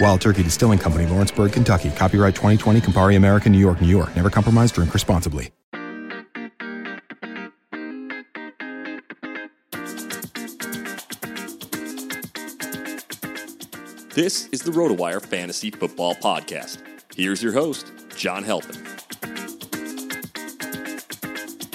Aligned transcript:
Wild 0.00 0.20
Turkey 0.20 0.42
Distilling 0.42 0.78
Company, 0.78 1.06
Lawrenceburg, 1.06 1.52
Kentucky. 1.52 1.90
Copyright 1.90 2.34
2020, 2.34 2.80
Campari 2.80 3.16
American, 3.16 3.52
New 3.52 3.58
York, 3.58 3.80
New 3.80 3.88
York. 3.88 4.14
Never 4.14 4.30
compromise, 4.30 4.70
drink 4.72 4.92
responsibly. 4.92 5.50
This 14.14 14.48
is 14.48 14.62
the 14.62 14.70
RotoWire 14.70 15.24
Fantasy 15.24 15.70
Football 15.70 16.14
Podcast. 16.14 16.78
Here's 17.14 17.42
your 17.42 17.52
host, 17.52 17.92
John 18.16 18.44
Halpin. 18.44 18.82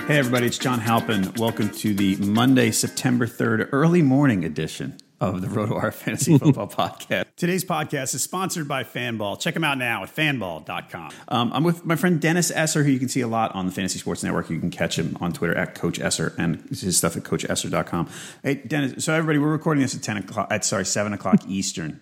Hey, 0.07 0.17
everybody, 0.17 0.47
it's 0.47 0.57
John 0.57 0.79
Halpin. 0.79 1.31
Welcome 1.37 1.69
to 1.69 1.93
the 1.93 2.15
Monday, 2.17 2.71
September 2.71 3.27
3rd, 3.27 3.69
early 3.71 4.01
morning 4.01 4.43
edition 4.43 4.97
of 5.21 5.41
the 5.41 5.47
RotoWire 5.47 5.93
Fantasy 5.93 6.37
Football 6.37 6.67
Podcast. 6.69 7.25
Today's 7.37 7.63
podcast 7.63 8.15
is 8.15 8.23
sponsored 8.23 8.67
by 8.67 8.83
Fanball. 8.83 9.39
Check 9.39 9.53
them 9.53 9.63
out 9.63 9.77
now 9.77 10.03
at 10.03 10.13
fanball.com. 10.13 11.11
Um, 11.27 11.51
I'm 11.53 11.63
with 11.63 11.85
my 11.85 11.95
friend 11.95 12.19
Dennis 12.19 12.51
Esser, 12.51 12.83
who 12.83 12.91
you 12.91 12.99
can 12.99 13.07
see 13.07 13.21
a 13.21 13.27
lot 13.27 13.53
on 13.55 13.67
the 13.67 13.71
Fantasy 13.71 13.99
Sports 13.99 14.23
Network. 14.23 14.49
You 14.49 14.59
can 14.59 14.71
catch 14.71 14.97
him 14.97 15.15
on 15.21 15.31
Twitter 15.31 15.55
at 15.55 15.75
Coach 15.75 15.99
Esser 15.99 16.33
and 16.37 16.61
his 16.69 16.97
stuff 16.97 17.15
at 17.15 17.23
CoachEsser.com. 17.23 18.09
Hey, 18.43 18.55
Dennis, 18.55 19.05
so 19.05 19.13
everybody, 19.13 19.37
we're 19.37 19.51
recording 19.51 19.83
this 19.83 19.95
at 19.95 20.01
10 20.01 20.17
o'clock, 20.17 20.47
at, 20.51 20.65
sorry, 20.65 20.85
7 20.85 21.13
o'clock 21.13 21.41
Eastern 21.47 22.01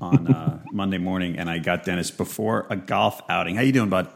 on 0.00 0.32
uh, 0.32 0.62
Monday 0.72 0.98
morning, 0.98 1.36
and 1.38 1.50
I 1.50 1.58
got 1.58 1.84
Dennis 1.84 2.10
before 2.10 2.66
a 2.70 2.76
golf 2.76 3.20
outing. 3.28 3.56
How 3.56 3.62
you 3.62 3.72
doing, 3.72 3.90
bud? 3.90 4.08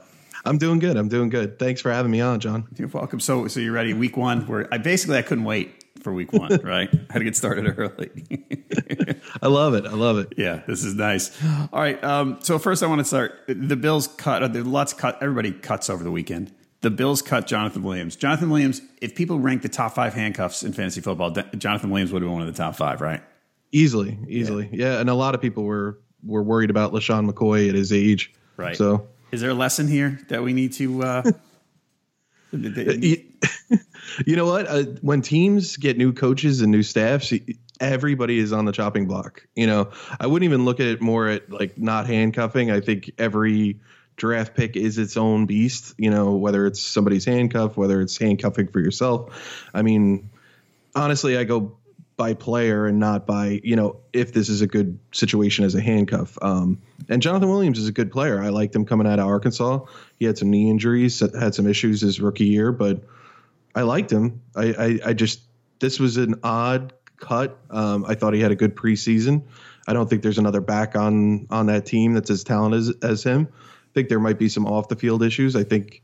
I'm 0.45 0.59
doing 0.59 0.79
good. 0.79 0.97
I'm 0.97 1.09
doing 1.09 1.29
good. 1.29 1.59
Thanks 1.59 1.81
for 1.81 1.91
having 1.91 2.11
me 2.13 2.21
on, 2.21 2.39
John. 2.41 2.69
You're 2.77 2.89
welcome. 2.89 3.19
So, 3.21 3.49
so 3.49 3.59
you're 3.59 3.73
ready? 3.73 3.93
Week 3.93 4.17
one. 4.17 4.47
Where 4.47 4.73
I 4.73 4.79
basically 4.79 5.19
I 5.19 5.23
couldn't 5.23 5.45
wait 5.45 5.78
for 6.09 6.15
week 6.15 6.33
one. 6.33 6.49
Right? 6.69 6.89
I 6.93 7.13
had 7.13 7.19
to 7.19 7.25
get 7.25 7.37
started 7.37 7.79
early. 7.79 8.11
I 9.43 9.47
love 9.47 9.75
it. 9.75 9.87
I 9.87 9.93
love 9.93 10.19
it. 10.19 10.35
yeah, 10.37 10.63
this 10.67 10.85
is 10.85 10.95
nice. 10.95 11.31
All 11.73 11.81
right. 11.81 12.03
Um, 12.03 12.39
so 12.41 12.59
first, 12.59 12.83
I 12.83 12.87
want 12.87 13.01
to 13.01 13.05
start. 13.05 13.45
The 13.47 13.77
Bills 13.77 14.09
cut. 14.09 14.43
Uh, 14.43 14.49
the 14.49 14.65
lots 14.65 14.93
cut. 14.93 15.19
Everybody 15.23 15.53
cuts 15.53 15.89
over 15.89 16.03
the 16.03 16.11
weekend. 16.11 16.53
The 16.81 16.91
Bills 16.91 17.23
cut 17.23 17.47
Jonathan 17.47 17.83
Williams. 17.83 18.17
Jonathan 18.17 18.51
Williams. 18.51 18.81
If 19.01 19.15
people 19.15 19.39
rank 19.39 19.63
the 19.63 19.69
top 19.69 19.95
five 19.95 20.15
handcuffs 20.15 20.63
in 20.63 20.73
fantasy 20.73 21.01
football, 21.01 21.31
Jonathan 21.31 21.91
Williams 21.91 22.13
would 22.13 22.23
have 22.23 22.29
been 22.29 22.39
one 22.39 22.47
of 22.47 22.55
the 22.55 22.61
top 22.61 22.77
five, 22.77 23.01
right? 23.01 23.23
Easily, 23.73 24.19
easily. 24.29 24.69
Yeah, 24.73 24.95
yeah 24.95 25.01
and 25.01 25.11
a 25.11 25.15
lot 25.15 25.35
of 25.35 25.41
people 25.43 25.65
were 25.65 25.99
were 26.25 26.43
worried 26.43 26.71
about 26.71 26.93
LeSean 26.93 27.31
McCoy 27.31 27.69
at 27.69 27.75
his 27.75 27.93
age. 27.93 28.33
Right. 28.57 28.77
So, 28.77 29.09
is 29.31 29.41
there 29.41 29.51
a 29.51 29.55
lesson 29.55 29.89
here 29.89 30.19
that 30.29 30.43
we 30.43 30.53
need 30.53 30.73
to? 30.75 31.03
Uh, 31.03 31.23
you, 34.27 34.37
know 34.37 34.47
what? 34.47 34.67
Uh, 34.67 34.83
when 35.01 35.23
teams 35.23 35.77
get 35.77 35.97
new 35.97 36.13
coaches 36.13 36.61
and 36.61 36.73
new 36.73 36.83
staffs, 36.83 37.33
everybody 37.81 38.39
is 38.39 38.53
on 38.53 38.65
the 38.65 38.73
chopping 38.73 39.07
block. 39.07 39.47
You 39.55 39.67
know, 39.67 39.91
I 40.19 40.27
wouldn't 40.27 40.49
even 40.49 40.65
look 40.65 40.81
at 40.81 40.87
it 40.87 41.01
more 41.01 41.29
at 41.29 41.51
like 41.51 41.79
not 41.79 42.07
handcuffing. 42.07 42.71
I 42.71 42.81
think 42.81 43.13
every 43.19 43.81
draft 44.17 44.55
pick 44.55 44.77
is 44.77 44.99
its 44.99 45.17
own 45.17 45.47
beast. 45.47 45.95
You 45.99 46.11
know, 46.11 46.35
whether 46.35 46.67
it's 46.67 46.81
somebody's 46.81 47.25
handcuff, 47.25 47.77
whether 47.77 48.01
it's 48.01 48.19
handcuffing 48.19 48.69
for 48.69 48.81
yourself. 48.81 49.71
I 49.73 49.83
mean, 49.83 50.31
honestly, 50.95 51.37
I 51.37 51.45
go 51.45 51.77
by 52.19 52.35
player 52.35 52.87
and 52.87 52.99
not 52.99 53.27
by 53.27 53.61
you 53.63 53.77
know 53.77 53.97
if 54.13 54.33
this 54.33 54.49
is 54.49 54.61
a 54.61 54.67
good 54.67 54.99
situation 55.13 55.65
as 55.65 55.75
a 55.75 55.81
handcuff. 55.81 56.37
Um, 56.43 56.83
and 57.09 57.23
Jonathan 57.23 57.49
Williams 57.49 57.79
is 57.79 57.89
a 57.89 57.93
good 57.93 58.11
player. 58.11 58.43
I 58.43 58.49
liked 58.49 58.75
him 58.75 58.85
coming 58.85 59.07
out 59.07 59.21
of 59.21 59.27
Arkansas. 59.27 59.85
He 60.19 60.27
had 60.27 60.37
some 60.37 60.51
knee 60.51 60.69
injuries, 60.69 61.21
had 61.21 61.55
some 61.55 61.67
issues 61.67 62.01
his 62.01 62.21
rookie 62.21 62.47
year, 62.47 62.73
but 62.73 63.05
I 63.79 63.83
liked 63.83 64.11
him. 64.11 64.43
I, 64.57 64.65
I, 64.65 64.99
I 65.11 65.13
just 65.13 65.41
this 65.79 66.01
was 66.01 66.17
an 66.17 66.35
odd 66.43 66.93
cut. 67.17 67.61
Um, 67.71 68.05
I 68.09 68.17
thought 68.17 68.35
he 68.35 68.41
had 68.41 68.51
a 68.51 68.57
good 68.57 68.75
preseason. 68.75 69.45
I 69.87 69.93
don't 69.93 70.11
think 70.11 70.23
there's 70.23 70.39
another 70.39 70.61
back 70.61 70.97
on 70.97 71.47
on 71.49 71.67
that 71.67 71.87
team 71.87 72.13
that's 72.13 72.29
as 72.29 72.43
talented 72.43 72.81
as, 72.81 72.95
as 73.03 73.23
him. 73.23 73.47
I 73.53 73.91
think 73.95 74.09
there 74.09 74.19
might 74.19 74.37
be 74.37 74.49
some 74.49 74.67
off 74.67 74.89
the 74.89 74.97
field 74.97 75.23
issues. 75.23 75.55
I 75.55 75.63
think 75.63 76.03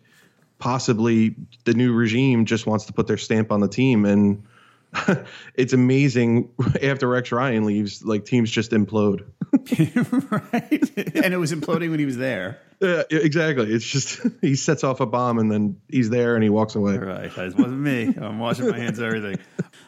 possibly 0.60 1.34
the 1.64 1.75
new 1.75 1.93
regime 1.93 2.44
just 2.44 2.64
wants 2.64 2.84
to 2.84 2.93
put 2.93 3.08
their 3.08 3.19
stamp 3.19 3.50
on 3.50 3.58
the 3.58 3.66
team 3.66 4.04
and 4.04 4.44
it's 5.56 5.72
amazing 5.72 6.50
after 6.82 7.08
Rex 7.08 7.32
Ryan 7.32 7.64
leaves, 7.64 8.04
like 8.04 8.25
teams 8.25 8.52
just 8.52 8.70
implode. 8.70 9.25
right. 10.30 11.14
And 11.14 11.32
it 11.32 11.38
was 11.38 11.52
imploding 11.52 11.90
when 11.90 11.98
he 11.98 12.04
was 12.04 12.16
there. 12.16 12.60
Yeah, 12.80 13.02
exactly. 13.10 13.72
It's 13.72 13.86
just 13.86 14.20
he 14.40 14.56
sets 14.56 14.84
off 14.84 15.00
a 15.00 15.06
bomb 15.06 15.38
and 15.38 15.50
then 15.50 15.80
he's 15.88 16.10
there 16.10 16.34
and 16.34 16.42
he 16.42 16.50
walks 16.50 16.74
away. 16.74 16.98
Right. 16.98 17.26
It 17.26 17.56
wasn't 17.56 17.78
me. 17.78 18.14
I'm 18.20 18.38
washing 18.38 18.68
my 18.68 18.78
hands 18.78 18.98
of 18.98 19.04
everything. 19.06 19.38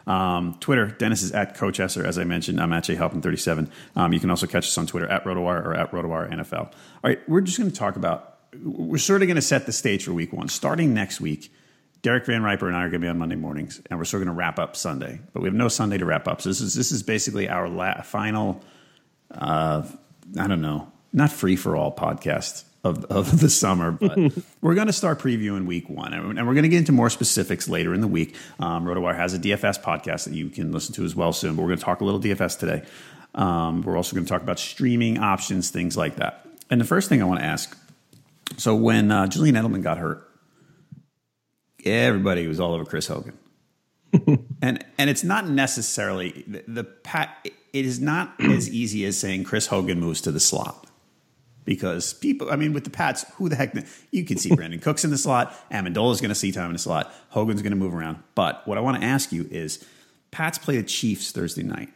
Um, 0.07 0.57
Twitter, 0.61 0.87
Dennis 0.87 1.23
is 1.23 1.33
at 1.33 1.57
Coach 1.57 1.81
Esser. 1.81 2.07
As 2.07 2.19
I 2.19 2.25
mentioned, 2.25 2.61
I'm 2.61 2.73
at 2.73 2.85
JHalpin37. 2.85 3.71
Um, 3.97 4.13
you 4.13 4.21
can 4.21 4.31
also 4.31 4.47
catch 4.47 4.67
us 4.67 4.79
on 4.79 4.87
Twitter 4.87 5.09
at 5.09 5.25
RotoWire 5.25 5.65
or 5.65 5.75
at 5.75 5.91
RotoWire 5.91 6.31
NFL. 6.33 6.67
All 6.67 6.73
right. 7.03 7.29
We're 7.29 7.41
just 7.41 7.59
going 7.59 7.71
to 7.71 7.77
talk 7.77 7.97
about, 7.97 8.39
we're 8.63 8.99
sort 8.99 9.23
of 9.23 9.29
going 9.29 9.37
to 9.37 9.43
set 9.43 9.67
the 9.67 9.73
stage 9.73 10.05
for 10.05 10.13
week 10.13 10.33
one. 10.33 10.49
Starting 10.49 10.95
next 10.95 11.21
week, 11.21 11.53
Derek 12.03 12.25
Van 12.27 12.43
Riper 12.43 12.69
and 12.69 12.77
I 12.77 12.85
are 12.85 12.89
going 12.89 13.01
to 13.01 13.05
be 13.07 13.09
on 13.09 13.19
Monday 13.19 13.35
mornings, 13.35 13.81
and 13.91 13.99
we're 13.99 14.05
still 14.05 14.21
going 14.21 14.29
to 14.29 14.33
wrap 14.33 14.61
up 14.61 14.77
Sunday. 14.77 15.21
But 15.33 15.43
we 15.43 15.49
have 15.49 15.55
no 15.55 15.67
Sunday 15.67 15.99
to 15.99 16.05
wrap 16.05 16.29
up. 16.29 16.41
So 16.41 16.51
this 16.51 16.61
is 16.61 16.73
this 16.73 16.93
is 16.93 17.03
basically 17.03 17.49
our 17.49 17.69
la- 17.69 18.03
final 18.03 18.63
uh, 19.31 19.83
I 20.39 20.47
don't 20.47 20.63
know, 20.63 20.91
not 21.13 21.31
free 21.31 21.57
for 21.57 21.77
all 21.77 21.95
podcast 21.95 22.65
of, 22.85 23.05
of 23.07 23.41
the 23.41 23.51
summer, 23.51 23.91
but 23.93 24.17
we're 24.61 24.75
going 24.75 24.87
to 24.87 24.93
start 24.93 25.19
previewing 25.19 25.67
week 25.67 25.89
one. 25.89 26.13
And 26.13 26.37
we're 26.47 26.55
going 26.55 26.63
to 26.63 26.69
get 26.69 26.79
into 26.79 26.93
more 26.93 27.11
specifics 27.11 27.69
later 27.69 27.95
in 27.95 28.01
the 28.01 28.09
week. 28.09 28.37
Um, 28.61 28.85
RotoWire 28.85 29.17
has 29.17 29.35
a 29.35 29.39
DFS 29.39 29.83
podcast 29.83 30.25
that 30.25 30.35
you 30.35 30.49
can 30.49 30.73
listen 30.73 30.95
to 30.95 31.05
as 31.05 31.15
well 31.15 31.33
soon, 31.33 31.57
but 31.57 31.63
we're 31.63 31.69
going 31.69 31.79
to 31.79 31.85
talk 31.85 32.01
a 32.01 32.05
little 32.05 32.21
DFS 32.21 32.59
today. 32.59 32.85
Um, 33.35 33.83
we're 33.83 33.97
also 33.97 34.15
going 34.15 34.25
to 34.25 34.31
talk 34.31 34.43
about 34.43 34.59
streaming 34.59 35.19
options, 35.19 35.71
things 35.71 35.97
like 35.97 36.17
that. 36.17 36.47
And 36.71 36.81
the 36.81 36.85
first 36.85 37.09
thing 37.09 37.23
I 37.23 37.25
want 37.27 37.41
to 37.41 37.47
ask 37.47 37.77
so 38.57 38.75
when 38.75 39.11
uh, 39.11 39.27
Julian 39.27 39.57
Edelman 39.57 39.83
got 39.83 39.99
hurt, 39.99 40.29
everybody 41.85 42.47
was 42.47 42.61
all 42.61 42.75
over 42.75 42.85
Chris 42.85 43.07
Hogan. 43.07 43.37
and 44.63 44.85
and 44.99 45.11
it's 45.11 45.25
not 45.25 45.49
necessarily 45.49 46.45
the, 46.47 46.65
the 46.69 46.85
pat. 46.85 47.49
It 47.77 47.85
is 47.85 48.01
not 48.01 48.33
as 48.41 48.71
easy 48.71 49.05
as 49.05 49.19
saying 49.19 49.45
Chris 49.45 49.67
Hogan 49.67 50.01
moves 50.01 50.23
to 50.23 50.33
the 50.33 50.41
slot 50.41 50.87
because 51.67 52.15
people. 52.15 52.51
I 52.51 52.57
mean, 52.57 52.73
with 52.73 52.85
the 52.85 52.91
Pats, 52.91 53.27
who 53.35 53.51
the 53.51 53.57
heck? 53.57 53.77
You 54.11 54.25
can 54.25 54.39
see 54.39 54.49
Brandin 54.57 54.81
Cooks 54.81 55.05
in 55.05 55.11
the 55.11 55.19
slot. 55.19 55.55
Amendola 55.71 56.13
is 56.13 56.23
going 56.23 56.31
to 56.31 56.35
see 56.35 56.53
time 56.53 56.69
in 56.69 56.73
the 56.73 56.79
slot. 56.79 57.13
Hogan's 57.29 57.61
going 57.61 57.73
to 57.73 57.77
move 57.77 57.95
around. 57.95 58.23
But 58.35 58.67
what 58.67 58.79
I 58.79 58.81
want 58.81 58.99
to 58.99 59.07
ask 59.07 59.31
you 59.31 59.47
is, 59.51 59.85
Pats 60.31 60.57
play 60.57 60.79
the 60.79 60.85
Chiefs 60.85 61.33
Thursday 61.33 61.65
night. 61.65 61.91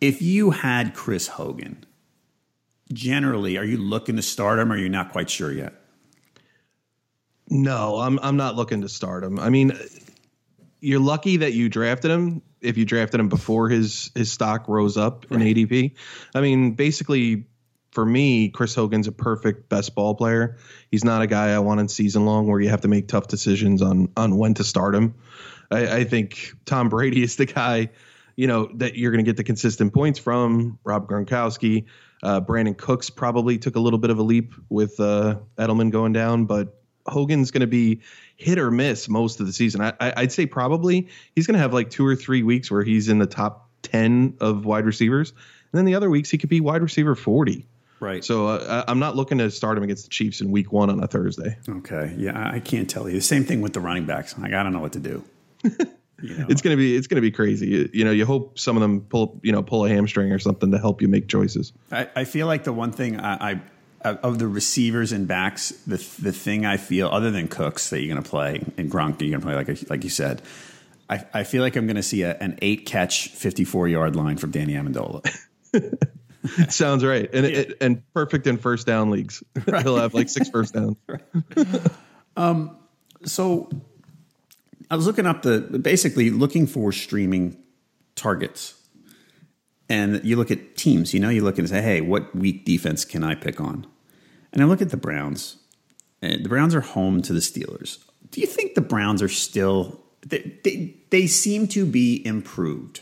If 0.00 0.22
you 0.22 0.52
had 0.52 0.94
Chris 0.94 1.26
Hogan, 1.26 1.84
generally, 2.92 3.58
are 3.58 3.64
you 3.64 3.78
looking 3.78 4.14
to 4.14 4.22
start 4.22 4.60
him, 4.60 4.70
or 4.70 4.76
are 4.76 4.78
you 4.78 4.88
not 4.88 5.10
quite 5.10 5.28
sure 5.28 5.50
yet? 5.50 5.74
No, 7.48 7.96
I'm 7.96 8.20
I'm 8.20 8.36
not 8.36 8.54
looking 8.54 8.82
to 8.82 8.88
start 8.88 9.24
him. 9.24 9.40
I 9.40 9.50
mean, 9.50 9.76
you're 10.86 11.00
lucky 11.00 11.38
that 11.38 11.52
you 11.52 11.68
drafted 11.68 12.12
him 12.12 12.42
if 12.60 12.76
you 12.76 12.84
drafted 12.84 13.18
him 13.18 13.28
before 13.28 13.68
his 13.68 14.12
his 14.14 14.30
stock 14.30 14.68
rose 14.68 14.96
up 14.96 15.26
in 15.32 15.40
ADP. 15.40 15.96
I 16.32 16.40
mean, 16.40 16.74
basically 16.74 17.46
for 17.90 18.06
me, 18.06 18.50
Chris 18.50 18.72
Hogan's 18.76 19.08
a 19.08 19.12
perfect 19.12 19.68
best 19.68 19.96
ball 19.96 20.14
player. 20.14 20.58
He's 20.92 21.02
not 21.02 21.22
a 21.22 21.26
guy 21.26 21.52
I 21.52 21.58
want 21.58 21.80
in 21.80 21.88
season 21.88 22.24
long 22.24 22.46
where 22.46 22.60
you 22.60 22.68
have 22.68 22.82
to 22.82 22.88
make 22.88 23.08
tough 23.08 23.26
decisions 23.26 23.82
on 23.82 24.12
on 24.16 24.36
when 24.38 24.54
to 24.54 24.64
start 24.64 24.94
him. 24.94 25.16
I, 25.72 25.96
I 25.96 26.04
think 26.04 26.52
Tom 26.66 26.88
Brady 26.88 27.24
is 27.24 27.34
the 27.34 27.46
guy, 27.46 27.90
you 28.36 28.46
know, 28.46 28.70
that 28.74 28.94
you're 28.94 29.10
going 29.10 29.24
to 29.24 29.28
get 29.28 29.36
the 29.36 29.44
consistent 29.44 29.92
points 29.92 30.20
from. 30.20 30.78
Rob 30.84 31.08
Gronkowski, 31.08 31.86
uh, 32.22 32.40
Brandin 32.40 32.76
Cooks 32.76 33.10
probably 33.10 33.58
took 33.58 33.74
a 33.74 33.80
little 33.80 33.98
bit 33.98 34.10
of 34.10 34.20
a 34.20 34.22
leap 34.22 34.54
with 34.68 35.00
uh, 35.00 35.38
Edelman 35.58 35.90
going 35.90 36.12
down, 36.12 36.44
but 36.44 36.80
Hogan's 37.08 37.50
going 37.50 37.60
to 37.60 37.66
be 37.66 38.00
hit 38.36 38.58
or 38.58 38.70
miss 38.70 39.08
most 39.08 39.40
of 39.40 39.46
the 39.46 39.52
season. 39.52 39.80
I, 39.80 40.12
would 40.16 40.32
say 40.32 40.46
probably 40.46 41.08
he's 41.34 41.46
going 41.46 41.54
to 41.54 41.60
have 41.60 41.72
like 41.72 41.90
two 41.90 42.06
or 42.06 42.16
three 42.16 42.42
weeks 42.42 42.70
where 42.70 42.82
he's 42.82 43.08
in 43.08 43.18
the 43.18 43.26
top 43.26 43.68
10 43.82 44.38
of 44.40 44.64
wide 44.64 44.84
receivers. 44.84 45.30
And 45.30 45.78
then 45.78 45.84
the 45.84 45.94
other 45.94 46.10
weeks 46.10 46.30
he 46.30 46.38
could 46.38 46.50
be 46.50 46.60
wide 46.60 46.82
receiver 46.82 47.14
40. 47.14 47.66
Right. 47.98 48.22
So 48.22 48.48
uh, 48.48 48.84
I'm 48.86 48.98
not 48.98 49.16
looking 49.16 49.38
to 49.38 49.50
start 49.50 49.78
him 49.78 49.84
against 49.84 50.04
the 50.04 50.10
Chiefs 50.10 50.40
in 50.40 50.50
week 50.50 50.70
one 50.70 50.90
on 50.90 51.02
a 51.02 51.06
Thursday. 51.06 51.56
Okay. 51.68 52.14
Yeah, 52.18 52.50
I 52.52 52.60
can't 52.60 52.90
tell 52.90 53.08
you. 53.08 53.14
The 53.14 53.22
same 53.22 53.44
thing 53.44 53.62
with 53.62 53.72
the 53.72 53.80
running 53.80 54.04
backs. 54.04 54.36
Like, 54.38 54.52
I 54.52 54.62
don't 54.62 54.72
know 54.72 54.80
what 54.80 54.92
to 54.92 55.00
do. 55.00 55.24
You 56.22 56.38
know? 56.38 56.46
it's 56.48 56.62
gonna 56.62 56.76
be 56.76 56.96
it's 56.96 57.06
gonna 57.06 57.20
be 57.20 57.30
crazy. 57.30 57.90
You 57.92 58.04
know, 58.04 58.10
you 58.10 58.24
hope 58.24 58.58
some 58.58 58.76
of 58.76 58.80
them 58.80 59.02
pull 59.02 59.38
you 59.42 59.52
know 59.52 59.62
pull 59.62 59.84
a 59.84 59.88
hamstring 59.90 60.32
or 60.32 60.38
something 60.38 60.70
to 60.70 60.78
help 60.78 61.02
you 61.02 61.08
make 61.08 61.28
choices. 61.28 61.72
I, 61.92 62.08
I 62.16 62.24
feel 62.24 62.46
like 62.46 62.64
the 62.64 62.72
one 62.72 62.90
thing 62.90 63.20
I, 63.20 63.50
I 63.50 63.60
of 64.02 64.38
the 64.38 64.46
receivers 64.46 65.12
and 65.12 65.26
backs, 65.26 65.70
the 65.86 65.96
the 66.20 66.32
thing 66.32 66.64
I 66.64 66.76
feel 66.76 67.08
other 67.08 67.30
than 67.30 67.48
Cooks 67.48 67.90
that 67.90 68.00
you're 68.00 68.14
gonna 68.14 68.26
play 68.26 68.64
and 68.76 68.90
Gronk 68.90 69.20
you're 69.20 69.38
gonna 69.38 69.44
play 69.44 69.54
like 69.54 69.90
like 69.90 70.04
you 70.04 70.10
said, 70.10 70.42
I, 71.08 71.24
I 71.32 71.44
feel 71.44 71.62
like 71.62 71.76
I'm 71.76 71.86
gonna 71.86 72.02
see 72.02 72.22
a, 72.22 72.36
an 72.38 72.58
eight 72.62 72.86
catch, 72.86 73.28
54 73.28 73.88
yard 73.88 74.16
line 74.16 74.36
from 74.36 74.50
Danny 74.50 74.74
Amendola. 74.74 75.26
Sounds 76.68 77.04
right, 77.04 77.28
and 77.32 77.46
yeah. 77.46 77.58
it, 77.58 77.78
and 77.80 78.02
perfect 78.12 78.46
in 78.46 78.56
first 78.56 78.86
down 78.86 79.10
leagues. 79.10 79.42
Right. 79.66 79.82
He'll 79.82 79.96
have 79.96 80.14
like 80.14 80.28
six 80.28 80.48
first 80.48 80.74
downs. 80.74 80.96
um, 82.36 82.76
so 83.24 83.68
I 84.90 84.96
was 84.96 85.06
looking 85.06 85.26
up 85.26 85.42
the 85.42 85.60
basically 85.60 86.30
looking 86.30 86.66
for 86.66 86.92
streaming 86.92 87.56
targets, 88.14 88.75
and 89.88 90.20
you 90.24 90.36
look 90.36 90.50
at 90.50 90.76
teams. 90.76 91.14
You 91.14 91.20
know, 91.20 91.28
you 91.28 91.42
look 91.42 91.58
and 91.58 91.68
say, 91.68 91.82
"Hey, 91.82 92.00
what 92.00 92.34
weak 92.34 92.64
defense 92.64 93.04
can 93.04 93.22
I 93.22 93.34
pick 93.34 93.60
on?" 93.60 93.86
And 94.52 94.62
I 94.62 94.66
look 94.66 94.82
at 94.82 94.90
the 94.90 94.96
Browns. 94.96 95.56
And 96.22 96.44
the 96.44 96.48
Browns 96.48 96.74
are 96.74 96.80
home 96.80 97.20
to 97.22 97.32
the 97.34 97.40
Steelers. 97.40 97.98
Do 98.30 98.40
you 98.40 98.46
think 98.46 98.74
the 98.74 98.80
Browns 98.80 99.22
are 99.22 99.28
still? 99.28 100.00
They, 100.26 100.58
they, 100.64 100.96
they 101.10 101.26
seem 101.26 101.68
to 101.68 101.86
be 101.86 102.26
improved 102.26 103.00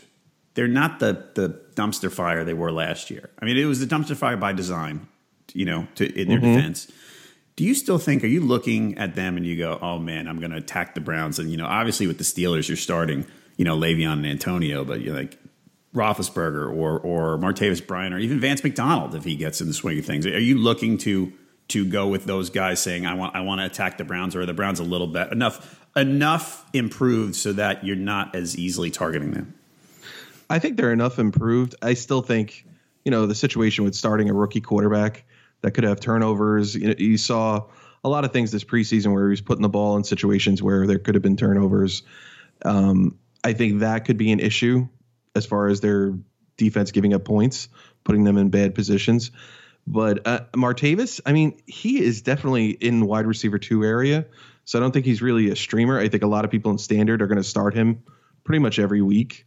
they're 0.55 0.67
not 0.67 0.99
the 0.99 1.25
the 1.35 1.61
dumpster 1.75 2.11
fire 2.11 2.43
they 2.43 2.53
were 2.53 2.71
last 2.71 3.11
year. 3.11 3.29
I 3.39 3.45
mean, 3.45 3.57
it 3.57 3.65
was 3.65 3.79
the 3.79 3.85
dumpster 3.85 4.15
fire 4.15 4.37
by 4.37 4.53
design, 4.53 5.07
you 5.53 5.65
know, 5.65 5.87
to, 5.95 6.19
in 6.19 6.27
their 6.27 6.39
mm-hmm. 6.39 6.55
defense. 6.55 6.91
Do 7.55 7.63
you 7.63 7.75
still 7.75 7.99
think? 7.99 8.23
Are 8.23 8.27
you 8.27 8.41
looking 8.41 8.97
at 8.97 9.15
them 9.15 9.37
and 9.37 9.45
you 9.45 9.57
go, 9.57 9.77
"Oh 9.81 9.99
man, 9.99 10.27
I'm 10.27 10.39
going 10.39 10.51
to 10.51 10.57
attack 10.57 10.95
the 10.95 11.01
Browns"? 11.01 11.37
And 11.37 11.51
you 11.51 11.57
know, 11.57 11.67
obviously 11.67 12.07
with 12.07 12.17
the 12.17 12.23
Steelers, 12.23 12.67
you're 12.67 12.77
starting, 12.77 13.25
you 13.57 13.65
know, 13.65 13.77
Le'Veon 13.77 14.13
and 14.13 14.25
Antonio, 14.25 14.83
but 14.83 15.01
you're 15.01 15.15
like 15.15 15.37
Roethlisberger 15.95 16.75
or 16.75 16.99
or 16.99 17.37
Martavis 17.37 17.85
Bryant 17.85 18.13
or 18.13 18.19
even 18.19 18.39
Vance 18.39 18.63
McDonald 18.63 19.15
if 19.15 19.23
he 19.23 19.35
gets 19.35 19.61
in 19.61 19.67
the 19.67 19.73
swing 19.73 19.97
of 19.97 20.05
things. 20.05 20.25
Are 20.25 20.39
you 20.39 20.57
looking 20.57 20.97
to 20.99 21.31
to 21.69 21.85
go 21.85 22.07
with 22.07 22.25
those 22.25 22.49
guys 22.49 22.81
saying, 22.81 23.05
"I 23.05 23.15
want 23.15 23.35
I 23.35 23.41
want 23.41 23.61
to 23.61 23.65
attack 23.65 23.97
the 23.97 24.03
Browns," 24.03 24.35
or 24.35 24.45
the 24.45 24.53
Browns 24.53 24.79
a 24.79 24.83
little 24.83 25.07
bit 25.07 25.31
enough 25.31 25.81
enough 25.95 26.65
improved 26.73 27.35
so 27.35 27.53
that 27.53 27.83
you're 27.83 27.95
not 27.95 28.35
as 28.35 28.57
easily 28.57 28.91
targeting 28.91 29.31
them? 29.31 29.53
I 30.49 30.59
think 30.59 30.77
they're 30.77 30.93
enough 30.93 31.17
improved. 31.17 31.73
I 31.81 31.93
still 31.93 32.21
think, 32.21 32.65
you 33.03 33.11
know, 33.11 33.25
the 33.25 33.33
situation 33.33 33.83
with 33.83 33.95
starting 33.95 34.29
a 34.29 34.33
rookie 34.33 34.61
quarterback 34.61 35.23
that 35.61 35.71
could 35.71 35.85
have 35.85 35.99
turnovers. 35.99 36.75
You, 36.75 36.89
know, 36.89 36.95
you 36.97 37.17
saw 37.17 37.63
a 38.03 38.09
lot 38.09 38.25
of 38.25 38.33
things 38.33 38.51
this 38.51 38.63
preseason 38.63 39.13
where 39.13 39.25
he 39.25 39.31
was 39.31 39.41
putting 39.41 39.63
the 39.63 39.69
ball 39.69 39.95
in 39.95 40.03
situations 40.03 40.61
where 40.61 40.85
there 40.85 40.99
could 40.99 41.15
have 41.15 41.23
been 41.23 41.37
turnovers. 41.37 42.03
Um, 42.63 43.17
I 43.43 43.53
think 43.53 43.79
that 43.79 44.05
could 44.05 44.17
be 44.17 44.31
an 44.31 44.39
issue 44.39 44.87
as 45.35 45.45
far 45.45 45.67
as 45.67 45.81
their 45.81 46.17
defense 46.57 46.91
giving 46.91 47.13
up 47.13 47.25
points, 47.25 47.67
putting 48.03 48.23
them 48.23 48.37
in 48.37 48.49
bad 48.49 48.75
positions. 48.75 49.31
But 49.87 50.25
uh, 50.25 50.39
Martavis, 50.53 51.21
I 51.25 51.33
mean, 51.33 51.59
he 51.67 52.01
is 52.01 52.21
definitely 52.21 52.69
in 52.69 53.05
wide 53.05 53.27
receiver 53.27 53.59
two 53.59 53.83
area. 53.83 54.25
So 54.63 54.79
I 54.79 54.81
don't 54.81 54.91
think 54.91 55.05
he's 55.05 55.21
really 55.21 55.49
a 55.51 55.55
streamer. 55.55 55.99
I 55.99 56.09
think 56.09 56.23
a 56.23 56.27
lot 56.27 56.43
of 56.43 56.51
people 56.51 56.71
in 56.71 56.79
standard 56.79 57.21
are 57.21 57.27
going 57.27 57.37
to 57.37 57.43
start 57.43 57.75
him 57.75 58.03
pretty 58.43 58.59
much 58.59 58.79
every 58.79 59.01
week. 59.01 59.45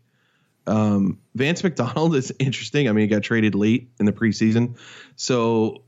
Um, 0.66 1.18
Vance 1.34 1.64
McDonald 1.64 2.14
is 2.14 2.32
interesting. 2.38 2.88
I 2.88 2.92
mean, 2.92 3.02
he 3.02 3.08
got 3.08 3.22
traded 3.22 3.54
late 3.54 3.90
in 3.98 4.06
the 4.06 4.12
preseason. 4.12 4.78
So 5.16 5.82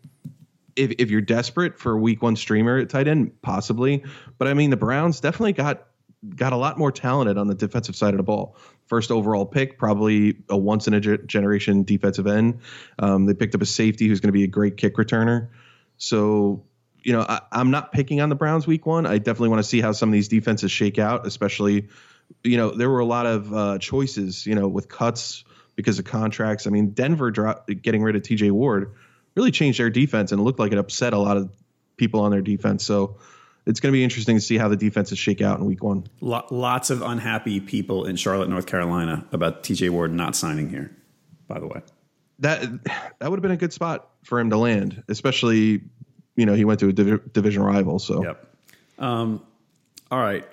if, 0.75 0.92
if 0.99 1.11
you're 1.11 1.21
desperate 1.21 1.78
for 1.78 1.92
a 1.92 1.99
week 1.99 2.23
one 2.23 2.35
streamer 2.35 2.78
at 2.78 2.90
tight 2.90 3.07
end, 3.07 3.40
possibly. 3.42 4.04
But 4.38 4.49
I 4.49 4.54
mean, 4.54 4.71
the 4.71 4.76
Browns 4.76 5.21
definitely 5.21 5.52
got 5.52 5.87
got 6.29 6.53
a 6.53 6.57
lot 6.57 6.79
more 6.79 6.93
talented 6.93 7.39
on 7.39 7.47
the 7.47 7.55
defensive 7.55 7.97
side 7.97 8.15
of 8.15 8.19
the 8.19 8.23
ball. 8.23 8.57
First 8.87 9.11
overall 9.11 9.47
pick, 9.47 9.79
probably 9.79 10.37
a 10.49 10.57
once 10.57 10.87
in 10.87 10.95
a 10.95 11.00
generation 11.00 11.85
defensive 11.85 12.27
end. 12.27 12.61
Um, 12.99 13.27
they 13.27 13.35
picked 13.35 13.55
up 13.55 13.62
a 13.62 13.67
safety 13.67 14.09
who's 14.09 14.21
going 14.21 14.29
to 14.29 14.33
be 14.33 14.45
a 14.45 14.49
great 14.49 14.77
kick 14.77 14.97
returner. 14.97 15.49
So, 15.97 16.65
you 17.03 17.12
know, 17.12 17.21
I, 17.21 17.41
I'm 17.53 17.71
not 17.71 17.93
picking 17.93 18.21
on 18.21 18.29
the 18.29 18.35
Browns 18.35 18.67
week 18.67 18.85
one. 18.85 19.07
I 19.07 19.19
definitely 19.19 19.50
want 19.50 19.61
to 19.61 19.69
see 19.69 19.81
how 19.81 19.93
some 19.93 20.09
of 20.09 20.12
these 20.12 20.29
defenses 20.29 20.71
shake 20.71 20.99
out, 20.99 21.27
especially 21.27 21.89
you 22.45 22.57
know, 22.57 22.71
there 22.71 22.89
were 22.89 23.00
a 23.00 23.05
lot 23.05 23.27
of 23.27 23.55
uh, 23.55 23.79
choices, 23.79 24.47
you 24.47 24.55
know, 24.55 24.69
with 24.69 24.89
cuts 24.89 25.45
because 25.77 25.99
of 25.99 26.05
contracts. 26.05 26.67
I 26.67 26.71
mean, 26.71 26.91
Denver 26.91 27.31
getting 27.31 28.03
rid 28.03 28.17
of 28.17 28.23
TJ 28.23 28.50
Ward 28.50 28.95
really 29.35 29.50
changed 29.50 29.79
their 29.79 29.91
defense 29.91 30.33
and 30.33 30.41
it 30.41 30.45
looked 30.45 30.59
like 30.59 30.73
it 30.73 30.79
upset 30.79 31.12
a 31.12 31.19
lot 31.19 31.37
of 31.37 31.50
people 31.97 32.21
on 32.21 32.31
their 32.31 32.41
defense. 32.41 32.85
So 32.85 33.17
it's 33.71 33.81
going 33.81 33.93
to 33.93 33.97
be 33.97 34.05
interesting 34.05 34.37
to 34.37 34.41
see 34.41 34.59
how 34.59 34.69
the 34.69 34.77
defenses 34.77 35.19
shake 35.19 35.41
out 35.41 35.59
in 35.59 35.65
week 35.65 35.83
one. 35.83 36.07
Lots 36.21 36.91
of 36.91 37.03
unhappy 37.03 37.61
people 37.61 38.05
in 38.05 38.17
Charlotte, 38.17 38.49
North 38.49 38.67
Carolina 38.67 39.27
about 39.33 39.62
TJ 39.62 39.91
Ward 39.91 40.12
not 40.12 40.37
signing 40.37 40.69
here, 40.69 40.95
by 41.49 41.59
the 41.59 41.67
way. 41.67 41.81
That 42.41 42.62
that 43.19 43.31
would 43.31 43.39
have 43.39 43.43
been 43.43 43.50
a 43.50 43.57
good 43.57 43.73
spot 43.73 44.11
for 44.25 44.41
him 44.41 44.50
to 44.50 44.59
land, 44.59 45.03
especially, 45.09 45.83
you 46.37 46.47
know, 46.47 46.55
he 46.55 46.65
went 46.65 46.81
to 46.81 46.89
a 46.89 46.93
div- 46.93 47.33
division 47.33 47.62
rival. 47.62 47.99
So, 47.99 48.23
yep. 48.25 48.47
Um, 48.99 49.43
all 50.11 50.19
right 50.19 50.45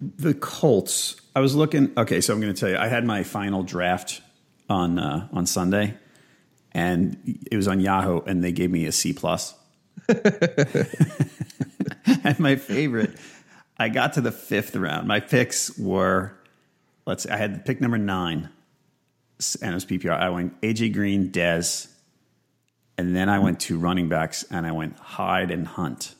the 0.00 0.34
Colts. 0.34 1.16
I 1.34 1.40
was 1.40 1.54
looking. 1.54 1.92
Okay, 1.96 2.20
so 2.20 2.34
I'm 2.34 2.40
going 2.40 2.52
to 2.52 2.58
tell 2.58 2.68
you. 2.68 2.76
I 2.76 2.88
had 2.88 3.04
my 3.04 3.22
final 3.22 3.62
draft 3.62 4.20
on 4.68 4.98
uh, 4.98 5.28
on 5.32 5.46
Sunday, 5.46 5.94
and 6.72 7.38
it 7.50 7.56
was 7.56 7.68
on 7.68 7.80
Yahoo, 7.80 8.20
and 8.22 8.42
they 8.42 8.52
gave 8.52 8.70
me 8.70 8.86
a 8.86 8.92
C 8.92 9.12
plus. 9.12 9.54
and 12.26 12.38
my 12.40 12.56
favorite, 12.56 13.16
I 13.78 13.88
got 13.88 14.14
to 14.14 14.20
the 14.20 14.32
fifth 14.32 14.74
round. 14.76 15.06
My 15.08 15.20
picks 15.20 15.78
were, 15.78 16.36
let's. 17.06 17.26
I 17.26 17.36
had 17.36 17.64
pick 17.64 17.80
number 17.80 17.98
nine, 17.98 18.48
and 19.62 19.70
it 19.70 19.74
was 19.74 19.84
PPR. 19.84 20.18
I 20.18 20.30
went 20.30 20.60
AJ 20.60 20.92
Green, 20.92 21.30
Dez, 21.30 21.88
and 22.98 23.14
then 23.14 23.28
I 23.28 23.38
went 23.38 23.60
to 23.60 23.78
running 23.78 24.08
backs, 24.08 24.44
and 24.50 24.66
I 24.66 24.72
went 24.72 24.98
Hyde 24.98 25.50
and 25.50 25.66
Hunt. 25.66 26.14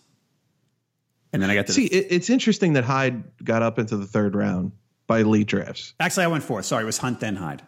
And 1.32 1.42
then 1.42 1.50
I 1.50 1.54
got 1.54 1.66
to 1.66 1.72
see. 1.72 1.88
The, 1.88 1.96
it, 1.96 2.06
it's 2.10 2.30
interesting 2.30 2.74
that 2.74 2.84
Hyde 2.84 3.24
got 3.44 3.62
up 3.62 3.78
into 3.78 3.96
the 3.96 4.06
third 4.06 4.34
round 4.34 4.72
by 5.06 5.20
elite 5.20 5.46
drafts. 5.46 5.94
Actually, 6.00 6.24
I 6.24 6.28
went 6.28 6.44
fourth. 6.44 6.64
Sorry, 6.64 6.82
it 6.82 6.86
was 6.86 6.98
Hunt 6.98 7.20
then 7.20 7.36
Hyde. 7.36 7.62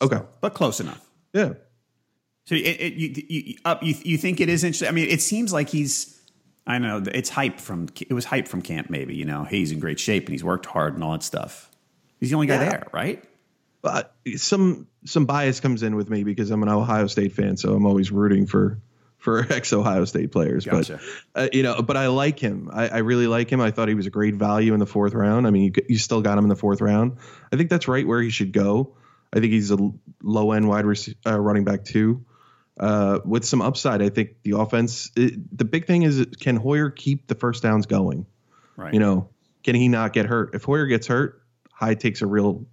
Okay, 0.00 0.20
but 0.40 0.54
close 0.54 0.80
enough. 0.80 1.08
Yeah. 1.32 1.54
So 2.46 2.56
it, 2.56 2.58
it, 2.58 2.92
you, 2.94 3.24
you, 3.28 3.54
up, 3.64 3.82
you, 3.82 3.94
you 4.02 4.18
think 4.18 4.40
it 4.40 4.48
is 4.48 4.64
interesting? 4.64 4.88
I 4.88 4.90
mean, 4.90 5.08
it 5.08 5.20
seems 5.20 5.52
like 5.52 5.68
he's. 5.68 6.20
I 6.66 6.78
know 6.78 7.02
it's 7.12 7.28
hype 7.28 7.58
from 7.58 7.88
it 8.00 8.12
was 8.12 8.24
hype 8.24 8.46
from 8.46 8.62
camp. 8.62 8.88
Maybe 8.88 9.14
you 9.14 9.24
know 9.24 9.44
he's 9.44 9.72
in 9.72 9.80
great 9.80 9.98
shape 9.98 10.26
and 10.26 10.32
he's 10.32 10.44
worked 10.44 10.66
hard 10.66 10.94
and 10.94 11.02
all 11.02 11.12
that 11.12 11.22
stuff. 11.22 11.70
He's 12.20 12.30
the 12.30 12.36
only 12.36 12.46
guy 12.46 12.54
yeah. 12.54 12.70
there, 12.70 12.86
right? 12.92 13.24
But 13.80 14.14
some 14.36 14.86
some 15.04 15.26
bias 15.26 15.58
comes 15.58 15.82
in 15.82 15.96
with 15.96 16.08
me 16.08 16.22
because 16.22 16.50
I'm 16.50 16.62
an 16.62 16.68
Ohio 16.68 17.08
State 17.08 17.32
fan, 17.32 17.56
so 17.56 17.74
I'm 17.74 17.84
always 17.84 18.12
rooting 18.12 18.46
for 18.46 18.78
for 19.18 19.40
ex 19.50 19.72
Ohio 19.72 20.04
State 20.04 20.30
players. 20.30 20.64
Gotcha. 20.64 21.00
But 21.32 21.42
uh, 21.42 21.48
you 21.52 21.64
know, 21.64 21.82
but 21.82 21.96
I 21.96 22.06
like 22.06 22.38
him. 22.38 22.70
I, 22.72 22.88
I, 22.88 22.98
really 22.98 23.26
like 23.26 23.50
him. 23.50 23.60
I 23.60 23.72
thought 23.72 23.88
he 23.88 23.94
was 23.94 24.06
a 24.06 24.10
great 24.10 24.34
value 24.34 24.72
in 24.72 24.78
the 24.78 24.86
fourth 24.86 25.14
round. 25.14 25.48
I 25.48 25.50
mean, 25.50 25.64
you, 25.64 25.84
you 25.88 25.98
still 25.98 26.22
got 26.22 26.38
him 26.38 26.44
in 26.44 26.48
the 26.48 26.56
fourth 26.56 26.80
round. 26.80 27.18
I 27.52 27.56
think 27.56 27.70
that's 27.70 27.88
right 27.88 28.06
where 28.06 28.22
he 28.22 28.30
should 28.30 28.52
go. 28.52 28.94
I 29.32 29.40
think 29.40 29.52
he's 29.52 29.72
a 29.72 29.78
low 30.22 30.52
end 30.52 30.68
wide 30.68 30.86
rec- 30.86 31.16
uh, 31.26 31.40
running 31.40 31.64
back 31.64 31.84
too 31.84 32.24
uh, 32.78 33.20
with 33.24 33.44
some 33.44 33.62
upside. 33.62 34.02
I 34.02 34.08
think 34.08 34.42
the 34.42 34.58
offense. 34.58 35.10
It, 35.16 35.56
the 35.56 35.64
big 35.64 35.86
thing 35.86 36.02
is, 36.02 36.26
can 36.40 36.56
Hoyer 36.56 36.90
keep 36.90 37.26
the 37.26 37.34
first 37.34 37.62
downs 37.62 37.86
going? 37.86 38.26
Right. 38.76 38.94
You 38.94 39.00
know, 39.00 39.28
can 39.62 39.74
he 39.74 39.88
not 39.88 40.12
get 40.12 40.26
hurt? 40.26 40.54
If 40.54 40.64
Hoyer 40.64 40.86
gets 40.86 41.06
hurt, 41.06 41.42
Hyde 41.70 42.00
takes 42.00 42.22
a 42.22 42.26
real, 42.26 42.64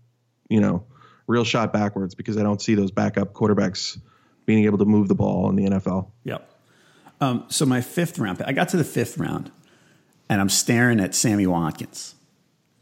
you 0.49 0.61
know, 0.61 0.85
real 1.27 1.43
shot 1.43 1.73
backwards 1.73 2.15
because 2.15 2.37
I 2.37 2.43
don't 2.43 2.61
see 2.61 2.75
those 2.75 2.91
backup 2.91 3.33
quarterbacks 3.33 3.99
being 4.45 4.65
able 4.65 4.79
to 4.79 4.85
move 4.85 5.07
the 5.07 5.15
ball 5.15 5.49
in 5.49 5.55
the 5.55 5.65
NFL. 5.65 6.09
Yep. 6.23 6.49
Um, 7.21 7.45
so 7.49 7.65
my 7.65 7.81
fifth 7.81 8.17
round, 8.17 8.41
I 8.41 8.53
got 8.53 8.69
to 8.69 8.77
the 8.77 8.83
fifth 8.83 9.17
round, 9.17 9.51
and 10.29 10.39
I'm 10.39 10.49
staring 10.49 10.99
at 10.99 11.13
Sammy 11.13 11.45
Watkins. 11.45 12.15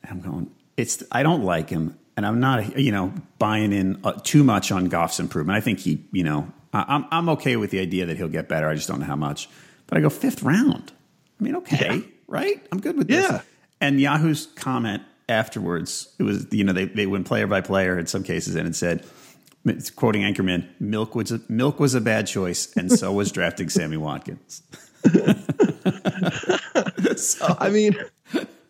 And 0.04 0.12
I'm 0.12 0.22
going, 0.22 0.52
it's 0.78 1.04
I 1.12 1.24
don't 1.24 1.44
like 1.44 1.70
him, 1.70 1.98
and 2.16 2.26
I'm 2.26 2.40
not, 2.40 2.78
you 2.80 2.92
know, 2.92 3.14
buying 3.40 3.74
in 3.74 4.00
uh, 4.04 4.14
too 4.24 4.44
much 4.44 4.72
on 4.72 4.86
Goff's 4.86 5.20
improvement. 5.20 5.58
I 5.58 5.62
think 5.62 5.80
he, 5.80 6.06
you 6.12 6.24
know, 6.24 6.54
I'm 6.88 7.06
I'm 7.12 7.30
okay 7.30 7.56
with 7.56 7.72
the 7.72 7.80
idea 7.80 8.06
that 8.06 8.18
he'll 8.18 8.28
get 8.28 8.48
better. 8.48 8.70
I 8.70 8.76
just 8.76 8.88
don't 8.88 9.00
know 9.00 9.06
how 9.06 9.16
much. 9.16 9.50
But 9.88 9.98
I 9.98 10.02
go 10.02 10.10
fifth 10.10 10.44
round. 10.44 10.92
I 11.40 11.44
mean, 11.44 11.56
okay, 11.58 11.98
yeah. 11.98 12.02
right? 12.28 12.66
I'm 12.72 12.82
good 12.82 12.98
with 12.98 13.08
this. 13.08 13.30
Yeah. 13.30 13.42
And 13.80 14.02
Yahoo's 14.02 14.48
comment 14.56 15.04
afterwards, 15.30 16.14
it 16.20 16.24
was 16.24 16.48
you 16.52 16.64
know 16.64 16.74
they 16.74 16.86
they 16.86 17.06
went 17.06 17.28
player 17.28 17.48
by 17.48 17.62
player 17.62 17.98
in 17.98 18.08
some 18.08 18.24
cases, 18.24 18.56
and 18.56 18.68
it 18.68 18.76
said, 18.76 19.06
quoting 19.96 20.24
Anchorman, 20.24 20.68
"Milk 20.80 21.16
was 21.16 21.32
a, 21.32 21.40
milk 21.48 21.80
was 21.80 21.96
a 21.96 22.02
bad 22.02 22.28
choice, 22.28 22.76
and 22.76 22.92
so 22.92 23.14
was 23.14 23.32
drafting 23.32 23.70
Sammy 23.70 23.98
Watkins." 23.98 24.64
so, 27.16 27.56
I 27.60 27.70
mean, 27.70 27.96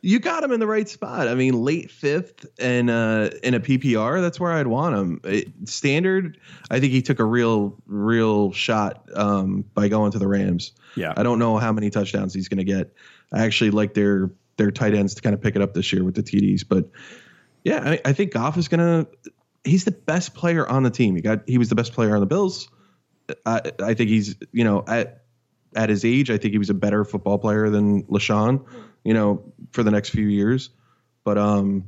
you 0.02 0.20
got 0.20 0.44
him 0.44 0.52
in 0.52 0.60
the 0.60 0.68
right 0.68 0.88
spot. 0.88 1.28
I 1.28 1.36
mean, 1.36 1.54
late 1.54 1.92
fifth 1.92 2.46
and 2.60 2.90
uh, 2.90 3.30
in 3.44 3.54
a 3.54 3.60
PPR, 3.60 4.22
that's 4.22 4.40
where 4.40 4.52
I'd 4.52 4.68
want 4.68 4.96
him. 4.96 5.22
It, 5.24 5.48
standard, 5.66 6.40
I 6.70 6.80
think 6.80 6.92
he 6.92 7.02
took 7.02 7.20
a 7.20 7.26
real, 7.26 7.76
real 7.86 8.52
shot 8.52 9.10
um, 9.14 9.66
by 9.74 9.88
going 9.88 10.12
to 10.12 10.20
the 10.20 10.28
Rams. 10.28 10.72
Yeah, 10.96 11.14
I 11.16 11.24
don't 11.24 11.40
know 11.40 11.58
how 11.58 11.72
many 11.72 11.90
touchdowns 11.90 12.34
he's 12.34 12.48
going 12.48 12.60
to 12.60 12.64
get. 12.64 12.94
I 13.32 13.44
actually 13.46 13.72
like 13.72 13.94
their 13.94 14.32
their 14.58 14.72
tight 14.72 14.96
ends 14.96 15.16
to 15.16 15.22
kind 15.22 15.34
of 15.34 15.42
pick 15.42 15.56
it 15.56 15.62
up 15.62 15.74
this 15.74 15.92
year 15.94 16.04
with 16.04 16.16
the 16.16 16.24
TDs, 16.24 16.64
but 16.68 16.90
yeah, 17.64 17.82
I, 17.84 18.02
I 18.06 18.14
think 18.14 18.32
Goff 18.32 18.58
is 18.58 18.68
going 18.68 18.80
to. 18.80 19.32
He's 19.64 19.84
the 19.84 19.92
best 19.92 20.34
player 20.34 20.66
on 20.66 20.84
the 20.84 20.90
team. 20.90 21.16
He 21.16 21.22
got 21.22 21.42
he 21.48 21.58
was 21.58 21.70
the 21.70 21.76
best 21.76 21.94
player 21.94 22.14
on 22.14 22.22
the 22.22 22.26
Bills. 22.26 22.70
I, 23.46 23.74
I 23.82 23.94
think 23.94 24.10
he's 24.10 24.36
you 24.54 24.64
know 24.64 24.84
at 24.88 25.24
at 25.76 25.90
his 25.90 26.06
age, 26.06 26.30
I 26.30 26.38
think 26.38 26.52
he 26.54 26.58
was 26.58 26.70
a 26.70 26.74
better 26.74 27.04
football 27.04 27.38
player 27.38 27.70
than 27.70 28.04
LeSean, 28.04 28.66
you 29.04 29.14
know, 29.14 29.44
for 29.72 29.84
the 29.84 29.92
next 29.92 30.10
few 30.10 30.28
years. 30.28 30.70
But 31.24 31.38
um, 31.38 31.86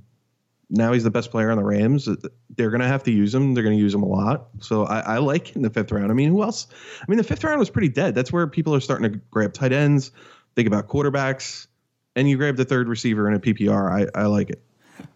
now 0.69 0.93
he's 0.93 1.03
the 1.03 1.12
best 1.12 1.31
player 1.31 1.50
on 1.50 1.57
the 1.57 1.63
Rams. 1.63 2.07
They're 2.55 2.69
going 2.69 2.81
to 2.81 2.88
have 2.88 3.03
to 3.03 3.12
use 3.12 3.33
him. 3.33 3.53
They're 3.53 3.63
going 3.63 3.75
to 3.75 3.81
use 3.81 3.93
him 3.93 4.03
a 4.03 4.07
lot. 4.07 4.50
So 4.59 4.83
I, 4.86 5.00
I 5.00 5.17
like 5.17 5.55
in 5.55 5.62
the 5.62 5.69
fifth 5.69 5.91
round. 5.91 6.12
I 6.12 6.13
mean, 6.13 6.29
who 6.29 6.43
else? 6.43 6.67
I 7.01 7.05
mean, 7.07 7.17
the 7.17 7.24
fifth 7.24 7.43
round 7.43 7.59
was 7.59 7.69
pretty 7.69 7.89
dead. 7.89 8.15
That's 8.15 8.31
where 8.31 8.45
people 8.48 8.75
are 8.75 8.79
starting 8.79 9.12
to 9.12 9.19
grab 9.31 9.53
tight 9.53 9.71
ends, 9.71 10.12
think 10.55 10.67
about 10.67 10.88
quarterbacks, 10.88 11.67
and 12.15 12.29
you 12.29 12.38
grab 12.38 12.57
the 12.57 12.65
third 12.65 12.88
receiver 12.88 13.27
in 13.27 13.36
a 13.36 13.39
PPR. 13.39 14.09
I, 14.15 14.19
I 14.19 14.25
like 14.25 14.50
it. 14.50 14.62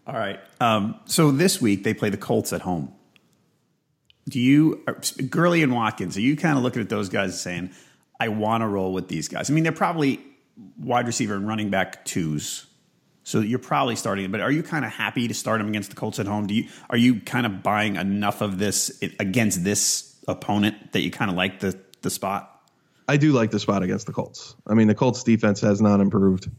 All 0.06 0.14
right. 0.14 0.40
Um, 0.60 0.98
so 1.04 1.30
this 1.30 1.60
week 1.60 1.84
they 1.84 1.94
play 1.94 2.08
the 2.08 2.16
Colts 2.16 2.52
at 2.52 2.62
home. 2.62 2.92
Do 4.28 4.40
you, 4.40 4.82
Gurley 5.28 5.62
and 5.62 5.72
Watkins, 5.72 6.16
are 6.16 6.22
you 6.22 6.34
kind 6.34 6.56
of 6.56 6.64
looking 6.64 6.80
at 6.80 6.88
those 6.88 7.10
guys 7.10 7.38
saying, 7.38 7.70
I 8.20 8.28
want 8.28 8.62
to 8.62 8.68
roll 8.68 8.92
with 8.92 9.08
these 9.08 9.28
guys? 9.28 9.50
I 9.50 9.52
mean, 9.52 9.64
they're 9.64 9.72
probably 9.72 10.20
wide 10.78 11.06
receiver 11.06 11.34
and 11.34 11.46
running 11.46 11.70
back 11.70 12.04
twos. 12.04 12.66
So 13.24 13.40
you're 13.40 13.58
probably 13.58 13.96
starting, 13.96 14.30
but 14.30 14.40
are 14.40 14.52
you 14.52 14.62
kind 14.62 14.84
of 14.84 14.92
happy 14.92 15.28
to 15.28 15.34
start 15.34 15.58
them 15.58 15.68
against 15.68 15.90
the 15.90 15.96
Colts 15.96 16.18
at 16.18 16.26
home? 16.26 16.46
Do 16.46 16.54
you 16.54 16.68
are 16.90 16.96
you 16.96 17.20
kind 17.20 17.46
of 17.46 17.62
buying 17.62 17.96
enough 17.96 18.42
of 18.42 18.58
this 18.58 19.02
against 19.18 19.64
this 19.64 20.14
opponent 20.28 20.92
that 20.92 21.00
you 21.00 21.10
kind 21.10 21.30
of 21.30 21.36
like 21.36 21.60
the 21.60 21.78
the 22.02 22.10
spot? 22.10 22.50
I 23.08 23.16
do 23.16 23.32
like 23.32 23.50
the 23.50 23.58
spot 23.58 23.82
against 23.82 24.06
the 24.06 24.12
Colts. 24.12 24.54
I 24.66 24.74
mean, 24.74 24.88
the 24.88 24.94
Colts 24.94 25.22
defense 25.22 25.60
has 25.62 25.80
not 25.80 26.00
improved. 26.00 26.50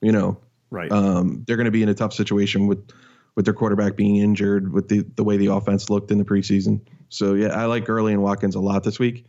You 0.00 0.12
know, 0.12 0.38
right? 0.70 0.90
Um, 0.90 1.44
they're 1.46 1.56
going 1.56 1.66
to 1.66 1.70
be 1.70 1.82
in 1.82 1.90
a 1.90 1.94
tough 1.94 2.14
situation 2.14 2.66
with 2.68 2.90
with 3.34 3.44
their 3.44 3.54
quarterback 3.54 3.94
being 3.94 4.16
injured, 4.16 4.72
with 4.72 4.88
the 4.88 5.04
the 5.14 5.24
way 5.24 5.36
the 5.36 5.48
offense 5.48 5.90
looked 5.90 6.10
in 6.10 6.16
the 6.16 6.24
preseason. 6.24 6.80
So 7.10 7.34
yeah, 7.34 7.48
I 7.48 7.66
like 7.66 7.84
Gurley 7.84 8.14
and 8.14 8.22
Watkins 8.22 8.54
a 8.54 8.60
lot 8.60 8.82
this 8.82 8.98
week. 8.98 9.26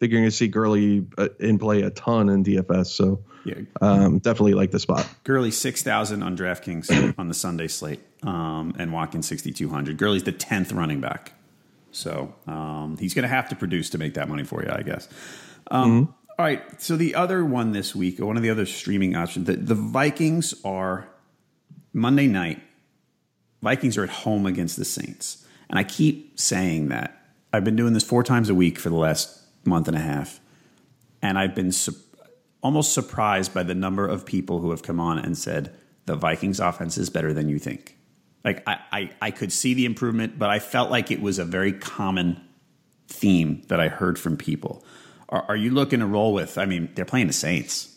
Think 0.00 0.12
you're 0.12 0.22
going 0.22 0.30
to 0.30 0.36
see 0.36 0.48
Gurley 0.48 1.06
uh, 1.18 1.28
in 1.38 1.58
play 1.58 1.82
a 1.82 1.90
ton 1.90 2.30
in 2.30 2.42
DFS. 2.42 2.86
So 2.86 3.22
yeah, 3.44 3.56
um, 3.82 4.18
definitely 4.18 4.54
like 4.54 4.70
the 4.70 4.78
spot. 4.78 5.06
Gurley 5.24 5.50
six 5.50 5.82
thousand 5.82 6.22
on 6.22 6.38
DraftKings 6.38 7.14
on 7.18 7.28
the 7.28 7.34
Sunday 7.34 7.68
slate, 7.68 8.00
um, 8.22 8.74
and 8.78 8.94
Watkins 8.94 9.28
sixty 9.28 9.52
two 9.52 9.68
hundred. 9.68 9.98
Gurley's 9.98 10.24
the 10.24 10.32
tenth 10.32 10.72
running 10.72 11.02
back, 11.02 11.34
so 11.90 12.34
um, 12.46 12.96
he's 12.98 13.12
going 13.12 13.24
to 13.24 13.28
have 13.28 13.50
to 13.50 13.56
produce 13.56 13.90
to 13.90 13.98
make 13.98 14.14
that 14.14 14.26
money 14.26 14.42
for 14.42 14.62
you, 14.62 14.70
I 14.70 14.80
guess. 14.80 15.06
Um, 15.70 16.06
mm-hmm. 16.06 16.12
All 16.38 16.46
right, 16.46 16.80
so 16.80 16.96
the 16.96 17.14
other 17.14 17.44
one 17.44 17.72
this 17.72 17.94
week, 17.94 18.18
one 18.18 18.38
of 18.38 18.42
the 18.42 18.48
other 18.48 18.64
streaming 18.64 19.14
options, 19.14 19.46
the, 19.46 19.56
the 19.56 19.74
Vikings 19.74 20.54
are 20.64 21.06
Monday 21.92 22.26
night. 22.26 22.62
Vikings 23.60 23.98
are 23.98 24.04
at 24.04 24.08
home 24.08 24.46
against 24.46 24.78
the 24.78 24.86
Saints, 24.86 25.46
and 25.68 25.78
I 25.78 25.84
keep 25.84 26.40
saying 26.40 26.88
that. 26.88 27.18
I've 27.52 27.64
been 27.64 27.76
doing 27.76 27.92
this 27.92 28.04
four 28.04 28.22
times 28.22 28.48
a 28.48 28.54
week 28.54 28.78
for 28.78 28.88
the 28.88 28.96
last 28.96 29.40
month 29.64 29.88
and 29.88 29.96
a 29.96 30.00
half, 30.00 30.40
and 31.22 31.38
I've 31.38 31.54
been. 31.54 31.72
Su- 31.72 31.94
almost 32.62 32.92
surprised 32.92 33.54
by 33.54 33.62
the 33.62 33.74
number 33.74 34.06
of 34.06 34.26
people 34.26 34.60
who 34.60 34.70
have 34.70 34.82
come 34.82 35.00
on 35.00 35.18
and 35.18 35.36
said 35.36 35.74
the 36.06 36.16
Vikings 36.16 36.60
offense 36.60 36.98
is 36.98 37.10
better 37.10 37.32
than 37.32 37.48
you 37.48 37.58
think. 37.58 37.96
Like 38.44 38.62
I, 38.66 38.78
I, 38.92 39.10
I 39.20 39.30
could 39.30 39.52
see 39.52 39.74
the 39.74 39.84
improvement, 39.84 40.38
but 40.38 40.50
I 40.50 40.58
felt 40.58 40.90
like 40.90 41.10
it 41.10 41.20
was 41.20 41.38
a 41.38 41.44
very 41.44 41.72
common 41.72 42.40
theme 43.08 43.62
that 43.68 43.80
I 43.80 43.88
heard 43.88 44.18
from 44.18 44.36
people. 44.36 44.84
Are, 45.28 45.44
are 45.48 45.56
you 45.56 45.70
looking 45.70 46.00
to 46.00 46.06
roll 46.06 46.32
with? 46.32 46.58
I 46.58 46.66
mean, 46.66 46.90
they're 46.94 47.04
playing 47.04 47.26
the 47.26 47.32
Saints, 47.32 47.94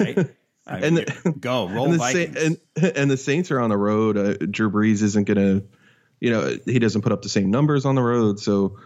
right? 0.00 0.18
I 0.66 0.76
mean, 0.76 0.84
and 0.84 0.96
the, 0.96 1.34
go 1.38 1.68
roll 1.68 1.84
and 1.84 1.94
the, 1.94 1.98
Vikings. 1.98 2.36
and, 2.76 2.96
and 2.96 3.10
the 3.10 3.18
Saints 3.18 3.50
are 3.50 3.60
on 3.60 3.68
the 3.68 3.76
road. 3.76 4.16
Uh, 4.16 4.34
Drew 4.50 4.70
Brees 4.70 5.02
isn't 5.02 5.24
going 5.24 5.36
to, 5.36 5.66
you 6.20 6.30
know, 6.30 6.56
he 6.64 6.78
doesn't 6.78 7.02
put 7.02 7.12
up 7.12 7.20
the 7.20 7.28
same 7.28 7.50
numbers 7.50 7.84
on 7.84 7.96
the 7.96 8.02
road. 8.02 8.40
So 8.40 8.78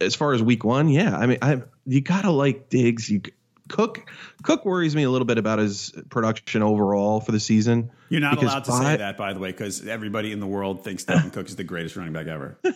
as 0.00 0.14
far 0.14 0.32
as 0.32 0.42
week 0.42 0.64
one, 0.64 0.88
yeah, 0.88 1.16
I 1.16 1.26
mean, 1.26 1.38
I 1.42 1.62
you 1.86 2.00
gotta 2.00 2.30
like 2.30 2.68
Diggs. 2.68 3.10
You 3.10 3.22
Cook 3.68 4.10
Cook 4.42 4.64
worries 4.64 4.96
me 4.96 5.04
a 5.04 5.10
little 5.10 5.26
bit 5.26 5.38
about 5.38 5.58
his 5.58 5.92
production 6.10 6.62
overall 6.62 7.20
for 7.20 7.32
the 7.32 7.40
season. 7.40 7.90
You're 8.08 8.20
not 8.20 8.42
allowed 8.42 8.64
to 8.64 8.72
say 8.72 8.96
that, 8.96 9.16
by 9.16 9.32
the 9.32 9.40
way, 9.40 9.50
because 9.52 9.86
everybody 9.86 10.32
in 10.32 10.40
the 10.40 10.46
world 10.46 10.84
thinks 10.84 11.04
Dalvin 11.04 11.32
Cook 11.32 11.48
is 11.48 11.56
the 11.56 11.64
greatest 11.64 11.96
running 11.96 12.12
back 12.12 12.26
ever. 12.26 12.58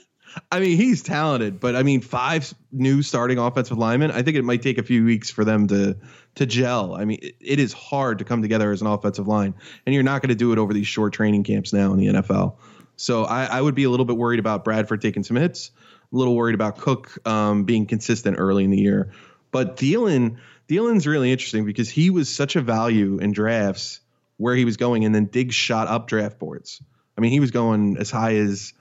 I 0.50 0.58
mean, 0.58 0.76
he's 0.76 1.02
talented, 1.02 1.60
but 1.60 1.76
I 1.76 1.82
mean, 1.82 2.00
five 2.00 2.52
new 2.72 3.02
starting 3.02 3.38
offensive 3.38 3.78
linemen. 3.78 4.10
I 4.10 4.22
think 4.22 4.36
it 4.36 4.44
might 4.44 4.62
take 4.62 4.78
a 4.78 4.82
few 4.82 5.04
weeks 5.04 5.30
for 5.30 5.44
them 5.44 5.68
to 5.68 5.96
to 6.36 6.46
gel. 6.46 6.94
I 6.94 7.04
mean, 7.04 7.18
it, 7.22 7.36
it 7.40 7.58
is 7.60 7.72
hard 7.72 8.18
to 8.18 8.24
come 8.24 8.42
together 8.42 8.72
as 8.72 8.80
an 8.80 8.86
offensive 8.86 9.28
line, 9.28 9.54
and 9.86 9.94
you're 9.94 10.02
not 10.02 10.22
going 10.22 10.30
to 10.30 10.34
do 10.34 10.52
it 10.52 10.58
over 10.58 10.72
these 10.72 10.86
short 10.86 11.12
training 11.12 11.44
camps 11.44 11.72
now 11.72 11.92
in 11.92 11.98
the 11.98 12.06
NFL. 12.06 12.56
So 12.96 13.24
I, 13.24 13.44
I, 13.46 13.60
would 13.60 13.74
be 13.74 13.84
a 13.84 13.90
little 13.90 14.06
bit 14.06 14.16
worried 14.16 14.38
about 14.38 14.64
Bradford 14.64 15.00
taking 15.00 15.24
some 15.24 15.36
hits, 15.36 15.72
a 16.14 16.16
little 16.16 16.36
worried 16.36 16.54
about 16.54 16.78
Cook 16.78 17.18
um, 17.26 17.64
being 17.64 17.86
consistent 17.86 18.36
early 18.38 18.64
in 18.64 18.70
the 18.70 18.78
year. 18.78 19.12
But 19.50 19.76
Thielen, 19.76 20.38
Thielen's 20.68 21.06
really 21.06 21.32
interesting 21.32 21.64
because 21.64 21.90
he 21.90 22.10
was 22.10 22.32
such 22.32 22.56
a 22.56 22.60
value 22.60 23.18
in 23.18 23.32
drafts 23.32 24.00
where 24.36 24.54
he 24.54 24.64
was 24.64 24.76
going, 24.76 25.04
and 25.04 25.14
then 25.14 25.26
Diggs 25.26 25.54
shot 25.54 25.88
up 25.88 26.06
draft 26.06 26.38
boards. 26.38 26.82
I 27.18 27.20
mean, 27.20 27.32
he 27.32 27.40
was 27.40 27.50
going 27.50 27.96
as 27.98 28.10
high 28.10 28.36
as 28.36 28.72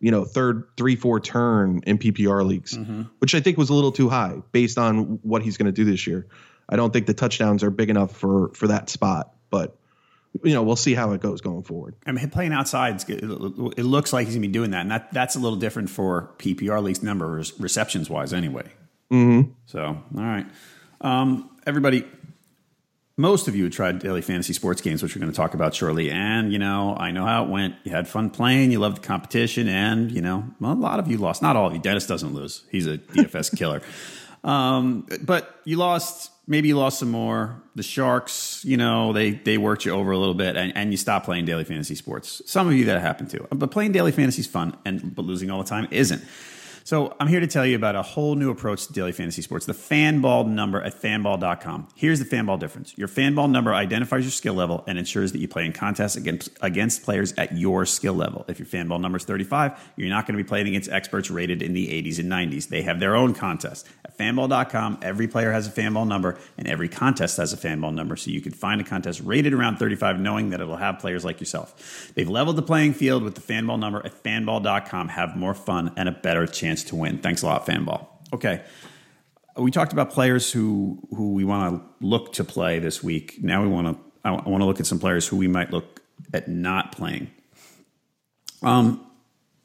you 0.00 0.10
know 0.10 0.24
third, 0.24 0.64
three, 0.76 0.96
four 0.96 1.20
turn 1.20 1.82
in 1.86 1.98
PPR 1.98 2.44
leagues, 2.44 2.76
mm-hmm. 2.76 3.02
which 3.18 3.34
I 3.34 3.40
think 3.40 3.58
was 3.58 3.70
a 3.70 3.74
little 3.74 3.92
too 3.92 4.08
high 4.08 4.42
based 4.50 4.78
on 4.78 5.20
what 5.22 5.42
he's 5.42 5.56
going 5.56 5.66
to 5.66 5.72
do 5.72 5.84
this 5.84 6.06
year. 6.06 6.26
I 6.68 6.76
don't 6.76 6.92
think 6.92 7.06
the 7.06 7.14
touchdowns 7.14 7.62
are 7.62 7.70
big 7.70 7.90
enough 7.90 8.16
for 8.16 8.50
for 8.54 8.68
that 8.68 8.88
spot, 8.88 9.34
but 9.50 9.76
you 10.42 10.54
know, 10.54 10.62
we'll 10.62 10.76
see 10.76 10.94
how 10.94 11.12
it 11.12 11.20
goes 11.20 11.40
going 11.40 11.62
forward. 11.62 11.94
I 12.06 12.12
mean, 12.12 12.30
playing 12.30 12.52
outside, 12.52 13.02
it 13.08 13.84
looks 13.84 14.12
like 14.12 14.26
he's 14.26 14.34
going 14.34 14.42
to 14.42 14.48
be 14.48 14.52
doing 14.52 14.70
that, 14.70 14.80
and 14.80 14.90
that 14.90 15.12
that's 15.12 15.36
a 15.36 15.38
little 15.38 15.58
different 15.58 15.90
for 15.90 16.30
PPR 16.38 16.82
leagues 16.82 17.02
numbers 17.02 17.52
receptions 17.58 18.08
wise, 18.08 18.32
anyway. 18.32 18.64
Mm-hmm. 19.10 19.50
So, 19.66 19.82
all 19.84 20.02
right. 20.14 20.46
Um, 21.00 21.50
everybody, 21.66 22.04
most 23.16 23.46
of 23.46 23.54
you 23.54 23.68
tried 23.68 23.98
daily 23.98 24.22
fantasy 24.22 24.54
sports 24.54 24.80
games, 24.80 25.02
which 25.02 25.14
we're 25.14 25.20
going 25.20 25.30
to 25.30 25.36
talk 25.36 25.52
about 25.52 25.74
shortly. 25.74 26.10
And, 26.10 26.52
you 26.52 26.58
know, 26.58 26.96
I 26.96 27.10
know 27.10 27.26
how 27.26 27.44
it 27.44 27.50
went. 27.50 27.74
You 27.84 27.92
had 27.92 28.08
fun 28.08 28.30
playing, 28.30 28.72
you 28.72 28.78
loved 28.78 28.96
the 28.96 29.06
competition, 29.06 29.68
and, 29.68 30.10
you 30.10 30.22
know, 30.22 30.44
well, 30.60 30.72
a 30.72 30.74
lot 30.74 30.98
of 30.98 31.08
you 31.08 31.18
lost. 31.18 31.42
Not 31.42 31.56
all 31.56 31.66
of 31.66 31.74
you. 31.74 31.78
Dennis 31.78 32.06
doesn't 32.06 32.32
lose, 32.32 32.64
he's 32.70 32.86
a 32.86 32.98
DFS 32.98 33.56
killer. 33.58 33.82
Um, 34.44 35.06
but 35.22 35.60
you 35.64 35.76
lost, 35.76 36.31
maybe 36.46 36.68
you 36.68 36.76
lost 36.76 36.98
some 36.98 37.10
more. 37.10 37.62
The 37.74 37.82
Sharks, 37.82 38.64
you 38.64 38.76
know, 38.76 39.12
they, 39.12 39.30
they 39.30 39.58
worked 39.58 39.84
you 39.84 39.92
over 39.92 40.10
a 40.10 40.18
little 40.18 40.34
bit, 40.34 40.56
and, 40.56 40.76
and 40.76 40.90
you 40.90 40.96
stopped 40.96 41.24
playing 41.24 41.44
daily 41.44 41.64
fantasy 41.64 41.94
sports. 41.94 42.42
Some 42.46 42.66
of 42.68 42.74
you 42.74 42.84
that 42.86 43.00
happened 43.00 43.30
to. 43.30 43.46
But 43.50 43.70
playing 43.70 43.92
daily 43.92 44.12
fantasy 44.12 44.40
is 44.40 44.46
fun, 44.46 44.76
and 44.84 45.14
but 45.14 45.24
losing 45.24 45.50
all 45.50 45.62
the 45.62 45.68
time 45.68 45.88
isn't. 45.90 46.22
So 46.84 47.14
I'm 47.20 47.28
here 47.28 47.40
to 47.40 47.46
tell 47.46 47.64
you 47.64 47.76
about 47.76 47.94
a 47.94 48.02
whole 48.02 48.34
new 48.34 48.50
approach 48.50 48.86
to 48.86 48.92
daily 48.92 49.12
fantasy 49.12 49.42
sports, 49.42 49.66
the 49.66 49.72
fanball 49.72 50.46
number 50.46 50.82
at 50.82 51.00
fanball.com. 51.00 51.88
Here's 51.94 52.18
the 52.18 52.24
fanball 52.24 52.58
difference. 52.58 52.96
Your 52.98 53.08
fanball 53.08 53.50
number 53.50 53.72
identifies 53.72 54.24
your 54.24 54.32
skill 54.32 54.54
level 54.54 54.82
and 54.86 54.98
ensures 54.98 55.32
that 55.32 55.38
you 55.38 55.48
play 55.48 55.64
in 55.64 55.72
contests 55.72 56.16
against, 56.16 56.50
against 56.60 57.02
players 57.02 57.32
at 57.38 57.56
your 57.56 57.86
skill 57.86 58.14
level. 58.14 58.44
If 58.48 58.58
your 58.58 58.66
fanball 58.66 59.00
number 59.00 59.16
is 59.16 59.24
35, 59.24 59.92
you're 59.96 60.08
not 60.08 60.26
going 60.26 60.36
to 60.36 60.42
be 60.42 60.48
playing 60.48 60.68
against 60.68 60.90
experts 60.90 61.30
rated 61.30 61.62
in 61.62 61.72
the 61.72 61.86
80s 61.88 62.18
and 62.18 62.30
90s. 62.30 62.68
They 62.68 62.82
have 62.82 62.98
their 62.98 63.14
own 63.14 63.34
contests. 63.34 63.88
At 64.04 64.18
fanball.com, 64.18 64.98
every 65.02 65.28
player 65.28 65.52
has 65.52 65.66
a 65.66 65.70
fanball 65.70 66.06
number 66.06 66.38
and 66.58 66.66
every 66.66 66.88
contest 66.88 67.36
has 67.36 67.52
a 67.52 67.56
fanball 67.56 67.94
number. 67.94 68.16
So 68.16 68.30
you 68.30 68.40
can 68.40 68.52
find 68.52 68.80
a 68.80 68.84
contest 68.84 69.20
rated 69.20 69.54
around 69.54 69.76
35 69.76 70.18
knowing 70.18 70.50
that 70.50 70.60
it'll 70.60 70.76
have 70.76 70.98
players 70.98 71.24
like 71.24 71.38
yourself. 71.38 72.12
They've 72.14 72.28
leveled 72.28 72.56
the 72.56 72.62
playing 72.62 72.94
field 72.94 73.22
with 73.22 73.34
the 73.36 73.40
fanball 73.40 73.78
number 73.78 74.04
at 74.04 74.22
fanball.com. 74.22 75.08
Have 75.08 75.36
more 75.36 75.54
fun 75.54 75.92
and 75.96 76.08
a 76.08 76.12
better 76.12 76.46
chance 76.46 76.71
chance 76.72 76.84
to 76.84 76.96
win. 76.96 77.18
Thanks 77.18 77.42
a 77.42 77.46
lot, 77.46 77.66
Fanball. 77.66 78.06
Okay. 78.32 78.62
We 79.56 79.70
talked 79.70 79.92
about 79.92 80.10
players 80.10 80.50
who 80.50 80.98
who 81.14 81.34
we 81.34 81.44
want 81.44 81.74
to 81.74 82.06
look 82.06 82.32
to 82.34 82.44
play 82.44 82.78
this 82.78 83.02
week. 83.02 83.38
Now 83.42 83.62
we 83.62 83.68
want 83.68 83.86
to 83.88 83.96
I 84.24 84.30
want 84.30 84.62
to 84.62 84.64
look 84.64 84.80
at 84.80 84.86
some 84.86 84.98
players 84.98 85.26
who 85.28 85.36
we 85.36 85.48
might 85.48 85.70
look 85.70 86.00
at 86.32 86.48
not 86.48 86.92
playing. 86.92 87.30
Um, 88.62 89.04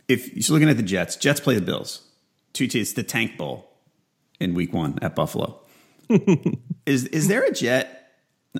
if 0.07 0.35
you're 0.35 0.53
looking 0.53 0.69
at 0.69 0.77
the 0.77 0.83
Jets, 0.83 1.15
Jets 1.15 1.39
play 1.39 1.55
the 1.55 1.61
Bills. 1.61 2.03
It's 2.59 2.93
the 2.93 3.03
Tank 3.03 3.37
Bowl 3.37 3.71
in 4.39 4.55
Week 4.55 4.73
One 4.73 4.97
at 5.03 5.15
Buffalo. 5.15 5.61
is 6.85 7.05
is 7.05 7.27
there 7.27 7.43
a 7.43 7.51
Jet? 7.51 7.93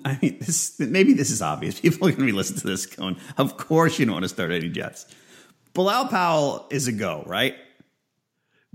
I 0.05 0.19
mean, 0.21 0.37
this 0.39 0.79
maybe 0.79 1.13
this 1.13 1.31
is 1.31 1.41
obvious. 1.41 1.79
People 1.81 2.07
are 2.07 2.11
going 2.11 2.21
to 2.21 2.25
be 2.27 2.31
listening 2.31 2.61
to 2.61 2.67
this 2.67 2.85
going, 2.85 3.17
"Of 3.37 3.57
course, 3.57 3.99
you 3.99 4.05
don't 4.05 4.13
want 4.13 4.23
to 4.23 4.29
start 4.29 4.51
any 4.51 4.69
Jets." 4.69 5.13
Bilal 5.73 6.07
Powell 6.07 6.67
is 6.69 6.87
a 6.87 6.91
go, 6.91 7.23
right? 7.25 7.55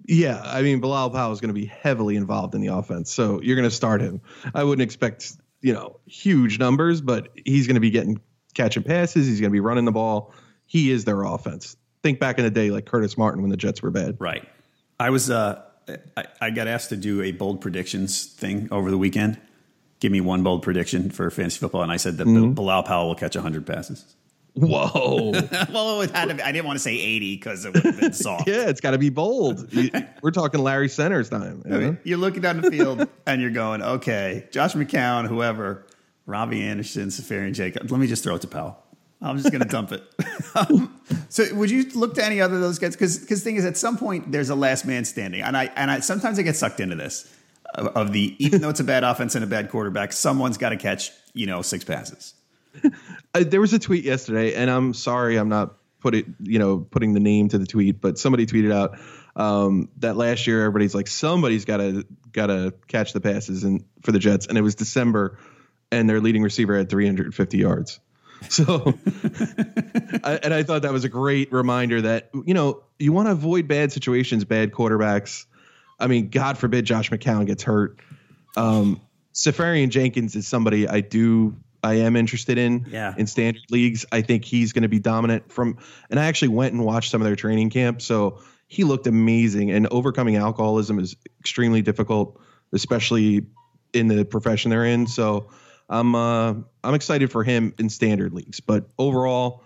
Yeah, 0.06 0.40
I 0.44 0.62
mean 0.62 0.80
Bilal 0.80 1.10
Powell 1.10 1.32
is 1.32 1.40
going 1.40 1.54
to 1.54 1.60
be 1.60 1.66
heavily 1.66 2.16
involved 2.16 2.54
in 2.54 2.60
the 2.60 2.68
offense, 2.68 3.12
so 3.12 3.40
you're 3.40 3.56
going 3.56 3.68
to 3.68 3.74
start 3.74 4.00
him. 4.00 4.20
I 4.54 4.64
wouldn't 4.64 4.82
expect 4.82 5.36
you 5.60 5.72
know 5.72 6.00
huge 6.06 6.58
numbers, 6.58 7.00
but 7.00 7.28
he's 7.44 7.66
going 7.66 7.76
to 7.76 7.80
be 7.80 7.90
getting 7.90 8.20
catching 8.54 8.82
passes. 8.82 9.26
He's 9.26 9.40
going 9.40 9.50
to 9.50 9.54
be 9.54 9.60
running 9.60 9.84
the 9.84 9.92
ball. 9.92 10.34
He 10.66 10.90
is 10.90 11.04
their 11.04 11.22
offense. 11.22 11.76
Think 12.02 12.18
back 12.18 12.38
in 12.38 12.44
the 12.44 12.50
day 12.50 12.70
like 12.70 12.86
Curtis 12.86 13.16
Martin 13.16 13.42
when 13.42 13.50
the 13.50 13.56
Jets 13.56 13.82
were 13.82 13.90
bad. 13.90 14.16
Right. 14.18 14.48
I 14.98 15.10
was 15.10 15.30
uh 15.30 15.62
I, 16.16 16.24
I 16.40 16.50
got 16.50 16.68
asked 16.68 16.90
to 16.90 16.96
do 16.96 17.22
a 17.22 17.32
bold 17.32 17.60
predictions 17.60 18.26
thing 18.26 18.68
over 18.70 18.90
the 18.90 18.98
weekend. 18.98 19.40
Give 20.00 20.12
me 20.12 20.20
one 20.20 20.42
bold 20.42 20.62
prediction 20.62 21.10
for 21.10 21.30
fantasy 21.30 21.58
football, 21.58 21.82
and 21.82 21.92
I 21.92 21.96
said 21.96 22.18
that 22.18 22.26
mm-hmm. 22.26 22.52
Bilal 22.52 22.82
Powell 22.82 23.08
will 23.08 23.14
catch 23.14 23.36
100 23.36 23.66
passes. 23.66 24.16
Whoa. 24.54 25.32
well, 25.72 26.02
it 26.02 26.10
had 26.10 26.28
to 26.28 26.34
be, 26.34 26.42
I 26.42 26.52
didn't 26.52 26.66
want 26.66 26.76
to 26.76 26.82
say 26.82 26.92
80 26.92 27.36
because 27.36 27.64
it 27.64 27.74
would 27.74 27.84
have 27.84 28.00
been 28.00 28.12
soft. 28.12 28.46
yeah, 28.48 28.68
it's 28.68 28.80
got 28.80 28.90
to 28.90 28.98
be 28.98 29.08
bold. 29.08 29.72
We're 30.22 30.30
talking 30.30 30.60
Larry 30.60 30.88
Centers 30.88 31.30
time. 31.30 31.62
You 31.64 31.70
know? 31.70 31.96
You're 32.04 32.18
looking 32.18 32.42
down 32.42 32.60
the 32.60 32.70
field 32.70 33.08
and 33.26 33.40
you're 33.40 33.50
going, 33.50 33.82
okay, 33.82 34.46
Josh 34.50 34.74
McCown, 34.74 35.26
whoever, 35.26 35.86
Robby 36.26 36.62
Anderson, 36.62 37.08
Seferian 37.08 37.54
Jacob. 37.54 37.90
Let 37.90 38.00
me 38.00 38.06
just 38.06 38.22
throw 38.22 38.34
it 38.34 38.42
to 38.42 38.48
Powell. 38.48 38.78
I'm 39.22 39.38
just 39.38 39.50
going 39.52 39.62
to 39.62 39.68
dump 39.68 39.92
it. 39.92 40.02
um, 40.56 41.00
so, 41.28 41.44
would 41.54 41.70
you 41.70 41.84
look 41.94 42.14
to 42.14 42.24
any 42.24 42.40
other 42.40 42.56
of 42.56 42.60
those 42.60 42.80
guys? 42.80 42.96
Because, 42.96 43.18
because 43.18 43.44
thing 43.44 43.54
is, 43.54 43.64
at 43.64 43.76
some 43.76 43.96
point, 43.96 44.32
there's 44.32 44.50
a 44.50 44.56
last 44.56 44.84
man 44.84 45.04
standing, 45.04 45.42
and 45.42 45.56
I 45.56 45.66
and 45.76 45.92
I 45.92 46.00
sometimes 46.00 46.40
I 46.40 46.42
get 46.42 46.56
sucked 46.56 46.80
into 46.80 46.96
this 46.96 47.32
of 47.74 48.12
the 48.12 48.34
even 48.44 48.60
though 48.60 48.68
it's 48.68 48.80
a 48.80 48.84
bad 48.84 49.04
offense 49.04 49.34
and 49.34 49.44
a 49.44 49.46
bad 49.46 49.70
quarterback, 49.70 50.12
someone's 50.12 50.58
got 50.58 50.70
to 50.70 50.76
catch 50.76 51.12
you 51.34 51.46
know 51.46 51.62
six 51.62 51.84
passes. 51.84 52.34
uh, 53.34 53.44
there 53.46 53.60
was 53.60 53.72
a 53.72 53.78
tweet 53.78 54.04
yesterday, 54.04 54.54
and 54.54 54.70
I'm 54.70 54.94
sorry, 54.94 55.36
I'm 55.36 55.48
not 55.48 55.76
putting 56.00 56.34
you 56.40 56.58
know 56.58 56.78
putting 56.78 57.14
the 57.14 57.20
name 57.20 57.48
to 57.48 57.58
the 57.58 57.66
tweet, 57.66 58.00
but 58.00 58.18
somebody 58.18 58.46
tweeted 58.46 58.72
out 58.72 58.98
um, 59.36 59.88
that 59.98 60.16
last 60.16 60.46
year 60.46 60.60
everybody's 60.60 60.94
like 60.94 61.08
somebody's 61.08 61.64
got 61.64 61.78
to 61.78 62.04
got 62.32 62.46
to 62.46 62.74
catch 62.88 63.12
the 63.12 63.20
passes 63.20 63.64
and 63.64 63.84
for 64.02 64.12
the 64.12 64.18
Jets, 64.18 64.46
and 64.46 64.58
it 64.58 64.62
was 64.62 64.74
December, 64.74 65.38
and 65.90 66.08
their 66.08 66.20
leading 66.20 66.42
receiver 66.42 66.76
had 66.76 66.90
350 66.90 67.58
yards. 67.58 68.00
So, 68.48 68.64
I, 70.24 70.40
and 70.42 70.52
I 70.52 70.64
thought 70.64 70.82
that 70.82 70.92
was 70.92 71.04
a 71.04 71.08
great 71.08 71.52
reminder 71.52 72.02
that 72.02 72.30
you 72.44 72.54
know 72.54 72.82
you 72.98 73.12
want 73.12 73.28
to 73.28 73.32
avoid 73.32 73.68
bad 73.68 73.92
situations, 73.92 74.44
bad 74.44 74.72
quarterbacks. 74.72 75.46
I 76.00 76.08
mean, 76.08 76.28
God 76.28 76.58
forbid 76.58 76.84
Josh 76.84 77.08
McCown 77.10 77.46
gets 77.46 77.62
hurt. 77.62 78.00
Um, 78.56 79.00
Seferian-Jenkins 79.32 80.34
is 80.34 80.48
somebody 80.48 80.88
I 80.88 81.02
do 81.02 81.54
I 81.82 81.94
am 81.94 82.16
interested 82.16 82.58
in 82.58 82.86
yeah. 82.90 83.14
in 83.16 83.26
standard 83.26 83.64
leagues. 83.70 84.06
I 84.12 84.22
think 84.22 84.44
he's 84.44 84.72
going 84.72 84.82
to 84.82 84.88
be 84.88 84.98
dominant 84.98 85.50
from 85.52 85.78
and 86.10 86.20
I 86.20 86.26
actually 86.26 86.48
went 86.48 86.74
and 86.74 86.84
watched 86.84 87.10
some 87.10 87.20
of 87.20 87.26
their 87.26 87.36
training 87.36 87.70
camp. 87.70 88.00
So 88.02 88.40
he 88.68 88.84
looked 88.84 89.06
amazing 89.06 89.70
and 89.70 89.86
overcoming 89.88 90.36
alcoholism 90.36 90.98
is 90.98 91.16
extremely 91.40 91.82
difficult, 91.82 92.40
especially 92.72 93.46
in 93.92 94.08
the 94.08 94.24
profession 94.24 94.70
they're 94.70 94.84
in. 94.84 95.06
So 95.06 95.50
I'm 95.88 96.14
uh, 96.14 96.54
I'm 96.84 96.94
excited 96.94 97.30
for 97.30 97.44
him 97.44 97.74
in 97.78 97.88
standard 97.90 98.32
leagues, 98.32 98.60
but 98.60 98.88
overall 98.98 99.62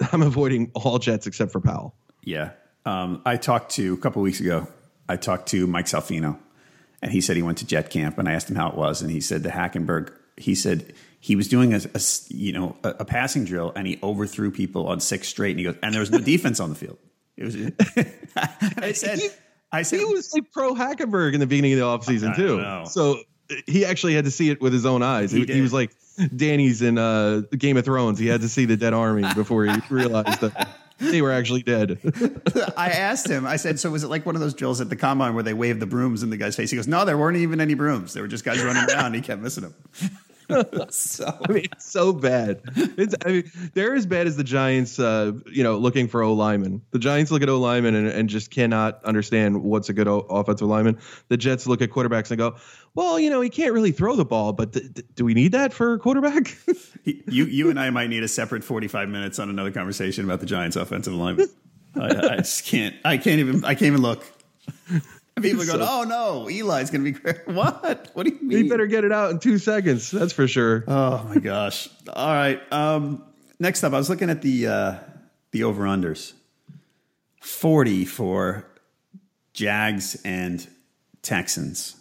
I'm 0.12 0.22
avoiding 0.22 0.70
all 0.74 0.98
Jets 0.98 1.26
except 1.26 1.52
for 1.52 1.60
Powell. 1.60 1.94
Yeah. 2.22 2.50
Um, 2.84 3.22
I 3.24 3.36
talked 3.36 3.72
to 3.72 3.94
a 3.94 3.96
couple 3.96 4.22
weeks 4.22 4.40
ago. 4.40 4.68
I 5.08 5.16
talked 5.16 5.48
to 5.48 5.66
Mike 5.66 5.86
Salfino, 5.86 6.38
and 7.02 7.12
he 7.12 7.20
said 7.20 7.36
he 7.36 7.42
went 7.42 7.58
to 7.58 7.66
Jet 7.66 7.90
camp, 7.90 8.18
and 8.18 8.28
I 8.28 8.32
asked 8.32 8.50
him 8.50 8.56
how 8.56 8.68
it 8.68 8.76
was, 8.76 9.02
and 9.02 9.10
he 9.10 9.20
said 9.20 9.42
the 9.42 9.50
Hackenberg. 9.50 10.12
He 10.36 10.54
said 10.54 10.92
he 11.26 11.34
was 11.34 11.48
doing 11.48 11.74
a, 11.74 11.80
a 11.92 12.00
you 12.28 12.52
know 12.52 12.76
a, 12.84 12.90
a, 13.00 13.04
passing 13.04 13.44
drill 13.44 13.72
and 13.74 13.84
he 13.84 13.98
overthrew 14.00 14.52
people 14.52 14.86
on 14.86 15.00
six 15.00 15.26
straight 15.26 15.50
and 15.50 15.58
he 15.58 15.64
goes 15.64 15.74
and 15.82 15.92
there 15.92 15.98
was 15.98 16.08
no 16.08 16.20
defense 16.20 16.60
on 16.60 16.68
the 16.68 16.76
field. 16.76 16.98
It 17.36 17.44
was. 17.44 17.56
I 18.78 18.92
said, 18.92 19.18
he, 19.18 19.28
I 19.72 19.82
said 19.82 19.98
he 19.98 20.04
was 20.04 20.32
like 20.32 20.52
pro 20.52 20.72
Hackenberg 20.72 21.34
in 21.34 21.40
the 21.40 21.48
beginning 21.48 21.72
of 21.72 21.80
the 21.80 21.84
offseason 21.84 22.36
too. 22.36 22.88
So 22.88 23.18
he 23.66 23.84
actually 23.84 24.14
had 24.14 24.24
to 24.26 24.30
see 24.30 24.50
it 24.50 24.60
with 24.60 24.72
his 24.72 24.86
own 24.86 25.02
eyes. 25.02 25.32
He, 25.32 25.44
he 25.46 25.60
was 25.60 25.72
like 25.72 25.90
Danny's 26.34 26.80
in 26.80 26.96
uh, 26.96 27.42
Game 27.58 27.76
of 27.76 27.84
Thrones. 27.84 28.20
He 28.20 28.28
had 28.28 28.42
to 28.42 28.48
see 28.48 28.64
the 28.64 28.76
dead 28.76 28.94
army 28.94 29.24
before 29.34 29.64
he 29.64 29.76
realized 29.90 30.40
that. 30.42 30.68
They 30.98 31.20
were 31.20 31.32
actually 31.32 31.62
dead. 31.62 31.98
I 32.74 32.88
asked 32.88 33.28
him. 33.28 33.44
I 33.46 33.56
said, 33.56 33.78
"So 33.78 33.90
was 33.90 34.02
it 34.02 34.08
like 34.08 34.24
one 34.24 34.34
of 34.34 34.40
those 34.40 34.54
drills 34.54 34.80
at 34.80 34.88
the 34.88 34.96
combine 34.96 35.34
where 35.34 35.42
they 35.42 35.52
wave 35.52 35.78
the 35.78 35.84
brooms 35.84 36.22
in 36.22 36.30
the 36.30 36.38
guy's 36.38 36.56
face?" 36.56 36.70
He 36.70 36.76
goes, 36.76 36.88
"No, 36.88 37.04
there 37.04 37.18
weren't 37.18 37.36
even 37.36 37.60
any 37.60 37.74
brooms. 37.74 38.14
There 38.14 38.22
were 38.22 38.28
just 38.28 38.46
guys 38.46 38.64
running 38.64 38.82
around. 38.88 39.12
He 39.12 39.20
kept 39.20 39.42
missing 39.42 39.64
them." 39.64 39.74
so 40.90 41.38
I 41.48 41.52
mean, 41.52 41.64
it's 41.72 41.90
so 41.90 42.12
bad. 42.12 42.60
It's 42.76 43.14
I 43.24 43.28
mean, 43.28 43.50
they're 43.74 43.94
as 43.94 44.06
bad 44.06 44.26
as 44.26 44.36
the 44.36 44.44
Giants. 44.44 44.98
Uh, 44.98 45.32
you 45.50 45.62
know, 45.62 45.76
looking 45.76 46.08
for 46.08 46.22
O 46.22 46.32
lineman. 46.32 46.82
The 46.90 46.98
Giants 46.98 47.30
look 47.30 47.42
at 47.42 47.48
O 47.48 47.58
lineman 47.58 47.94
and, 47.94 48.08
and 48.08 48.28
just 48.28 48.50
cannot 48.50 49.04
understand 49.04 49.62
what's 49.62 49.88
a 49.88 49.92
good 49.92 50.08
o- 50.08 50.20
offensive 50.30 50.68
lineman. 50.68 50.98
The 51.28 51.36
Jets 51.36 51.66
look 51.66 51.82
at 51.82 51.90
quarterbacks 51.90 52.30
and 52.30 52.38
go, 52.38 52.56
"Well, 52.94 53.18
you 53.18 53.30
know, 53.30 53.40
he 53.40 53.50
can't 53.50 53.72
really 53.72 53.92
throw 53.92 54.14
the 54.16 54.24
ball, 54.24 54.52
but 54.52 54.72
th- 54.72 54.94
th- 54.94 55.06
do 55.14 55.24
we 55.24 55.34
need 55.34 55.52
that 55.52 55.72
for 55.72 55.94
a 55.94 55.98
quarterback?" 55.98 56.56
you 57.04 57.44
you 57.44 57.70
and 57.70 57.78
I 57.78 57.90
might 57.90 58.08
need 58.08 58.22
a 58.22 58.28
separate 58.28 58.62
forty 58.62 58.88
five 58.88 59.08
minutes 59.08 59.38
on 59.38 59.50
another 59.50 59.72
conversation 59.72 60.24
about 60.24 60.40
the 60.40 60.46
Giants' 60.46 60.76
offensive 60.76 61.14
lineman. 61.14 61.48
I, 61.94 62.06
I 62.06 62.36
just 62.38 62.66
can't. 62.66 62.94
I 63.04 63.16
can't 63.16 63.40
even. 63.40 63.64
I 63.64 63.74
can't 63.74 63.88
even 63.88 64.02
look. 64.02 64.24
People 65.42 65.62
are 65.62 65.66
going, 65.66 65.80
so, 65.80 65.86
oh 65.86 66.04
no, 66.04 66.48
Eli's 66.48 66.90
going 66.90 67.04
to 67.04 67.12
be 67.12 67.12
great. 67.18 67.46
What? 67.46 68.10
What 68.14 68.26
do 68.26 68.32
you 68.32 68.40
mean? 68.40 68.64
He 68.64 68.68
better 68.70 68.86
get 68.86 69.04
it 69.04 69.12
out 69.12 69.30
in 69.32 69.38
two 69.38 69.58
seconds. 69.58 70.10
That's 70.10 70.32
for 70.32 70.48
sure. 70.48 70.82
Oh 70.88 71.24
my 71.24 71.38
gosh. 71.38 71.90
All 72.10 72.34
right. 72.34 72.60
Um, 72.72 73.22
next 73.58 73.84
up, 73.84 73.92
I 73.92 73.98
was 73.98 74.08
looking 74.08 74.30
at 74.30 74.40
the 74.40 74.66
uh, 74.66 74.94
the 75.50 75.64
over 75.64 75.84
unders. 75.84 76.32
Forty 77.42 78.06
for 78.06 78.66
Jags 79.52 80.20
and 80.24 80.66
Texans. 81.20 81.96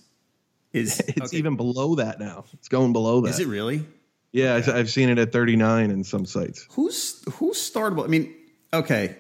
Is 0.71 0.99
it's 1.07 1.21
okay. 1.21 1.37
even 1.37 1.57
below 1.57 1.95
that 1.95 2.21
now? 2.21 2.45
It's 2.53 2.69
going 2.69 2.93
below 2.93 3.19
that. 3.21 3.31
Is 3.31 3.39
it 3.41 3.47
really? 3.47 3.85
Yeah, 4.31 4.53
okay. 4.55 4.71
I've 4.71 4.89
seen 4.89 5.09
it 5.09 5.17
at 5.19 5.33
thirty 5.33 5.57
nine 5.57 5.91
in 5.91 6.05
some 6.05 6.25
sites. 6.25 6.67
Who's 6.71 7.21
who's 7.33 7.57
startable? 7.57 8.05
I 8.05 8.07
mean, 8.07 8.33
okay, 8.73 9.17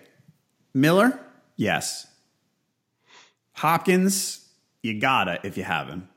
Miller. 0.73 1.19
Yes. 1.57 2.07
Hopkins, 3.55 4.47
you 4.83 4.99
gotta 4.99 5.39
if 5.43 5.57
you 5.57 5.63
have 5.63 5.87
him. 5.87 6.07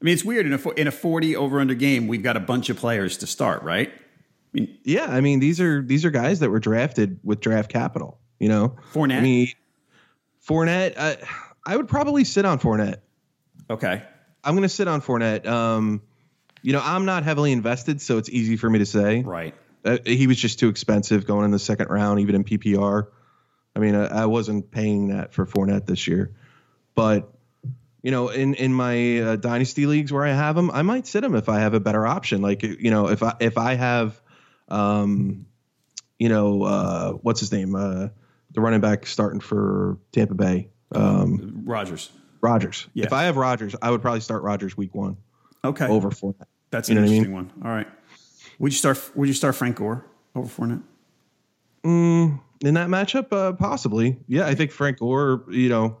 I 0.00 0.04
mean, 0.04 0.14
it's 0.14 0.24
weird 0.24 0.46
in 0.46 0.52
a 0.52 0.70
in 0.70 0.86
a 0.86 0.92
forty 0.92 1.34
over 1.34 1.60
under 1.60 1.74
game. 1.74 2.08
We've 2.08 2.22
got 2.22 2.36
a 2.36 2.40
bunch 2.40 2.68
of 2.68 2.76
players 2.76 3.16
to 3.18 3.26
start, 3.26 3.62
right? 3.62 3.90
I 3.90 4.00
mean, 4.52 4.78
yeah, 4.84 5.06
I 5.06 5.20
mean 5.20 5.40
these 5.40 5.60
are 5.60 5.80
these 5.80 6.04
are 6.04 6.10
guys 6.10 6.40
that 6.40 6.50
were 6.50 6.60
drafted 6.60 7.20
with 7.22 7.40
draft 7.40 7.70
capital. 7.70 8.18
You 8.38 8.48
know, 8.48 8.76
Fournette. 8.92 9.18
I 9.18 9.20
mean, 9.20 9.48
Fournette. 10.46 10.94
I, 10.98 11.16
I 11.64 11.76
would 11.76 11.88
probably 11.88 12.24
sit 12.24 12.44
on 12.44 12.58
Fournette. 12.58 12.98
Okay, 13.70 14.02
I'm 14.42 14.54
going 14.54 14.62
to 14.62 14.68
sit 14.68 14.88
on 14.88 15.00
Fournette. 15.00 15.46
Um, 15.46 16.02
you 16.62 16.72
know, 16.72 16.80
I'm 16.82 17.04
not 17.04 17.22
heavily 17.22 17.52
invested, 17.52 18.00
so 18.02 18.18
it's 18.18 18.28
easy 18.28 18.56
for 18.56 18.68
me 18.68 18.80
to 18.80 18.86
say. 18.86 19.22
Right. 19.22 19.54
Uh, 19.84 19.98
he 20.04 20.26
was 20.26 20.38
just 20.38 20.58
too 20.58 20.68
expensive 20.68 21.26
going 21.26 21.44
in 21.44 21.50
the 21.50 21.58
second 21.58 21.88
round, 21.88 22.20
even 22.20 22.34
in 22.34 22.44
PPR. 22.44 23.06
I 23.76 23.80
mean, 23.80 23.94
I, 23.94 24.22
I 24.22 24.26
wasn't 24.26 24.70
paying 24.70 25.08
that 25.08 25.32
for 25.32 25.46
Fournette 25.46 25.86
this 25.86 26.06
year, 26.06 26.32
but 26.94 27.32
you 28.02 28.10
know, 28.10 28.28
in 28.28 28.54
in 28.54 28.72
my 28.72 29.18
uh, 29.18 29.36
dynasty 29.36 29.86
leagues 29.86 30.12
where 30.12 30.24
I 30.24 30.32
have 30.32 30.56
him, 30.56 30.70
I 30.70 30.82
might 30.82 31.06
sit 31.06 31.24
him 31.24 31.34
if 31.34 31.48
I 31.48 31.60
have 31.60 31.74
a 31.74 31.80
better 31.80 32.06
option. 32.06 32.42
Like 32.42 32.62
you 32.62 32.90
know, 32.90 33.08
if 33.08 33.22
I 33.22 33.34
if 33.40 33.56
I 33.58 33.74
have, 33.74 34.20
um, 34.68 35.46
you 36.18 36.28
know, 36.28 36.62
uh, 36.64 37.12
what's 37.12 37.40
his 37.40 37.50
name, 37.50 37.74
uh, 37.74 38.08
the 38.52 38.60
running 38.60 38.80
back 38.80 39.06
starting 39.06 39.40
for 39.40 39.98
Tampa 40.12 40.34
Bay, 40.34 40.68
um, 40.92 41.62
Rogers. 41.64 42.10
Rodgers. 42.40 42.86
Yeah. 42.92 43.06
If 43.06 43.12
I 43.14 43.24
have 43.24 43.38
Rodgers, 43.38 43.74
I 43.80 43.90
would 43.90 44.02
probably 44.02 44.20
start 44.20 44.42
Rodgers 44.42 44.76
week 44.76 44.94
one 44.94 45.16
Okay. 45.64 45.86
over 45.88 46.10
Fournette. 46.10 46.44
That's 46.70 46.90
You 46.90 46.98
an 46.98 47.02
know 47.04 47.08
what 47.08 47.10
I 47.10 47.14
interesting 47.16 47.32
one. 47.34 47.52
All 47.64 47.70
right. 47.70 47.86
Would 48.58 48.72
you 48.72 48.76
start? 48.78 49.00
Would 49.16 49.28
you 49.28 49.34
start 49.34 49.54
Frank 49.56 49.76
Gore 49.76 50.04
over 50.34 50.46
Fournette? 50.46 50.82
In 51.84 52.40
that 52.74 52.88
matchup, 52.88 53.32
uh, 53.32 53.52
possibly. 53.52 54.16
Yeah, 54.26 54.46
I 54.46 54.54
think 54.54 54.70
Frank 54.70 54.98
Gore. 54.98 55.44
You 55.50 55.68
know, 55.68 55.98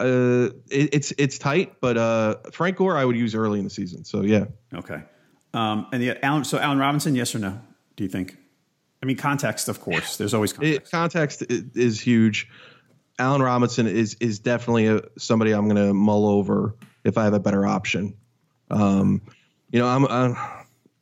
uh, 0.00 0.50
it, 0.70 0.90
it's 0.92 1.12
it's 1.18 1.38
tight, 1.38 1.80
but 1.80 1.96
uh, 1.96 2.36
Frank 2.52 2.76
Gore 2.76 2.96
I 2.96 3.04
would 3.04 3.16
use 3.16 3.34
early 3.34 3.58
in 3.58 3.64
the 3.64 3.70
season. 3.70 4.04
So 4.04 4.22
yeah, 4.22 4.46
Okay. 4.74 5.02
Um, 5.54 5.86
and 5.92 6.02
the 6.02 6.24
Allen. 6.24 6.44
So 6.44 6.58
Allen 6.58 6.78
Robinson, 6.78 7.14
yes 7.14 7.34
or 7.34 7.38
no? 7.38 7.60
Do 7.96 8.04
you 8.04 8.10
think? 8.10 8.38
I 9.02 9.06
mean, 9.06 9.16
context, 9.16 9.68
of 9.68 9.80
course. 9.80 10.16
There's 10.16 10.32
always 10.32 10.52
context. 10.52 10.86
it, 10.86 10.90
context 10.90 11.44
is 11.48 12.00
huge. 12.00 12.48
Allen 13.18 13.42
Robinson 13.42 13.86
is 13.86 14.16
is 14.20 14.38
definitely 14.38 14.86
a, 14.86 15.02
somebody 15.18 15.52
I'm 15.52 15.68
going 15.68 15.88
to 15.88 15.92
mull 15.92 16.26
over 16.26 16.74
if 17.04 17.18
I 17.18 17.24
have 17.24 17.34
a 17.34 17.40
better 17.40 17.66
option. 17.66 18.14
Um, 18.70 19.22
you 19.70 19.78
know, 19.78 19.88
I'm. 19.88 20.04
Uh, 20.04 20.34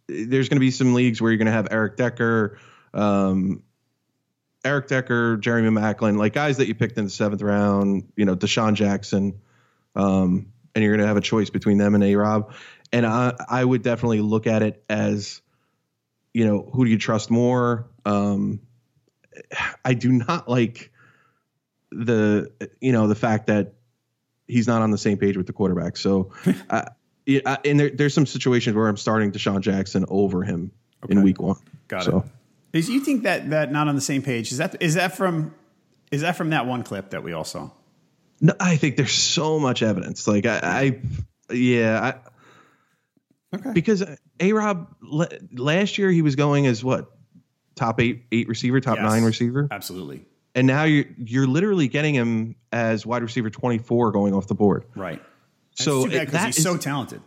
there's 0.09 0.49
going 0.49 0.57
to 0.57 0.61
be 0.61 0.73
some 0.73 0.95
leagues 0.95 1.23
where 1.23 1.31
you're 1.31 1.39
going 1.39 1.47
to 1.47 1.53
have 1.53 1.69
Eric 1.71 1.97
Decker, 1.97 2.59
um, 2.95 3.63
Eric 4.65 4.89
Decker, 4.89 5.37
Jeremy 5.39 5.71
Maclin, 5.71 6.19
like 6.19 6.33
guys 6.33 6.59
that 6.59 6.69
you 6.69 6.75
picked 6.75 6.99
in 6.99 7.05
the 7.05 7.11
seventh 7.11 7.43
round. 7.43 8.13
You 8.17 8.25
know, 8.25 8.37
DeSean 8.37 8.75
Jackson, 8.75 9.41
um, 9.97 10.53
and 10.75 10.85
you're 10.85 10.93
going 10.93 11.01
to 11.01 11.07
have 11.07 11.17
a 11.17 11.23
choice 11.23 11.51
between 11.51 11.79
them 11.79 11.95
and 11.95 12.05
A 12.05 12.15
Rob. 12.15 12.53
And 12.93 13.07
I, 13.07 13.35
I 13.49 13.65
would 13.65 13.83
definitely 13.83 14.21
look 14.21 14.47
at 14.47 14.63
it 14.63 14.83
as, 14.89 15.41
you 16.35 16.45
know, 16.45 16.69
who 16.73 16.85
do 16.85 16.91
you 16.91 16.99
trust 16.99 17.31
more? 17.31 17.87
Um, 18.05 18.61
I 19.85 19.95
do 19.95 20.11
not 20.11 20.49
like 20.49 20.93
the 21.93 22.53
you 22.81 22.93
know 22.93 23.09
the 23.09 23.15
fact 23.15 23.49
that 23.49 23.75
he's 24.47 24.67
not 24.67 24.83
on 24.83 24.91
the 24.91 24.99
same 24.99 25.19
page 25.19 25.37
with 25.37 25.47
the 25.47 25.53
quarterback. 25.53 25.97
So, 25.97 26.33
yeah, 27.27 27.41
I- 27.47 27.59
and 27.65 27.79
there, 27.79 27.91
there's 27.91 28.15
some 28.15 28.27
situations 28.27 28.77
where 28.77 28.89
I'm 28.89 28.97
starting 28.97 29.33
DeSean 29.33 29.61
Jackson 29.61 30.05
over 30.09 30.43
him 30.43 30.73
in 31.09 31.23
week 31.23 31.41
one. 31.41 31.57
Got 31.89 32.05
so, 32.05 32.19
it. 32.19 32.25
Is 32.73 32.89
you 32.89 33.01
think 33.01 33.25
that 33.25 33.51
that 33.51 33.73
not 33.73 33.89
on 33.89 33.95
the 33.95 34.01
same 34.01 34.23
page? 34.23 34.53
Is 34.53 34.59
that 34.59 34.77
is 34.81 34.95
that 34.95 35.17
from 35.17 35.55
is 36.13 36.21
that 36.23 36.37
from 36.37 36.51
that 36.51 36.67
one 36.67 36.83
clip 36.83 37.11
that 37.11 37.23
we 37.23 37.33
all 37.33 37.45
saw? 37.45 37.71
No, 38.41 38.55
I 38.59 38.77
think 38.77 38.97
there's 38.97 39.13
so 39.13 39.59
much 39.59 39.83
evidence. 39.83 40.27
Like 40.27 40.47
I, 40.47 40.61
I 40.63 41.53
yeah, 41.53 42.01
I, 43.53 43.57
Okay. 43.57 43.73
because 43.73 44.03
uh, 44.03 44.15
A 44.39 44.53
Rob 44.53 44.95
last 45.53 45.99
year 45.99 46.11
he 46.11 46.23
was 46.23 46.37
going 46.37 46.67
as 46.67 46.85
what 46.85 47.11
top 47.75 48.01
eight 48.01 48.25
eight 48.31 48.49
receiver, 48.49 48.81
top 48.81 48.97
Yes. 48.99 49.05
nine 49.11 49.25
receiver, 49.25 49.67
Absolutely. 49.71 50.25
and 50.55 50.67
now 50.69 50.85
you're 50.85 51.07
you're 51.19 51.47
literally 51.49 51.89
getting 51.89 52.15
him 52.15 52.55
as 52.71 53.05
wide 53.05 53.23
receiver 53.23 53.51
24 53.51 54.13
going 54.13 54.33
off 54.35 54.47
the 54.47 54.55
board. 54.55 54.85
Right. 54.95 55.21
So 55.73 56.05
it's 56.05 56.05
too 56.05 56.11
bad 56.11 56.17
it- 56.17 56.21
because 56.27 56.33
that 56.33 56.47
he's 56.47 56.59
is- 56.59 56.65
so 56.65 56.77
talented. 56.77 57.21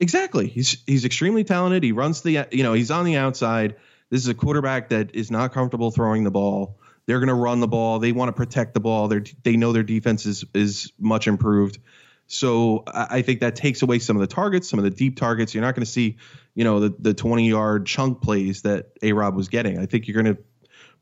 Exactly. 0.00 0.46
He's 0.46 0.82
he's 0.86 1.04
extremely 1.04 1.44
talented. 1.44 1.82
He 1.82 1.92
runs 1.92 2.22
the 2.22 2.46
you 2.52 2.62
know 2.62 2.72
he's 2.72 2.90
on 2.90 3.04
the 3.04 3.16
outside. 3.16 3.76
This 4.10 4.22
is 4.22 4.28
a 4.28 4.34
quarterback 4.34 4.90
that 4.90 5.14
is 5.14 5.30
not 5.30 5.52
comfortable 5.52 5.90
throwing 5.90 6.24
the 6.24 6.30
ball. 6.30 6.78
They're 7.06 7.18
going 7.18 7.28
to 7.28 7.34
run 7.34 7.60
the 7.60 7.68
ball. 7.68 7.98
They 7.98 8.12
want 8.12 8.28
to 8.28 8.32
protect 8.32 8.74
the 8.74 8.80
ball. 8.80 9.08
They 9.08 9.22
they 9.42 9.56
know 9.56 9.72
their 9.72 9.82
defense 9.82 10.26
is 10.26 10.44
is 10.54 10.92
much 10.98 11.26
improved. 11.26 11.78
So 12.26 12.84
I 12.86 13.06
I 13.10 13.22
think 13.22 13.40
that 13.40 13.56
takes 13.56 13.82
away 13.82 13.98
some 13.98 14.16
of 14.16 14.20
the 14.20 14.26
targets, 14.26 14.68
some 14.68 14.78
of 14.78 14.84
the 14.84 14.90
deep 14.90 15.16
targets. 15.16 15.54
You're 15.54 15.62
not 15.64 15.74
going 15.74 15.84
to 15.84 15.90
see, 15.90 16.18
you 16.54 16.64
know, 16.64 16.80
the 16.80 16.94
the 16.98 17.14
20 17.14 17.48
yard 17.48 17.86
chunk 17.86 18.22
plays 18.22 18.62
that 18.62 18.90
A 19.02 19.12
Rob 19.12 19.36
was 19.36 19.48
getting. 19.48 19.78
I 19.78 19.86
think 19.86 20.06
you're 20.06 20.22
going 20.22 20.36
to 20.36 20.42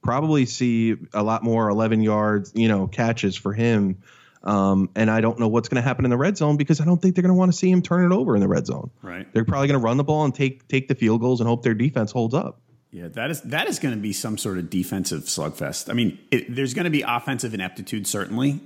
probably 0.02 0.46
see 0.46 0.96
a 1.12 1.22
lot 1.22 1.42
more 1.42 1.68
11 1.68 2.00
yards, 2.02 2.52
you 2.54 2.68
know, 2.68 2.86
catches 2.86 3.36
for 3.36 3.52
him. 3.52 4.02
Um, 4.44 4.90
and 4.94 5.10
I 5.10 5.20
don't 5.20 5.40
know 5.40 5.48
what's 5.48 5.68
going 5.68 5.82
to 5.82 5.86
happen 5.86 6.04
in 6.04 6.10
the 6.12 6.16
red 6.16 6.36
zone 6.36 6.56
because 6.56 6.80
I 6.80 6.84
don't 6.84 7.02
think 7.02 7.16
they're 7.16 7.22
going 7.22 7.34
to 7.34 7.38
want 7.38 7.50
to 7.50 7.58
see 7.58 7.68
him 7.68 7.82
turn 7.82 8.10
it 8.10 8.14
over 8.14 8.36
in 8.36 8.40
the 8.40 8.46
red 8.46 8.64
zone. 8.64 8.90
Right. 9.02 9.26
They're 9.32 9.44
probably 9.44 9.66
going 9.66 9.80
to 9.80 9.84
run 9.84 9.96
the 9.96 10.04
ball 10.04 10.24
and 10.24 10.32
take 10.32 10.68
take 10.68 10.86
the 10.86 10.94
field 10.94 11.20
goals 11.20 11.40
and 11.40 11.48
hope 11.48 11.64
their 11.64 11.74
defense 11.74 12.12
holds 12.12 12.32
up. 12.32 12.60
Yeah, 12.96 13.08
that 13.08 13.30
is 13.30 13.42
that 13.42 13.68
is 13.68 13.78
going 13.78 13.94
to 13.94 14.00
be 14.00 14.14
some 14.14 14.38
sort 14.38 14.56
of 14.56 14.70
defensive 14.70 15.24
slugfest. 15.24 15.90
I 15.90 15.92
mean, 15.92 16.18
it, 16.30 16.54
there's 16.54 16.72
going 16.72 16.86
to 16.86 16.90
be 16.90 17.02
offensive 17.02 17.52
ineptitude 17.52 18.06
certainly, 18.06 18.58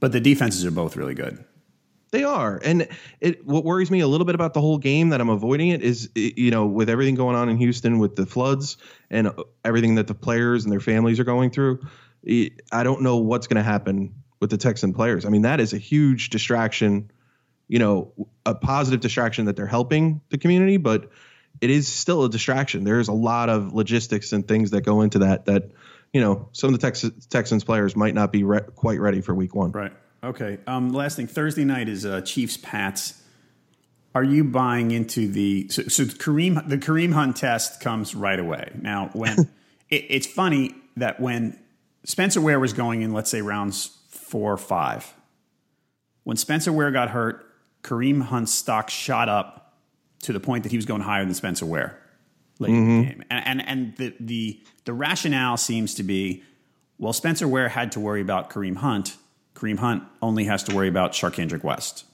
but 0.00 0.12
the 0.12 0.20
defenses 0.20 0.64
are 0.64 0.70
both 0.70 0.96
really 0.96 1.12
good. 1.12 1.44
They 2.10 2.24
are, 2.24 2.58
and 2.64 2.88
it 3.20 3.46
what 3.46 3.64
worries 3.64 3.90
me 3.90 4.00
a 4.00 4.06
little 4.06 4.24
bit 4.24 4.34
about 4.34 4.54
the 4.54 4.62
whole 4.62 4.78
game 4.78 5.10
that 5.10 5.20
I'm 5.20 5.28
avoiding 5.28 5.68
it 5.68 5.82
is 5.82 6.08
you 6.14 6.50
know 6.50 6.64
with 6.64 6.88
everything 6.88 7.16
going 7.16 7.36
on 7.36 7.50
in 7.50 7.58
Houston 7.58 7.98
with 7.98 8.16
the 8.16 8.24
floods 8.24 8.78
and 9.10 9.26
uh, 9.26 9.34
everything 9.62 9.96
that 9.96 10.06
the 10.06 10.14
players 10.14 10.64
and 10.64 10.72
their 10.72 10.80
families 10.80 11.20
are 11.20 11.24
going 11.24 11.50
through. 11.50 11.78
I 12.72 12.82
don't 12.82 13.02
know 13.02 13.18
what's 13.18 13.46
going 13.46 13.62
to 13.62 13.62
happen 13.62 14.14
with 14.40 14.48
the 14.48 14.56
Texan 14.56 14.94
players. 14.94 15.26
I 15.26 15.28
mean, 15.28 15.42
that 15.42 15.60
is 15.60 15.74
a 15.74 15.78
huge 15.78 16.30
distraction. 16.30 17.10
You 17.68 17.78
know, 17.78 18.26
a 18.46 18.54
positive 18.54 19.00
distraction 19.00 19.44
that 19.44 19.56
they're 19.56 19.66
helping 19.66 20.22
the 20.30 20.38
community, 20.38 20.78
but 20.78 21.10
it 21.60 21.70
is 21.70 21.88
still 21.88 22.24
a 22.24 22.28
distraction. 22.28 22.84
There's 22.84 23.08
a 23.08 23.12
lot 23.12 23.48
of 23.48 23.72
logistics 23.72 24.32
and 24.32 24.46
things 24.46 24.70
that 24.70 24.82
go 24.82 25.02
into 25.02 25.20
that. 25.20 25.46
That 25.46 25.70
you 26.12 26.20
know, 26.20 26.48
some 26.52 26.72
of 26.72 26.80
the 26.80 26.86
Tex- 26.86 27.10
Texans 27.28 27.64
players 27.64 27.96
might 27.96 28.14
not 28.14 28.32
be 28.32 28.44
re- 28.44 28.60
quite 28.74 29.00
ready 29.00 29.20
for 29.20 29.34
Week 29.34 29.54
One. 29.54 29.72
Right. 29.72 29.92
Okay. 30.22 30.58
Um, 30.66 30.90
last 30.90 31.16
thing, 31.16 31.26
Thursday 31.26 31.64
night 31.64 31.88
is 31.88 32.06
uh, 32.06 32.20
Chiefs 32.22 32.56
Pats. 32.56 33.22
Are 34.14 34.24
you 34.24 34.44
buying 34.44 34.92
into 34.92 35.28
the 35.28 35.68
so, 35.68 35.82
so 35.84 36.04
Kareem 36.04 36.66
the 36.68 36.78
Kareem 36.78 37.12
Hunt 37.12 37.36
test 37.36 37.80
comes 37.80 38.14
right 38.14 38.38
away? 38.38 38.72
Now, 38.80 39.10
when 39.12 39.38
it, 39.90 40.06
it's 40.08 40.26
funny 40.26 40.74
that 40.96 41.20
when 41.20 41.58
Spencer 42.04 42.40
Ware 42.40 42.58
was 42.58 42.72
going 42.72 43.02
in, 43.02 43.12
let's 43.12 43.30
say 43.30 43.42
rounds 43.42 43.96
four 44.08 44.52
or 44.52 44.58
five, 44.58 45.12
when 46.24 46.36
Spencer 46.36 46.72
Ware 46.72 46.90
got 46.90 47.10
hurt, 47.10 47.44
Kareem 47.82 48.22
Hunt's 48.22 48.52
stock 48.52 48.90
shot 48.90 49.28
up 49.28 49.65
to 50.22 50.32
the 50.32 50.40
point 50.40 50.62
that 50.62 50.72
he 50.72 50.78
was 50.78 50.86
going 50.86 51.02
higher 51.02 51.24
than 51.24 51.34
Spencer 51.34 51.66
Ware 51.66 51.98
late 52.58 52.70
in 52.70 53.02
the 53.02 53.08
game. 53.08 53.24
And 53.30 53.46
and, 53.46 53.68
and 53.68 53.96
the, 53.96 54.14
the 54.20 54.60
the 54.84 54.92
rationale 54.92 55.56
seems 55.56 55.94
to 55.94 56.02
be, 56.02 56.42
well, 56.98 57.12
Spencer 57.12 57.48
Ware 57.48 57.68
had 57.68 57.92
to 57.92 58.00
worry 58.00 58.20
about 58.20 58.50
Kareem 58.50 58.76
Hunt. 58.76 59.16
Kareem 59.54 59.78
Hunt 59.78 60.04
only 60.20 60.44
has 60.44 60.62
to 60.64 60.74
worry 60.74 60.88
about 60.88 61.12
Sharkendrick 61.12 61.62
West, 61.62 62.04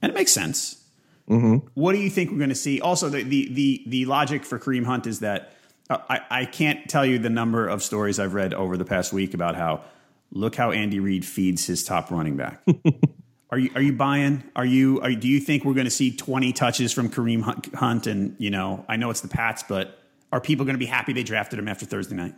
and 0.00 0.10
it 0.10 0.14
makes 0.14 0.32
sense. 0.32 0.84
What 1.74 1.92
do 1.92 1.98
you 1.98 2.08
think 2.08 2.30
we're 2.30 2.38
going 2.38 2.48
to 2.48 2.54
see? 2.54 2.80
Also, 2.80 3.08
the 3.08 3.22
the 3.22 3.52
the, 3.52 3.84
the 3.86 4.04
logic 4.06 4.44
for 4.44 4.58
Kareem 4.58 4.86
Hunt 4.86 5.06
is 5.06 5.20
that 5.20 5.52
uh, 5.90 5.98
I 6.08 6.20
I 6.30 6.44
can't 6.46 6.88
tell 6.88 7.04
you 7.04 7.18
the 7.18 7.30
number 7.30 7.66
of 7.66 7.82
stories 7.82 8.18
I've 8.18 8.34
read 8.34 8.54
over 8.54 8.76
the 8.76 8.84
past 8.84 9.12
week 9.12 9.34
about 9.34 9.54
how 9.54 9.82
look 10.30 10.56
how 10.56 10.70
Andy 10.70 11.00
Reid 11.00 11.24
feeds 11.24 11.66
his 11.66 11.84
top 11.84 12.10
running 12.10 12.36
back. 12.36 12.62
Are 13.50 13.58
you 13.58 13.70
are 13.74 13.80
you 13.80 13.92
buying? 13.92 14.44
Are 14.54 14.64
you 14.64 15.00
are, 15.00 15.12
do 15.12 15.26
you 15.26 15.40
think 15.40 15.64
we're 15.64 15.74
going 15.74 15.86
to 15.86 15.90
see 15.90 16.14
20 16.14 16.52
touches 16.52 16.92
from 16.92 17.08
Kareem 17.08 17.42
Hunt, 17.74 18.06
and 18.06 18.36
you 18.38 18.50
know, 18.50 18.84
I 18.88 18.96
know 18.96 19.10
it's 19.10 19.22
the 19.22 19.28
Pats, 19.28 19.64
but 19.66 19.98
are 20.30 20.40
people 20.40 20.66
going 20.66 20.74
to 20.74 20.78
be 20.78 20.86
happy 20.86 21.12
they 21.12 21.22
drafted 21.22 21.58
him 21.58 21.68
after 21.68 21.86
Thursday 21.86 22.14
night? 22.14 22.34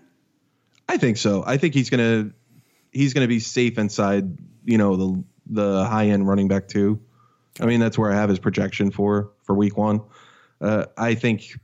I 0.89 0.97
think 0.97 1.17
so. 1.17 1.43
I 1.45 1.57
think 1.57 1.75
he's 1.75 1.91
gonna 1.91 2.31
he's 2.93 3.15
gonna 3.15 3.29
be 3.29 3.41
safe 3.41 3.79
inside, 3.79 4.39
you 4.65 4.79
know, 4.79 4.97
the 4.97 5.25
the 5.47 5.85
high 5.85 6.09
end 6.09 6.29
running 6.29 6.49
back 6.49 6.69
too. 6.69 7.01
I 7.61 7.67
mean, 7.67 7.81
that's 7.81 7.99
where 7.99 8.13
I 8.13 8.15
have 8.15 8.29
his 8.29 8.39
projection 8.39 8.91
for 8.91 9.31
for 9.43 9.55
week 9.55 9.77
one. 9.77 10.03
Uh, 10.61 10.87
I 10.97 11.15
think 11.15 11.59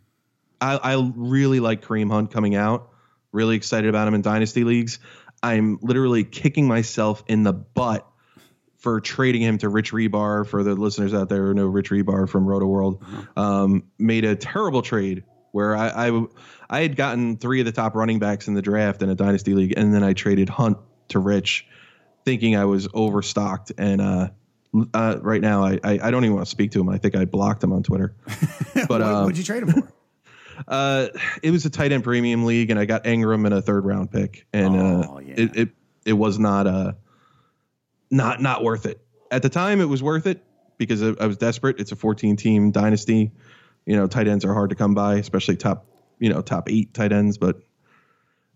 I, 0.60 0.76
I 0.76 1.12
really 1.14 1.60
like 1.60 1.82
Kareem 1.82 2.10
Hunt 2.10 2.32
coming 2.32 2.56
out. 2.56 2.90
Really 3.32 3.56
excited 3.56 3.88
about 3.88 4.08
him 4.08 4.14
in 4.14 4.22
dynasty 4.22 4.64
leagues. 4.64 4.98
I'm 5.42 5.78
literally 5.82 6.24
kicking 6.24 6.66
myself 6.66 7.22
in 7.28 7.42
the 7.42 7.52
butt 7.52 8.08
for 8.78 9.00
trading 9.00 9.42
him 9.42 9.58
to 9.58 9.68
Rich 9.68 9.92
Hribar. 9.92 10.46
For 10.46 10.62
the 10.62 10.74
listeners 10.74 11.14
out 11.14 11.28
there 11.28 11.46
who 11.46 11.54
know 11.54 11.66
Rich 11.66 11.90
Hribar 11.90 12.28
from 12.28 12.46
Roto 12.46 12.66
World, 12.66 13.04
um, 13.36 13.84
made 13.98 14.24
a 14.24 14.36
terrible 14.36 14.82
trade 14.82 15.24
where 15.52 15.74
I, 15.76 16.08
I 16.08 16.24
I 16.68 16.80
had 16.80 16.96
gotten 16.96 17.36
three 17.38 17.60
of 17.60 17.66
the 17.66 17.72
top 17.72 17.94
running 17.94 18.18
backs 18.18 18.48
in 18.48 18.54
the 18.54 18.62
draft 18.62 19.02
in 19.02 19.08
a 19.10 19.14
dynasty 19.14 19.54
league, 19.54 19.74
and 19.76 19.94
then 19.94 20.02
I 20.02 20.12
traded 20.12 20.48
Hunt 20.48 20.78
to 21.08 21.18
Rich, 21.18 21.66
thinking 22.24 22.56
I 22.56 22.64
was 22.66 22.88
overstocked. 22.92 23.72
And 23.78 24.00
uh, 24.00 24.28
uh, 24.92 25.18
right 25.22 25.40
now, 25.40 25.64
I, 25.64 25.78
I 25.82 25.98
I 26.02 26.10
don't 26.10 26.24
even 26.24 26.34
want 26.34 26.46
to 26.46 26.50
speak 26.50 26.72
to 26.72 26.80
him. 26.80 26.88
I 26.88 26.98
think 26.98 27.16
I 27.16 27.24
blocked 27.24 27.62
him 27.64 27.72
on 27.72 27.82
Twitter. 27.82 28.14
But 28.74 28.88
what, 28.90 29.02
um, 29.02 29.30
you 29.32 29.42
trade 29.42 29.62
him 29.62 29.72
for? 29.72 29.92
uh, 30.68 31.06
it 31.42 31.50
was 31.50 31.64
a 31.64 31.70
tight 31.70 31.92
end 31.92 32.04
premium 32.04 32.44
league, 32.44 32.70
and 32.70 32.78
I 32.78 32.84
got 32.84 33.04
Engram 33.04 33.46
in 33.46 33.52
a 33.54 33.62
third 33.62 33.86
round 33.86 34.10
pick, 34.12 34.46
and 34.52 34.76
Oh, 34.76 35.16
uh, 35.16 35.18
yeah. 35.20 35.34
it, 35.38 35.56
it 35.56 35.68
it 36.04 36.12
was 36.12 36.38
not 36.38 36.66
uh 36.66 36.92
not 38.10 38.40
not 38.40 38.62
worth 38.64 38.86
it 38.86 39.00
at 39.30 39.42
the 39.42 39.48
time. 39.48 39.80
It 39.80 39.88
was 39.88 40.02
worth 40.02 40.26
it 40.26 40.42
because 40.78 41.02
I, 41.02 41.14
I 41.20 41.26
was 41.26 41.36
desperate. 41.36 41.80
It's 41.80 41.92
a 41.92 41.96
14 41.96 42.36
team 42.36 42.70
dynasty, 42.70 43.32
You 43.86 43.96
know, 43.96 44.06
tight 44.06 44.28
ends 44.28 44.44
are 44.44 44.52
hard 44.54 44.70
to 44.70 44.76
come 44.76 44.94
by, 44.94 45.16
especially 45.16 45.56
top, 45.56 45.86
you 46.18 46.28
know, 46.28 46.42
top 46.42 46.70
eight 46.70 46.92
tight 46.94 47.12
ends, 47.12 47.38
but 47.38 47.60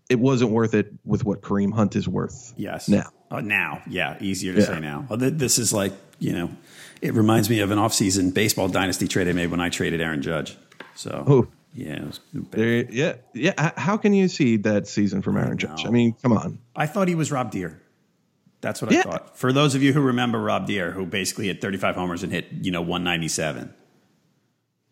it 0.09 0.19
wasn't 0.19 0.51
worth 0.51 0.73
it 0.73 0.91
with 1.05 1.23
what 1.23 1.41
Kareem 1.41 1.73
Hunt 1.73 1.95
is 1.95 2.07
worth. 2.07 2.53
Yes. 2.57 2.89
Now. 2.89 3.09
Uh, 3.29 3.39
now, 3.39 3.81
yeah, 3.87 4.17
easier 4.19 4.53
to 4.53 4.59
Yeah. 4.59 4.65
say 4.65 4.79
now. 4.81 5.05
Well, 5.09 5.17
this 5.17 5.57
is 5.57 5.71
like 5.73 5.93
you 6.19 6.33
know, 6.33 6.51
it 7.01 7.13
reminds 7.15 7.49
me 7.49 7.61
of 7.61 7.71
an 7.71 7.79
offseason 7.79 8.31
baseball 8.33 8.67
dynasty 8.67 9.07
trade 9.07 9.27
I 9.27 9.31
made 9.33 9.49
when 9.49 9.59
I 9.59 9.69
traded 9.69 10.01
Aaron 10.01 10.21
Judge. 10.21 10.55
So, 10.93 11.23
Oh. 11.25 11.47
yeah, 11.73 12.11
There, 12.51 12.85
yeah, 12.91 13.13
yeah. 13.33 13.71
How 13.75 13.97
can 13.97 14.13
you 14.13 14.27
see 14.27 14.57
that 14.57 14.87
season 14.87 15.23
from 15.23 15.37
Aaron 15.37 15.57
Judge? 15.57 15.83
I 15.85 15.89
mean, 15.89 16.13
come 16.21 16.33
on. 16.33 16.59
I 16.75 16.85
thought 16.85 17.07
he 17.07 17.15
was 17.15 17.31
Rob 17.31 17.49
Deer. 17.49 17.80
That's 18.61 18.81
what 18.81 18.93
I 18.93 19.01
thought. 19.01 19.37
For 19.37 19.51
those 19.51 19.73
of 19.75 19.81
you 19.83 19.91
who 19.93 20.01
remember 20.01 20.39
Rob 20.39 20.67
Deer, 20.67 20.91
who 20.91 21.05
basically 21.05 21.47
hit 21.47 21.61
35 21.61 21.95
homers 21.95 22.23
and 22.23 22.31
hit 22.31 22.45
you 22.61 22.71
know 22.71 22.81
197. 22.81 23.73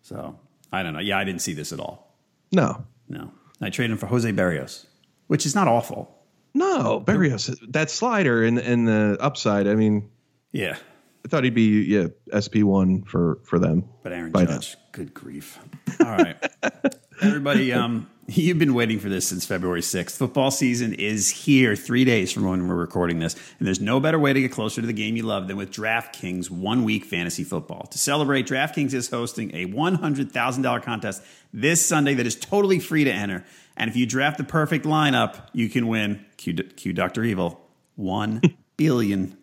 So 0.01 0.39
I 0.71 0.83
don't 0.83 0.93
know. 0.93 0.99
Yeah, 0.99 1.17
I 1.17 1.23
didn't 1.23 1.41
see 1.41 1.53
this 1.53 1.71
at 1.71 1.79
all. 1.79 2.15
No, 2.51 2.85
No, 3.07 3.31
I 3.61 3.69
traded 3.69 3.91
him 3.91 3.97
for 3.99 4.07
Jose 4.07 4.31
Berrios, 4.31 4.85
which 5.27 5.45
is 5.45 5.53
not 5.53 5.67
awful. 5.67 6.15
no, 6.55 6.99
Berrios, 7.05 7.55
that 7.71 7.91
slider 7.91 8.43
and 8.43 8.57
and 8.57 8.87
the 8.87 9.17
upside. 9.19 9.67
I 9.67 9.75
mean, 9.75 10.09
Yeah, 10.51 10.77
I 11.23 11.27
thought 11.27 11.43
he'd 11.43 11.53
be 11.53 11.83
yeah 11.83 12.07
SP 12.33 12.63
one 12.63 13.03
for 13.03 13.39
for 13.43 13.59
them. 13.59 13.83
But 14.01 14.13
Aaron 14.13 14.33
Judge, 14.33 14.77
good 14.91 15.13
grief. 15.13 15.59
All 15.99 16.07
right. 16.17 16.37
Everybody, 17.21 17.73
um, 17.73 18.09
you've 18.27 18.59
been 18.59 18.73
waiting 18.73 18.99
for 18.99 19.09
this 19.09 19.27
since 19.27 19.45
February 19.45 19.81
6th. 19.81 20.11
Football 20.11 20.51
season 20.51 20.93
is 20.93 21.29
here, 21.29 21.75
three 21.75 22.05
days 22.05 22.31
from 22.31 22.45
when 22.45 22.67
we're 22.67 22.75
recording 22.75 23.19
this. 23.19 23.35
And 23.57 23.67
there's 23.67 23.81
no 23.81 23.99
better 23.99 24.17
way 24.17 24.31
to 24.31 24.39
get 24.39 24.51
closer 24.51 24.81
to 24.81 24.87
the 24.87 24.93
game 24.93 25.17
you 25.17 25.23
love 25.23 25.47
than 25.47 25.57
with 25.57 25.71
DraftKings 25.71 26.49
one 26.49 26.83
week 26.83 27.05
fantasy 27.05 27.43
football. 27.43 27.87
To 27.87 27.97
celebrate, 27.97 28.47
DraftKings 28.47 28.93
is 28.93 29.09
hosting 29.09 29.53
a 29.53 29.65
$100,000 29.65 30.83
contest 30.83 31.21
this 31.53 31.85
Sunday 31.85 32.13
that 32.13 32.25
is 32.25 32.35
totally 32.35 32.79
free 32.79 33.03
to 33.03 33.11
enter. 33.11 33.43
And 33.75 33.89
if 33.89 33.95
you 33.95 34.05
draft 34.05 34.37
the 34.37 34.43
perfect 34.43 34.85
lineup, 34.85 35.47
you 35.53 35.69
can 35.69 35.87
win, 35.87 36.25
Q 36.37 36.93
Dr. 36.93 37.23
Evil, 37.23 37.59
$1 37.99 38.55
billion. 38.77 39.38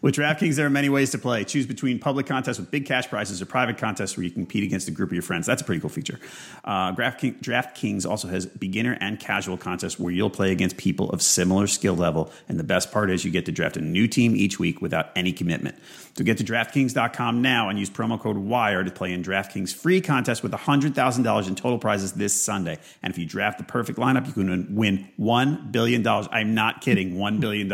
With 0.00 0.14
DraftKings, 0.14 0.54
there 0.56 0.66
are 0.66 0.70
many 0.70 0.88
ways 0.88 1.10
to 1.10 1.18
play. 1.18 1.42
Choose 1.42 1.66
between 1.66 1.98
public 1.98 2.26
contests 2.26 2.58
with 2.58 2.70
big 2.70 2.86
cash 2.86 3.08
prizes 3.08 3.42
or 3.42 3.46
private 3.46 3.78
contests 3.78 4.16
where 4.16 4.24
you 4.24 4.30
compete 4.30 4.62
against 4.62 4.86
a 4.86 4.90
group 4.90 5.08
of 5.08 5.14
your 5.14 5.22
friends. 5.22 5.46
That's 5.46 5.62
a 5.62 5.64
pretty 5.64 5.80
cool 5.80 5.90
feature. 5.90 6.20
Uh, 6.62 6.92
DraftKings, 6.92 7.40
DraftKings 7.40 8.08
also 8.08 8.28
has 8.28 8.46
beginner 8.46 8.96
and 9.00 9.18
casual 9.18 9.56
contests 9.56 9.98
where 9.98 10.12
you'll 10.12 10.30
play 10.30 10.52
against 10.52 10.76
people 10.76 11.10
of 11.10 11.20
similar 11.22 11.66
skill 11.66 11.96
level. 11.96 12.30
And 12.48 12.60
the 12.60 12.64
best 12.64 12.92
part 12.92 13.10
is 13.10 13.24
you 13.24 13.30
get 13.30 13.46
to 13.46 13.52
draft 13.52 13.76
a 13.76 13.80
new 13.80 14.06
team 14.06 14.36
each 14.36 14.60
week 14.60 14.80
without 14.80 15.10
any 15.16 15.32
commitment. 15.32 15.76
So 16.18 16.24
get 16.24 16.38
to 16.38 16.44
DraftKings.com 16.44 17.42
now 17.42 17.68
and 17.68 17.78
use 17.78 17.90
promo 17.90 18.20
code 18.20 18.36
WIRE 18.36 18.84
to 18.84 18.90
play 18.90 19.12
in 19.12 19.22
DraftKings 19.22 19.72
free 19.72 20.00
contest 20.00 20.42
with 20.42 20.52
$100,000 20.52 21.48
in 21.48 21.54
total 21.54 21.78
prizes 21.78 22.12
this 22.12 22.34
Sunday. 22.34 22.78
And 23.02 23.12
if 23.12 23.18
you 23.18 23.24
draft 23.24 23.58
the 23.58 23.64
perfect 23.64 23.98
lineup, 23.98 24.26
you 24.26 24.32
can 24.32 24.74
win 24.74 25.08
$1 25.18 25.72
billion. 25.72 26.06
I'm 26.06 26.54
not 26.54 26.80
kidding, 26.80 27.14
$1 27.14 27.40
billion. 27.40 27.68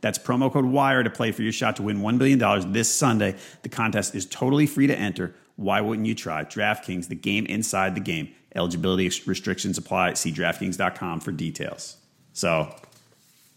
That's 0.00 0.18
promo 0.18 0.52
code 0.52 0.64
WIRE 0.74 1.04
to 1.04 1.10
play 1.10 1.32
for 1.32 1.42
your 1.42 1.52
shot 1.52 1.76
to 1.76 1.82
win 1.82 2.00
$1 2.00 2.18
billion 2.18 2.72
this 2.72 2.92
Sunday. 2.94 3.36
The 3.62 3.68
contest 3.68 4.14
is 4.14 4.26
totally 4.26 4.66
free 4.66 4.86
to 4.86 4.94
enter. 4.96 5.34
Why 5.56 5.80
wouldn't 5.80 6.06
you 6.06 6.14
try? 6.14 6.44
DraftKings, 6.44 7.08
the 7.08 7.14
game 7.14 7.46
inside 7.46 7.94
the 7.94 8.00
game. 8.00 8.28
Eligibility 8.54 9.10
restrictions 9.26 9.78
apply. 9.78 10.14
See 10.14 10.32
DraftKings.com 10.32 11.20
for 11.20 11.32
details. 11.32 11.96
So, 12.32 12.74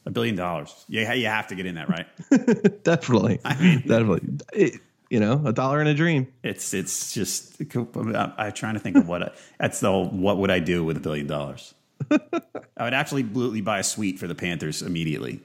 a 0.06 0.10
billion 0.12 0.36
dollars. 0.36 0.86
Yeah, 0.88 1.12
you 1.14 1.26
have 1.28 1.48
to 1.48 1.56
get 1.56 1.66
in 1.66 1.76
that, 1.76 1.90
right? 1.90 2.08
Definitely, 2.84 3.40
I 3.44 3.60
mean, 3.60 3.80
definitely. 3.88 4.22
It- 4.54 4.82
you 5.10 5.20
know, 5.22 5.42
a 5.46 5.54
dollar 5.54 5.80
in 5.82 5.88
a 5.88 5.94
dream. 5.94 6.28
It's 6.44 6.74
it's 6.74 7.14
just 7.14 7.62
I'm, 7.76 8.14
I'm 8.38 8.52
trying 8.52 8.74
to 8.74 8.80
think 8.82 8.98
of 8.98 9.08
what 9.08 9.24
I, 9.24 9.32
that's 9.60 9.80
the 9.80 9.90
whole, 9.90 10.10
what 10.10 10.38
would 10.38 10.52
I 10.52 10.60
do 10.60 10.84
with 10.84 10.98
a 10.98 11.00
billion 11.00 11.28
dollars? 11.28 11.74
I 12.12 12.84
would 12.84 12.94
absolutely 12.94 13.62
buy 13.62 13.80
a 13.80 13.84
suite 13.84 14.20
for 14.20 14.28
the 14.28 14.36
Panthers 14.36 14.82
immediately, 14.82 15.40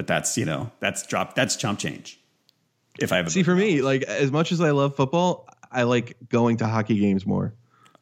but 0.00 0.06
that's 0.06 0.38
you 0.38 0.46
know 0.46 0.72
that's 0.80 1.06
drop 1.06 1.34
that's 1.34 1.56
chump 1.56 1.78
change. 1.78 2.18
If 2.98 3.12
I 3.12 3.18
have 3.18 3.26
a 3.26 3.30
See, 3.30 3.42
for 3.42 3.54
me, 3.54 3.82
like 3.82 4.02
as 4.04 4.32
much 4.32 4.50
as 4.50 4.62
I 4.62 4.70
love 4.70 4.96
football, 4.96 5.46
I 5.70 5.82
like 5.82 6.16
going 6.30 6.56
to 6.56 6.66
hockey 6.66 6.98
games 6.98 7.26
more. 7.26 7.52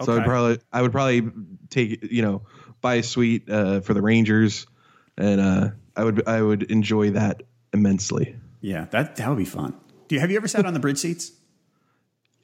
So 0.04 0.16
I'd 0.16 0.24
probably 0.24 0.60
I 0.72 0.80
would 0.80 0.92
probably 0.92 1.28
take 1.70 2.04
you 2.04 2.22
know 2.22 2.42
buy 2.80 2.94
a 2.94 3.02
suite 3.02 3.50
uh, 3.50 3.80
for 3.80 3.94
the 3.94 4.00
Rangers, 4.00 4.68
and 5.16 5.40
uh, 5.40 5.70
I 5.96 6.04
would 6.04 6.28
I 6.28 6.40
would 6.40 6.70
enjoy 6.70 7.10
that 7.10 7.42
immensely. 7.72 8.36
yeah 8.60 8.84
that 8.92 9.16
that 9.16 9.28
would 9.28 9.38
be 9.38 9.44
fun. 9.44 9.74
Do 10.06 10.14
you 10.14 10.20
have 10.20 10.30
you 10.30 10.36
ever 10.36 10.46
sat 10.46 10.66
on 10.66 10.72
the 10.72 10.78
bridge 10.78 10.98
seats? 10.98 11.32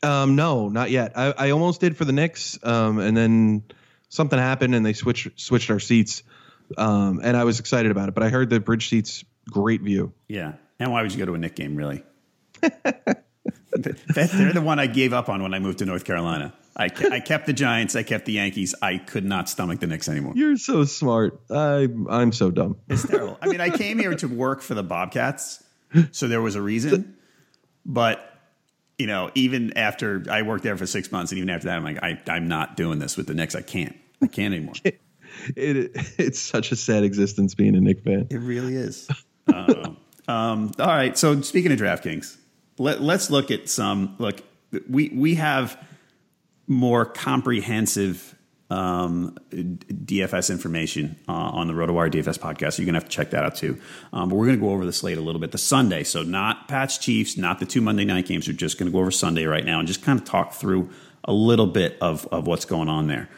Um, 0.02 0.34
no, 0.34 0.68
not 0.68 0.90
yet. 0.90 1.12
I, 1.16 1.32
I 1.38 1.50
almost 1.50 1.80
did 1.80 1.96
for 1.96 2.04
the 2.04 2.12
Knicks, 2.12 2.58
um, 2.64 2.98
and 2.98 3.16
then 3.16 3.62
something 4.08 4.36
happened 4.36 4.74
and 4.74 4.84
they 4.84 4.94
switched 4.94 5.38
switched 5.38 5.70
our 5.70 5.78
seats, 5.78 6.24
um, 6.76 7.20
and 7.22 7.36
I 7.36 7.44
was 7.44 7.60
excited 7.60 7.92
about 7.92 8.08
it. 8.08 8.16
But 8.16 8.24
I 8.24 8.30
heard 8.30 8.50
the 8.50 8.58
bridge 8.58 8.88
seats 8.88 9.22
great 9.50 9.82
view. 9.82 10.12
Yeah, 10.28 10.54
and 10.78 10.92
why 10.92 11.02
would 11.02 11.12
you 11.12 11.18
go 11.18 11.26
to 11.26 11.34
a 11.34 11.38
Knick 11.38 11.56
game 11.56 11.76
really? 11.76 12.02
They're 12.60 14.52
the 14.52 14.62
one 14.62 14.78
I 14.78 14.86
gave 14.86 15.12
up 15.12 15.28
on 15.28 15.42
when 15.42 15.52
I 15.52 15.58
moved 15.58 15.78
to 15.78 15.84
North 15.84 16.04
Carolina. 16.04 16.54
I, 16.76 16.84
I 17.10 17.20
kept 17.20 17.46
the 17.46 17.52
Giants. 17.52 17.94
I 17.94 18.02
kept 18.02 18.24
the 18.24 18.32
Yankees. 18.32 18.74
I 18.82 18.98
could 18.98 19.24
not 19.24 19.48
stomach 19.48 19.80
the 19.80 19.86
Knicks 19.86 20.08
anymore. 20.08 20.32
You're 20.34 20.56
so 20.56 20.84
smart. 20.84 21.40
I 21.50 21.88
I'm 22.08 22.32
so 22.32 22.50
dumb. 22.50 22.76
It's 22.88 23.06
terrible. 23.06 23.38
I 23.40 23.48
mean, 23.48 23.60
I 23.60 23.70
came 23.70 23.98
here 23.98 24.14
to 24.16 24.28
work 24.28 24.60
for 24.60 24.74
the 24.74 24.82
Bobcats, 24.82 25.62
so 26.10 26.26
there 26.28 26.42
was 26.42 26.56
a 26.56 26.62
reason. 26.62 27.16
But 27.86 28.28
you 28.98 29.06
know, 29.06 29.30
even 29.34 29.76
after 29.76 30.24
I 30.30 30.42
worked 30.42 30.64
there 30.64 30.76
for 30.76 30.86
six 30.86 31.12
months, 31.12 31.32
and 31.32 31.38
even 31.38 31.50
after 31.50 31.68
that, 31.68 31.76
I'm 31.76 31.84
like, 31.84 32.02
I, 32.02 32.20
I'm 32.28 32.48
not 32.48 32.76
doing 32.76 32.98
this 32.98 33.16
with 33.16 33.26
the 33.26 33.34
Knicks. 33.34 33.54
I 33.54 33.62
can't. 33.62 33.96
I 34.22 34.26
can't 34.26 34.54
anymore. 34.54 34.74
It 35.56 35.90
it's 36.16 36.38
such 36.38 36.70
a 36.70 36.76
sad 36.76 37.02
existence 37.02 37.56
being 37.56 37.74
a 37.74 37.80
Knick 37.80 38.04
fan. 38.04 38.28
It 38.30 38.38
really 38.38 38.76
is. 38.76 39.08
Um, 40.26 40.72
all 40.78 40.86
right. 40.86 41.16
So 41.16 41.40
speaking 41.42 41.72
of 41.72 41.78
DraftKings, 41.78 42.36
let, 42.78 43.00
let's 43.02 43.30
look 43.30 43.50
at 43.50 43.68
some. 43.68 44.16
Look, 44.18 44.40
we 44.88 45.10
we 45.10 45.34
have 45.36 45.78
more 46.66 47.04
comprehensive 47.04 48.34
um, 48.70 49.36
DFS 49.52 50.50
information 50.50 51.18
uh, 51.28 51.32
on 51.32 51.68
the 51.68 51.74
RotoWire 51.74 52.10
DFS 52.10 52.38
podcast. 52.38 52.78
You're 52.78 52.86
gonna 52.86 52.96
have 52.96 53.04
to 53.04 53.10
check 53.10 53.30
that 53.30 53.44
out 53.44 53.56
too. 53.56 53.80
Um, 54.12 54.28
but 54.28 54.36
we're 54.36 54.46
gonna 54.46 54.58
go 54.58 54.70
over 54.70 54.86
the 54.86 54.92
slate 54.92 55.18
a 55.18 55.20
little 55.20 55.40
bit. 55.40 55.52
The 55.52 55.58
Sunday, 55.58 56.04
so 56.04 56.22
not 56.22 56.68
Pats 56.68 56.98
Chiefs, 56.98 57.36
not 57.36 57.58
the 57.60 57.66
two 57.66 57.80
Monday 57.80 58.04
night 58.04 58.26
games. 58.26 58.48
We're 58.48 58.54
just 58.54 58.78
gonna 58.78 58.90
go 58.90 59.00
over 59.00 59.10
Sunday 59.10 59.44
right 59.44 59.64
now 59.64 59.78
and 59.78 59.86
just 59.86 60.02
kind 60.02 60.18
of 60.18 60.24
talk 60.24 60.54
through 60.54 60.90
a 61.24 61.32
little 61.32 61.66
bit 61.66 61.98
of 62.00 62.26
of 62.28 62.46
what's 62.46 62.64
going 62.64 62.88
on 62.88 63.06
there. 63.06 63.28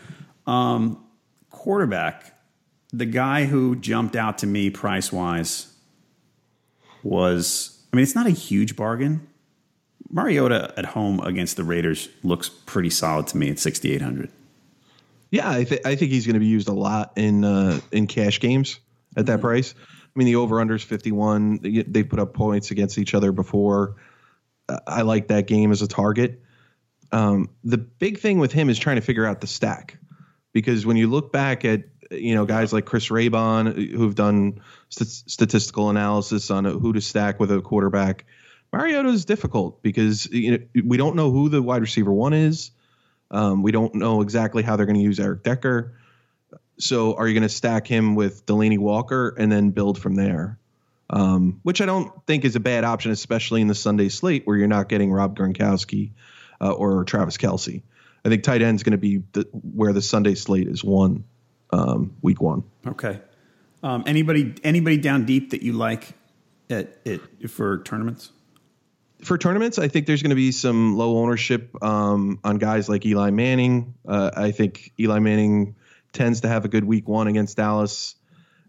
Um, 0.47 1.05
quarterback, 1.51 2.38
the 2.92 3.07
guy 3.07 3.47
who 3.47 3.75
jumped 3.75 4.14
out 4.14 4.38
to 4.38 4.47
me 4.47 4.71
price 4.71 5.12
wise 5.12 5.76
was, 7.07 7.85
I 7.92 7.97
mean, 7.97 8.03
it's 8.03 8.14
not 8.14 8.27
a 8.27 8.31
huge 8.31 8.77
bargain. 8.77 9.27
Mariota 10.11 10.73
at 10.77 10.85
home 10.85 11.21
against 11.21 11.57
the 11.57 11.64
Raiders 11.64 12.09
looks 12.23 12.49
pretty 12.49 12.90
solid 12.90 13.27
to 13.29 13.37
me 13.37 13.51
at 13.51 13.59
6,800. 13.59 14.31
Yeah, 15.31 15.51
I, 15.51 15.64
th- 15.64 15.81
I 15.85 15.97
think 15.97 16.12
he's 16.12 16.27
going 16.27 16.35
to 16.35 16.40
be 16.40 16.47
used 16.47 16.69
a 16.69 16.73
lot 16.73 17.12
in 17.16 17.45
uh, 17.45 17.81
in 17.90 18.07
cash 18.07 18.38
games 18.38 18.79
at 19.16 19.27
that 19.27 19.40
price. 19.40 19.75
I 19.79 20.19
mean, 20.19 20.27
the 20.27 20.37
over 20.37 20.61
under 20.61 20.77
is 20.77 20.83
51. 20.83 21.85
They, 21.88 22.05
put 22.05 22.21
up 22.21 22.33
points 22.33 22.71
against 22.71 22.97
each 22.97 23.12
other 23.14 23.33
before. 23.33 23.97
I 24.87 25.03
like 25.03 25.29
that 25.29 25.47
game 25.47 25.73
as 25.73 25.83
a 25.83 25.88
target. 25.88 26.42
Um, 27.12 27.51
the 27.64 27.77
big 27.77 28.19
thing 28.19 28.38
with 28.38 28.53
him 28.53 28.71
is 28.71 28.79
trying 28.79 28.97
to 28.97 29.03
figure 29.03 29.27
out 29.27 29.40
the 29.40 29.47
stack 29.47 29.99
because 30.53 30.87
when 30.87 30.97
you 30.97 31.09
look 31.09 31.33
back 31.33 31.64
at 31.64 31.85
you 32.11 32.35
know 32.35 32.45
guys 32.45 32.73
like 32.73 32.85
Chris 32.85 33.09
Raybon 33.09 33.90
who've 33.92 34.14
done 34.14 34.61
st- 34.88 35.09
statistical 35.09 35.90
analysis 35.90 36.51
on 36.51 36.64
who 36.64 36.92
to 36.92 37.01
stack 37.01 37.40
with 37.40 37.51
a 37.51 37.61
quarterback, 37.61 38.27
Mariota 38.73 39.09
is 39.09 39.25
difficult 39.25 39.83
because 39.83 40.27
you 40.31 40.53
know 40.53 40.83
we 40.85 40.97
don't 40.97 41.16
know 41.16 41.31
who 41.31 41.49
the 41.49 41.62
wide 41.62 41.83
receiver 41.83 42.12
one 42.12 42.33
is. 42.33 42.71
Um, 43.31 43.62
we 43.62 43.73
don't 43.73 43.95
know 43.97 44.21
exactly 44.23 44.62
how 44.62 44.77
they're 44.77 44.87
going 44.87 44.97
to 44.97 45.03
use 45.03 45.19
Eric 45.19 45.42
Decker. 45.42 45.95
So 46.79 47.14
are 47.14 47.27
you 47.27 47.35
going 47.35 47.42
to 47.42 47.49
stack 47.49 47.87
him 47.87 48.14
with 48.14 48.47
Delanie 48.47 48.79
Walker 48.79 49.35
and 49.37 49.51
then 49.51 49.71
build 49.71 49.99
from 49.99 50.14
there? 50.14 50.59
Um, 51.09 51.61
which 51.62 51.81
I 51.81 51.87
don't 51.87 52.12
think 52.27 52.45
is 52.45 52.57
a 52.57 52.61
bad 52.61 52.85
option, 52.85 53.12
especially 53.12 53.61
in 53.61 53.69
the 53.69 53.75
Sunday 53.75 54.09
slate 54.09 54.47
where 54.47 54.57
you're 54.57 54.66
not 54.69 54.88
getting 54.88 55.12
Rob 55.12 55.37
Gronkowski 55.38 56.12
uh, 56.61 56.73
or 56.73 57.05
Travis 57.05 57.37
Kelce. 57.37 57.83
I 58.25 58.29
think 58.29 58.42
tight 58.42 58.61
end 58.61 58.77
is 58.77 58.83
going 58.83 58.92
to 58.92 58.99
be 58.99 59.23
the, 59.33 59.49
where 59.53 59.92
the 59.92 60.03
Sunday 60.03 60.35
slate 60.35 60.66
is 60.66 60.83
won 60.83 61.25
um, 61.77 62.17
week 62.23 62.41
one. 62.41 62.65
Okay. 62.87 63.21
Um, 63.83 64.05
anybody 64.07 64.55
anybody 64.65 64.97
down 64.97 65.27
deep 65.27 65.51
that 65.51 65.62
you 65.62 65.73
like 65.73 66.15
at, 66.71 66.99
at 67.07 67.51
for 67.51 67.83
tournaments? 67.83 68.33
for 69.23 69.39
tournaments, 69.39 69.79
I 69.79 69.89
think 69.89 70.07
there's 70.07 70.23
going 70.23 70.31
to 70.31 70.37
be 70.37 70.53
some 70.53 70.97
low 70.97 71.19
ownership 71.19 71.83
um, 71.83 72.39
on 72.45 72.59
guys 72.59 72.89
like 72.89 73.05
Eli 73.07 73.31
Manning. 73.31 73.95
Uh, 74.07 74.31
I 74.37 74.51
think 74.51 74.93
Eli 75.01 75.19
Manning 75.19 75.77
tends 76.12 76.43
to 76.43 76.49
have 76.49 76.65
a 76.65 76.69
good 76.69 76.85
week 76.85 77.09
one 77.09 77.27
against 77.27 77.57
Dallas. 77.57 78.15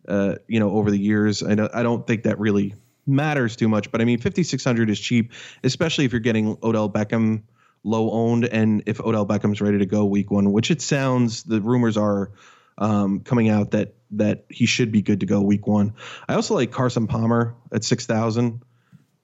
Uh, 0.08 0.36
you 0.48 0.60
know, 0.60 0.72
over 0.72 0.90
the 0.90 0.98
years, 0.98 1.44
I 1.44 1.56
don't, 1.56 1.74
I 1.76 1.84
don't 1.84 2.08
think 2.08 2.24
that 2.24 2.40
really 2.40 2.76
matters 3.06 3.56
too 3.56 3.68
much. 3.68 3.92
But 3.92 4.02
I 4.02 4.06
mean, 4.06 4.20
5600 4.20 4.90
is 4.90 5.00
cheap, 5.00 5.34
especially 5.64 6.06
if 6.06 6.14
you're 6.14 6.22
getting 6.22 6.58
Odell 6.64 6.90
Beckham 6.90 7.44
low 7.84 8.12
owned, 8.12 8.46
and 8.46 8.84
if 8.86 9.00
Odell 9.00 9.26
Beckham's 9.26 9.62
ready 9.62 9.80
to 9.80 9.86
go 9.86 10.06
week 10.06 10.32
one, 10.32 10.52
which 10.52 10.72
it 10.72 10.82
sounds, 10.82 11.44
the 11.44 11.62
rumors 11.62 11.98
are 11.98 12.32
um, 12.78 13.22
coming 13.22 13.50
out 13.50 13.72
that 13.72 13.94
that 14.12 14.46
he 14.50 14.66
should 14.66 14.92
be 14.92 15.02
good 15.02 15.20
to 15.20 15.26
go 15.26 15.42
week 15.42 15.68
one. 15.68 15.94
I 16.28 16.36
also 16.36 16.56
like 16.56 16.72
Carson 16.72 17.08
Palmer 17.08 17.56
at 17.72 17.84
six 17.84 18.06
thousand 18.06 18.64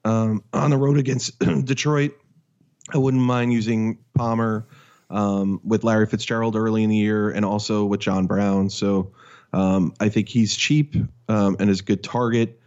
um, 0.04 0.44
on 0.52 0.70
the 0.70 0.76
road 0.76 0.98
against 0.98 1.38
Detroit. 1.64 2.12
I 2.92 2.98
wouldn't 2.98 3.22
mind 3.22 3.52
using 3.52 3.98
Palmer 4.14 4.66
um, 5.10 5.60
with 5.64 5.84
Larry 5.84 6.06
Fitzgerald 6.06 6.56
early 6.56 6.82
in 6.82 6.90
the 6.90 6.96
year 6.96 7.30
and 7.30 7.44
also 7.44 7.84
with 7.84 8.00
John 8.00 8.26
Brown. 8.26 8.68
So 8.68 9.12
um, 9.52 9.94
I 10.00 10.08
think 10.08 10.28
he's 10.28 10.54
cheap 10.54 10.96
um, 11.28 11.56
and 11.58 11.70
is 11.70 11.80
a 11.80 11.84
good 11.84 12.02
target. 12.02 12.60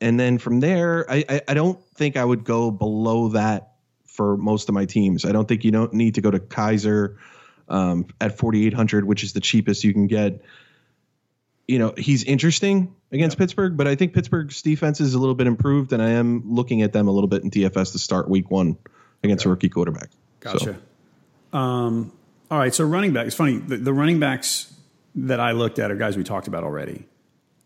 And 0.00 0.18
then 0.20 0.38
from 0.38 0.60
there, 0.60 1.10
I, 1.10 1.24
I, 1.28 1.40
I, 1.48 1.54
don't 1.54 1.82
think 1.94 2.16
I 2.16 2.24
would 2.24 2.44
go 2.44 2.70
below 2.70 3.28
that 3.30 3.72
for 4.04 4.36
most 4.36 4.68
of 4.68 4.74
my 4.74 4.84
teams. 4.84 5.24
I 5.24 5.32
don't 5.32 5.48
think 5.48 5.64
you 5.64 5.70
don't 5.70 5.92
need 5.92 6.14
to 6.14 6.20
go 6.20 6.30
to 6.30 6.38
Kizer 6.38 7.16
um, 7.68 8.06
at 8.20 8.38
4,800, 8.38 9.04
which 9.04 9.22
is 9.24 9.32
the 9.32 9.40
cheapest 9.40 9.84
you 9.84 9.92
can 9.92 10.06
get. 10.06 10.42
You 11.66 11.78
know, 11.78 11.94
he's 11.96 12.22
interesting 12.24 12.94
against 13.10 13.38
Pittsburgh, 13.38 13.76
but 13.76 13.88
I 13.88 13.96
think 13.96 14.14
Pittsburgh's 14.14 14.62
defense 14.62 15.00
is 15.00 15.14
a 15.14 15.18
little 15.18 15.34
bit 15.34 15.46
improved, 15.46 15.92
and 15.92 16.00
I 16.00 16.10
am 16.10 16.42
looking 16.46 16.82
at 16.82 16.92
them 16.92 17.08
a 17.08 17.10
little 17.10 17.28
bit 17.28 17.42
in 17.42 17.50
DFS 17.50 17.92
to 17.92 17.98
start 17.98 18.28
week 18.28 18.50
one 18.50 18.76
against 19.22 19.42
okay. 19.42 19.50
a 19.50 19.52
rookie 19.52 19.68
quarterback. 19.68 20.10
Gotcha. 20.40 20.78
So. 21.52 21.58
Um, 21.58 22.12
all 22.50 22.58
right, 22.58 22.72
so 22.72 22.84
running 22.84 23.12
back. 23.12 23.26
It's 23.26 23.34
funny. 23.34 23.58
The, 23.58 23.78
the, 23.78 23.92
running 23.92 24.20
backs 24.20 24.72
that 25.16 25.40
I 25.40 25.52
looked 25.52 25.78
at 25.78 25.90
are 25.90 25.96
guys 25.96 26.16
we 26.16 26.22
talked 26.22 26.46
about 26.46 26.62
already. 26.62 27.06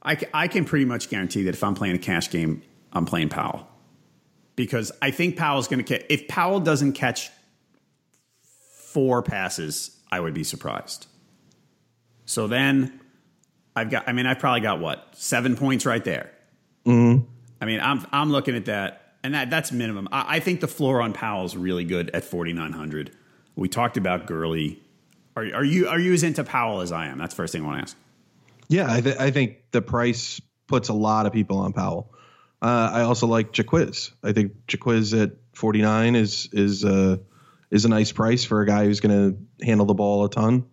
I, 0.03 0.19
I 0.33 0.49
can 0.49 0.65
pretty 0.65 0.87
much 0.87 1.11
guarantee 1.11 1.43
that 1.43 1.55
if 1.55 1.63
I'm 1.63 1.75
playing 1.75 1.97
a 1.97 1.99
cash 1.99 2.31
game, 2.31 2.63
I'm 2.93 3.05
playing 3.05 3.29
Powell 3.29 3.69
because 4.57 4.93
I 5.03 5.11
think 5.11 5.37
Powell's 5.37 5.69
going 5.69 5.85
to 5.85 5.99
catch. 5.99 6.07
If 6.09 6.29
Powell 6.29 6.61
doesn't 6.61 6.95
catch 6.95 7.31
four 8.93 9.23
passes, 9.23 9.97
I 10.11 10.21
would 10.21 10.35
be 10.35 10.45
surprised. 10.45 11.07
So 12.25 12.47
then 12.47 13.01
I've 13.75 13.91
got. 13.91 14.09
I 14.09 14.13
mean, 14.13 14.27
I've 14.27 14.39
probably 14.39 14.61
got 14.61 14.81
what 14.81 15.15
seven 15.17 15.57
points 15.57 15.87
right 15.87 16.05
there. 16.05 16.31
Mm-hmm. 16.87 17.25
I 17.61 17.65
mean, 17.65 17.81
I'm 17.81 18.07
I'm 18.13 18.31
looking 18.31 18.57
at 18.57 18.67
that, 18.67 19.15
and 19.23 19.35
that 19.35 19.51
that's 19.51 19.73
minimum. 19.73 20.09
I, 20.13 20.37
I 20.37 20.41
think 20.41 20.61
the 20.61 20.69
floor 20.69 21.01
on 21.01 21.13
Powell 21.13 21.45
is 21.45 21.57
really 21.57 21.85
good 21.85 22.11
at 22.11 22.25
4,900. 22.25 23.17
We 23.57 23.69
talked 23.69 23.97
about 23.97 24.27
Gurley. 24.27 24.81
Are, 25.37 25.43
are 25.43 25.65
you 25.65 25.89
are 25.89 25.99
you 25.99 26.13
as 26.13 26.23
into 26.23 26.45
Powell 26.45 26.81
as 26.81 26.93
I 26.93 27.07
am? 27.07 27.19
That's 27.19 27.35
the 27.35 27.37
first 27.37 27.53
thing 27.53 27.63
I 27.63 27.67
want 27.67 27.79
to 27.79 27.83
ask. 27.83 27.97
Yeah, 28.69 28.87
I, 28.89 29.01
th- 29.01 29.17
I 29.19 29.33
think 29.33 29.57
the 29.73 29.83
price 29.83 30.41
puts 30.69 30.89
a 30.89 30.93
lot 30.93 31.27
of 31.27 31.33
people 31.33 31.59
on 31.59 31.73
Powell. 31.73 32.15
Uh, 32.63 32.91
I 32.93 33.01
also 33.03 33.27
like 33.27 33.53
Jacquizz. 33.53 34.13
I 34.23 34.33
think 34.33 34.53
Jacquizz 34.69 35.21
at 35.21 35.33
49 35.55 36.15
is 36.15 36.49
is 36.53 36.85
uh, 36.85 37.17
is 37.71 37.85
a 37.85 37.89
nice 37.89 38.13
price 38.13 38.45
for 38.45 38.61
a 38.61 38.67
guy 38.67 38.85
who's 38.85 39.01
going 39.01 39.33
to 39.59 39.65
handle 39.65 39.87
the 39.87 39.95
ball 39.95 40.25
a 40.25 40.31
ton 40.31 40.67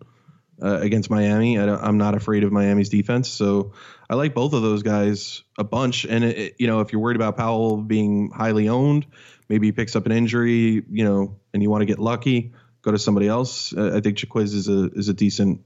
uh, 0.62 0.80
against 0.80 1.10
Miami. 1.10 1.58
I 1.58 1.88
am 1.88 1.98
not 1.98 2.14
afraid 2.14 2.44
of 2.44 2.52
Miami's 2.52 2.88
defense, 2.88 3.28
so 3.28 3.72
I 4.10 4.14
like 4.14 4.34
both 4.34 4.52
of 4.52 4.62
those 4.62 4.82
guys 4.82 5.42
a 5.56 5.64
bunch. 5.64 6.04
And 6.04 6.24
it, 6.24 6.38
it, 6.38 6.54
you 6.58 6.66
know, 6.66 6.80
if 6.80 6.92
you're 6.92 7.00
worried 7.00 7.16
about 7.16 7.36
Powell 7.36 7.76
being 7.76 8.30
highly 8.30 8.68
owned, 8.68 9.06
maybe 9.48 9.68
he 9.68 9.72
picks 9.72 9.94
up 9.94 10.06
an 10.06 10.12
injury, 10.12 10.84
you 10.90 11.04
know, 11.04 11.36
and 11.54 11.62
you 11.62 11.70
want 11.70 11.82
to 11.82 11.86
get 11.86 11.98
lucky, 11.98 12.52
go 12.82 12.90
to 12.90 12.98
somebody 12.98 13.28
else. 13.28 13.72
Uh, 13.72 13.92
I 13.94 14.00
think 14.00 14.18
Jacquizz 14.18 14.54
is 14.54 14.68
a 14.68 14.90
is 14.92 15.08
a 15.08 15.14
decent 15.14 15.62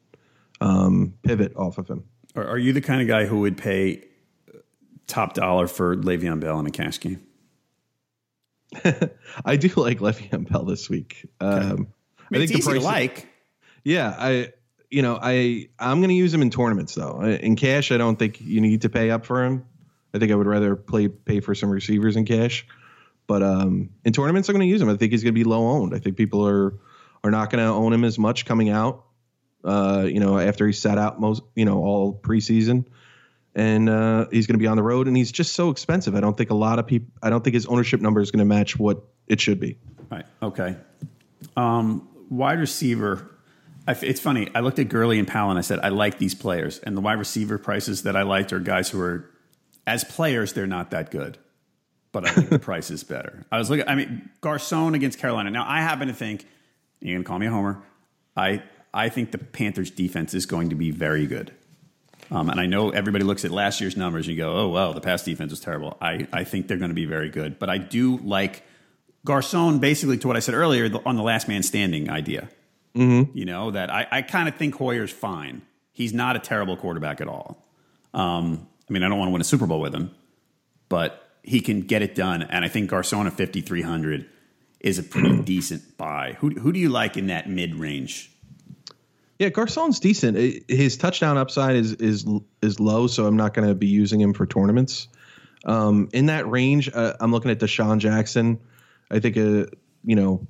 um, 0.60 1.14
pivot 1.22 1.56
off 1.56 1.78
of 1.78 1.88
him. 1.88 2.04
Are, 2.36 2.46
are 2.46 2.58
you 2.58 2.72
the 2.72 2.80
kind 2.80 3.00
of 3.00 3.08
guy 3.08 3.24
who 3.24 3.40
would 3.40 3.56
pay 3.56 4.04
top 5.06 5.34
dollar 5.34 5.66
for 5.66 5.96
Le'Veon 5.96 6.40
Bell 6.40 6.58
in 6.60 6.66
a 6.66 6.70
cash 6.70 7.00
game? 7.00 7.22
I 9.44 9.56
do 9.56 9.68
like 9.80 9.98
Le'Veon 9.98 10.50
Bell 10.50 10.64
this 10.64 10.88
week. 10.88 11.28
Um, 11.40 11.58
I, 11.60 11.64
mean, 11.64 11.86
I 12.32 12.38
think 12.38 12.50
it's 12.50 12.66
easy 12.66 12.78
to 12.78 12.80
like. 12.80 13.28
Yeah, 13.84 14.14
I 14.16 14.52
you 14.90 15.02
know, 15.02 15.18
I 15.20 15.68
I'm 15.78 16.00
going 16.00 16.10
to 16.10 16.14
use 16.14 16.32
him 16.32 16.42
in 16.42 16.50
tournaments 16.50 16.94
though. 16.94 17.22
In 17.22 17.56
cash, 17.56 17.90
I 17.92 17.96
don't 17.96 18.18
think 18.18 18.40
you 18.40 18.60
need 18.60 18.82
to 18.82 18.88
pay 18.88 19.10
up 19.10 19.24
for 19.24 19.44
him. 19.44 19.64
I 20.14 20.18
think 20.18 20.30
I 20.30 20.34
would 20.34 20.46
rather 20.46 20.76
play 20.76 21.08
pay 21.08 21.40
for 21.40 21.54
some 21.54 21.70
receivers 21.70 22.16
in 22.16 22.24
cash. 22.26 22.66
But 23.26 23.42
um, 23.42 23.90
in 24.04 24.12
tournaments, 24.12 24.48
I'm 24.48 24.54
going 24.54 24.66
to 24.66 24.70
use 24.70 24.82
him. 24.82 24.90
I 24.90 24.96
think 24.96 25.12
he's 25.12 25.22
going 25.22 25.34
to 25.34 25.38
be 25.38 25.44
low 25.44 25.66
owned. 25.66 25.94
I 25.94 25.98
think 25.98 26.16
people 26.16 26.46
are 26.46 26.74
are 27.24 27.30
not 27.30 27.50
going 27.50 27.64
to 27.64 27.70
own 27.70 27.92
him 27.92 28.04
as 28.04 28.18
much 28.18 28.44
coming 28.44 28.68
out. 28.68 29.04
Uh, 29.64 30.04
you 30.06 30.20
know, 30.20 30.38
after 30.38 30.66
he 30.66 30.72
sat 30.72 30.98
out 30.98 31.20
most, 31.20 31.42
you 31.54 31.64
know, 31.64 31.78
all 31.78 32.12
preseason, 32.12 32.84
and 33.54 33.88
uh, 33.88 34.26
he's 34.30 34.46
going 34.46 34.54
to 34.54 34.62
be 34.62 34.66
on 34.66 34.76
the 34.76 34.82
road, 34.82 35.08
and 35.08 35.16
he's 35.16 35.32
just 35.32 35.54
so 35.54 35.70
expensive. 35.70 36.14
I 36.14 36.20
don't 36.20 36.36
think 36.36 36.50
a 36.50 36.54
lot 36.54 36.78
of 36.78 36.86
people. 36.86 37.12
I 37.22 37.30
don't 37.30 37.42
think 37.42 37.54
his 37.54 37.66
ownership 37.66 38.00
number 38.00 38.20
is 38.20 38.30
going 38.30 38.38
to 38.38 38.44
match 38.44 38.78
what 38.78 39.02
it 39.26 39.40
should 39.40 39.60
be. 39.60 39.78
Right. 40.10 40.26
Okay. 40.42 40.76
Um, 41.56 42.08
wide 42.30 42.60
receiver 42.60 43.32
it's 43.88 44.20
funny. 44.20 44.48
I 44.54 44.60
looked 44.60 44.78
at 44.78 44.88
Gurley 44.88 45.18
and 45.18 45.26
Powell 45.26 45.50
and 45.50 45.58
I 45.58 45.62
said, 45.62 45.80
I 45.82 45.88
like 45.88 46.18
these 46.18 46.34
players. 46.34 46.78
And 46.78 46.96
the 46.96 47.00
wide 47.00 47.18
receiver 47.18 47.58
prices 47.58 48.02
that 48.02 48.16
I 48.16 48.22
liked 48.22 48.52
are 48.52 48.60
guys 48.60 48.90
who 48.90 49.00
are, 49.00 49.28
as 49.86 50.04
players, 50.04 50.52
they're 50.52 50.66
not 50.66 50.90
that 50.92 51.10
good. 51.10 51.38
But 52.12 52.26
I 52.26 52.30
think 52.30 52.50
the 52.50 52.58
price 52.60 52.90
is 52.90 53.02
better. 53.02 53.44
I 53.50 53.58
was 53.58 53.70
looking, 53.70 53.88
I 53.88 53.94
mean, 53.94 54.30
Garcon 54.40 54.94
against 54.94 55.18
Carolina. 55.18 55.50
Now, 55.50 55.64
I 55.66 55.80
happen 55.80 56.08
to 56.08 56.14
think, 56.14 56.46
you're 57.00 57.14
going 57.14 57.24
to 57.24 57.28
call 57.28 57.38
me 57.38 57.46
a 57.46 57.50
homer. 57.50 57.82
I, 58.36 58.62
I 58.94 59.08
think 59.08 59.32
the 59.32 59.38
Panthers' 59.38 59.90
defense 59.90 60.34
is 60.34 60.46
going 60.46 60.70
to 60.70 60.76
be 60.76 60.90
very 60.90 61.26
good. 61.26 61.52
Um, 62.32 62.48
and 62.48 62.58
I 62.58 62.64
know 62.64 62.88
everybody 62.90 63.24
looks 63.24 63.44
at 63.44 63.50
last 63.50 63.80
year's 63.80 63.94
numbers 63.94 64.26
and 64.26 64.34
you 64.34 64.42
go, 64.42 64.56
oh, 64.56 64.68
well, 64.70 64.94
the 64.94 65.02
pass 65.02 65.22
defense 65.22 65.50
was 65.50 65.60
terrible. 65.60 65.98
I, 66.00 66.26
I 66.32 66.44
think 66.44 66.66
they're 66.66 66.78
going 66.78 66.90
to 66.90 66.94
be 66.94 67.04
very 67.04 67.28
good. 67.28 67.58
But 67.58 67.68
I 67.68 67.76
do 67.76 68.16
like 68.18 68.64
Garcon, 69.26 69.80
basically, 69.80 70.16
to 70.16 70.28
what 70.28 70.36
I 70.36 70.40
said 70.40 70.54
earlier 70.54 70.90
on 71.04 71.16
the 71.16 71.22
last 71.22 71.46
man 71.46 71.62
standing 71.62 72.08
idea. 72.08 72.48
Mm-hmm. 72.96 73.36
You 73.36 73.44
know, 73.44 73.70
that 73.72 73.92
I, 73.92 74.06
I 74.10 74.22
kind 74.22 74.48
of 74.48 74.56
think 74.56 74.74
Hoyer's 74.76 75.12
fine. 75.12 75.60
He's 75.92 76.14
not 76.14 76.34
a 76.34 76.38
terrible 76.38 76.76
quarterback 76.78 77.20
at 77.20 77.28
all. 77.28 77.62
Um, 78.14 78.66
I 78.88 78.92
mean, 78.92 79.02
I 79.02 79.08
don't 79.10 79.18
want 79.18 79.28
to 79.28 79.32
win 79.32 79.42
a 79.42 79.44
Super 79.44 79.66
Bowl 79.66 79.80
with 79.80 79.94
him, 79.94 80.10
but 80.88 81.28
he 81.42 81.60
can 81.60 81.82
get 81.82 82.00
it 82.00 82.14
done. 82.14 82.42
And 82.42 82.64
I 82.64 82.68
think 82.68 82.88
Garcon 82.88 83.26
at 83.26 83.34
5,300 83.34 84.26
is 84.80 84.98
a 84.98 85.02
pretty 85.02 85.42
decent 85.42 85.98
buy. 85.98 86.36
Who, 86.40 86.50
who 86.50 86.72
do 86.72 86.80
you 86.80 86.88
like 86.88 87.18
in 87.18 87.26
that 87.26 87.48
mid 87.48 87.74
range? 87.74 88.31
Yeah, 89.42 89.48
Garcon's 89.48 89.98
decent. 89.98 90.38
His 90.68 90.96
touchdown 90.96 91.36
upside 91.36 91.74
is 91.74 91.94
is 91.94 92.24
is 92.62 92.78
low, 92.78 93.08
so 93.08 93.26
I'm 93.26 93.36
not 93.36 93.54
going 93.54 93.66
to 93.66 93.74
be 93.74 93.88
using 93.88 94.20
him 94.20 94.34
for 94.34 94.46
tournaments. 94.46 95.08
Um, 95.64 96.10
in 96.12 96.26
that 96.26 96.48
range, 96.48 96.88
uh, 96.94 97.14
I'm 97.18 97.32
looking 97.32 97.50
at 97.50 97.58
DeSean 97.58 97.98
Jackson. 97.98 98.60
I 99.10 99.18
think 99.18 99.36
a 99.36 99.62
uh, 99.62 99.66
you 100.04 100.14
know 100.14 100.46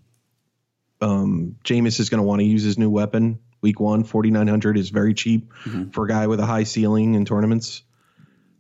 um, 1.01 1.57
Jameis 1.65 2.01
is 2.01 2.11
going 2.11 2.19
to 2.19 2.23
want 2.23 2.41
to 2.41 2.45
use 2.45 2.65
his 2.65 2.77
new 2.77 2.91
weapon 2.91 3.39
week 3.63 3.81
one. 3.81 4.05
4,900 4.05 4.77
is 4.77 4.91
very 4.91 5.15
cheap 5.15 5.55
mm-hmm. 5.65 5.89
for 5.89 6.05
a 6.05 6.09
guy 6.09 6.27
with 6.27 6.41
a 6.41 6.45
high 6.45 6.65
ceiling 6.65 7.15
in 7.15 7.25
tournaments. 7.25 7.85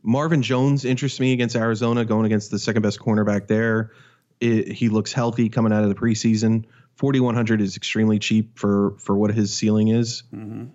Marvin 0.03 0.41
Jones 0.41 0.87
interests 0.87 1.21
me 1.21 1.35
against 1.35 1.57
Arizona, 1.57 2.07
going 2.07 2.25
against 2.25 2.51
the 2.51 2.59
second 2.59 2.81
best 2.81 2.99
cornerback 2.99 3.49
there. 3.49 3.93
It, 4.41 4.73
he 4.73 4.89
looks 4.89 5.13
healthy 5.13 5.51
coming 5.51 5.75
out 5.75 5.83
of 5.83 5.91
the 5.91 5.95
preseason. 5.95 6.65
4,100 6.97 7.61
is 7.61 7.77
extremely 7.77 8.19
cheap 8.19 8.59
for 8.59 8.95
for 8.99 9.17
what 9.17 9.33
his 9.33 9.55
ceiling 9.55 9.89
is. 9.89 10.23
Mm-hmm. 10.35 10.67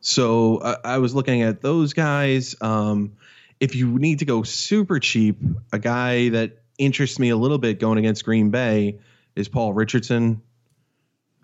So 0.00 0.60
I, 0.62 0.76
I, 0.84 0.98
was 0.98 1.14
looking 1.14 1.42
at 1.42 1.62
those 1.62 1.94
guys. 1.94 2.54
Um, 2.60 3.12
if 3.58 3.74
you 3.74 3.98
need 3.98 4.18
to 4.18 4.26
go 4.26 4.42
super 4.42 4.98
cheap, 4.98 5.38
a 5.72 5.78
guy 5.78 6.28
that 6.30 6.58
interests 6.76 7.18
me 7.18 7.30
a 7.30 7.36
little 7.36 7.56
bit 7.56 7.78
going 7.78 7.98
against 7.98 8.24
Green 8.24 8.50
Bay 8.50 8.98
is 9.34 9.48
Paul 9.48 9.72
Richardson 9.72 10.42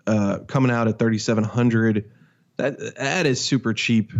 uh, 0.05 0.39
coming 0.47 0.71
out 0.71 0.87
at 0.87 0.99
3700 0.99 2.11
that 2.57 2.95
that 2.97 3.25
is 3.25 3.39
super 3.39 3.73
cheap 3.73 4.11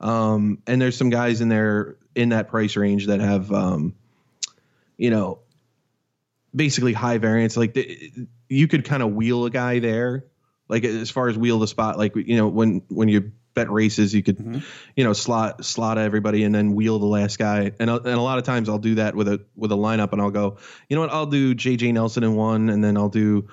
um, 0.00 0.58
and 0.66 0.80
there's 0.80 0.96
some 0.96 1.10
guys 1.10 1.40
in 1.40 1.48
there 1.48 1.96
in 2.14 2.30
that 2.30 2.48
price 2.48 2.76
range 2.76 3.06
that 3.06 3.20
have 3.20 3.52
um, 3.52 3.94
you 4.96 5.10
know 5.10 5.40
basically 6.54 6.92
high 6.92 7.18
variance 7.18 7.56
like 7.56 7.74
the, 7.74 8.12
you 8.48 8.66
could 8.68 8.84
kind 8.84 9.02
of 9.02 9.12
wheel 9.12 9.44
a 9.44 9.50
guy 9.50 9.78
there 9.78 10.24
like 10.68 10.84
as 10.84 11.10
far 11.10 11.28
as 11.28 11.38
wheel 11.38 11.58
the 11.58 11.66
spot 11.66 11.98
like 11.98 12.14
you 12.16 12.36
know 12.36 12.48
when 12.48 12.82
when 12.88 13.08
you 13.08 13.32
bet 13.54 13.70
races 13.70 14.14
you 14.14 14.22
could 14.22 14.38
mm-hmm. 14.38 14.58
you 14.96 15.04
know 15.04 15.12
slot 15.12 15.64
slot 15.64 15.98
everybody 15.98 16.44
and 16.44 16.54
then 16.54 16.74
wheel 16.74 16.98
the 16.98 17.06
last 17.06 17.38
guy 17.38 17.72
and 17.78 17.90
and 17.90 18.06
a 18.06 18.20
lot 18.20 18.38
of 18.38 18.44
times 18.44 18.68
I'll 18.68 18.78
do 18.78 18.96
that 18.96 19.14
with 19.14 19.28
a 19.28 19.44
with 19.56 19.72
a 19.72 19.76
lineup 19.76 20.12
and 20.12 20.20
I'll 20.20 20.30
go 20.30 20.58
you 20.88 20.96
know 20.96 21.02
what 21.02 21.10
I'll 21.10 21.26
do 21.26 21.54
JJ 21.54 21.92
Nelson 21.92 22.22
in 22.22 22.34
one 22.34 22.68
and 22.68 22.82
then 22.82 22.96
I'll 22.96 23.08
do 23.08 23.48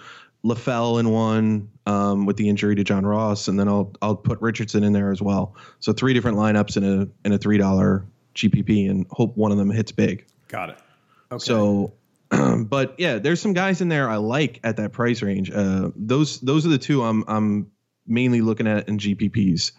LaFell 0.46 1.00
in 1.00 1.10
one 1.10 1.70
um, 1.86 2.26
with 2.26 2.38
the 2.38 2.48
injury 2.48 2.76
to 2.76 2.84
John 2.84 3.06
Ross, 3.06 3.48
and 3.48 3.60
then 3.60 3.68
I'll 3.68 3.94
I'll 4.02 4.16
put 4.16 4.40
Richardson 4.40 4.84
in 4.84 4.94
there 4.94 5.12
as 5.12 5.22
well. 5.22 5.56
So 5.80 5.94
three 5.94 6.14
different 6.14 6.38
lineups 6.38 6.78
in 6.78 6.84
a 6.84 7.08
in 7.26 7.34
a 7.34 7.38
three 7.38 7.58
dollar 7.58 8.06
GPP, 8.36 8.90
and 8.90 9.06
hope 9.10 9.36
one 9.36 9.52
of 9.52 9.58
them 9.58 9.70
hits 9.70 9.92
big. 9.92 10.26
Got 10.48 10.70
it. 10.70 10.78
Okay. 11.32 11.44
So, 11.44 11.94
but 12.66 12.96
yeah, 13.00 13.20
there's 13.20 13.42
some 13.42 13.54
guys 13.54 13.82
in 13.82 13.90
there 13.90 14.10
I 14.10 14.18
like 14.18 14.60
at 14.64 14.78
that 14.78 14.92
price 14.92 15.22
range. 15.22 15.52
Uh, 15.52 15.92
those 15.96 16.40
those 16.42 16.66
are 16.66 16.70
the 16.70 16.78
two 16.78 17.04
I'm 17.04 17.24
I'm 17.28 17.72
mainly 18.06 18.42
looking 18.42 18.68
at 18.68 18.88
in 18.88 18.98
GPPs. 18.98 19.72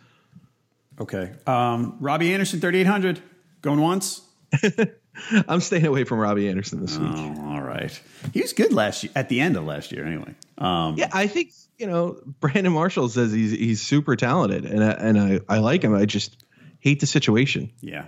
Okay. 1.01 1.32
Um, 1.46 1.96
Robby 2.01 2.32
Anderson, 2.32 2.61
3,800, 2.61 3.20
going 3.62 3.80
once. 3.80 4.20
I'm 5.49 5.61
staying 5.61 5.86
away 5.86 6.05
from 6.05 6.18
Robby 6.18 6.49
Anderson 6.49 6.80
this 6.80 6.96
week. 6.96 7.11
Oh, 7.12 7.53
all 7.53 7.61
right. 7.61 8.01
He 8.32 8.40
was 8.40 8.53
good 8.53 8.72
last 8.72 9.05
year, 9.05 9.12
at 9.14 9.28
the 9.28 9.40
end 9.40 9.57
of 9.57 9.64
last 9.64 9.92
year, 9.92 10.05
anyway. 10.05 10.34
Um, 10.59 10.96
yeah, 10.96 11.09
I 11.12 11.26
think 11.26 11.53
you 11.76 11.86
know 11.86 12.20
Brandon 12.40 12.72
Marshall 12.72 13.09
says 13.09 13.32
he's 13.32 13.53
he's 13.53 13.82
super 13.82 14.16
talented, 14.16 14.64
and 14.64 14.82
I, 14.82 14.90
and 14.90 15.20
I 15.20 15.40
I 15.49 15.59
like 15.59 15.82
him. 15.82 15.94
I 15.94 16.05
just 16.05 16.44
hate 16.80 17.01
the 17.01 17.07
situation. 17.07 17.72
Yeah. 17.80 18.07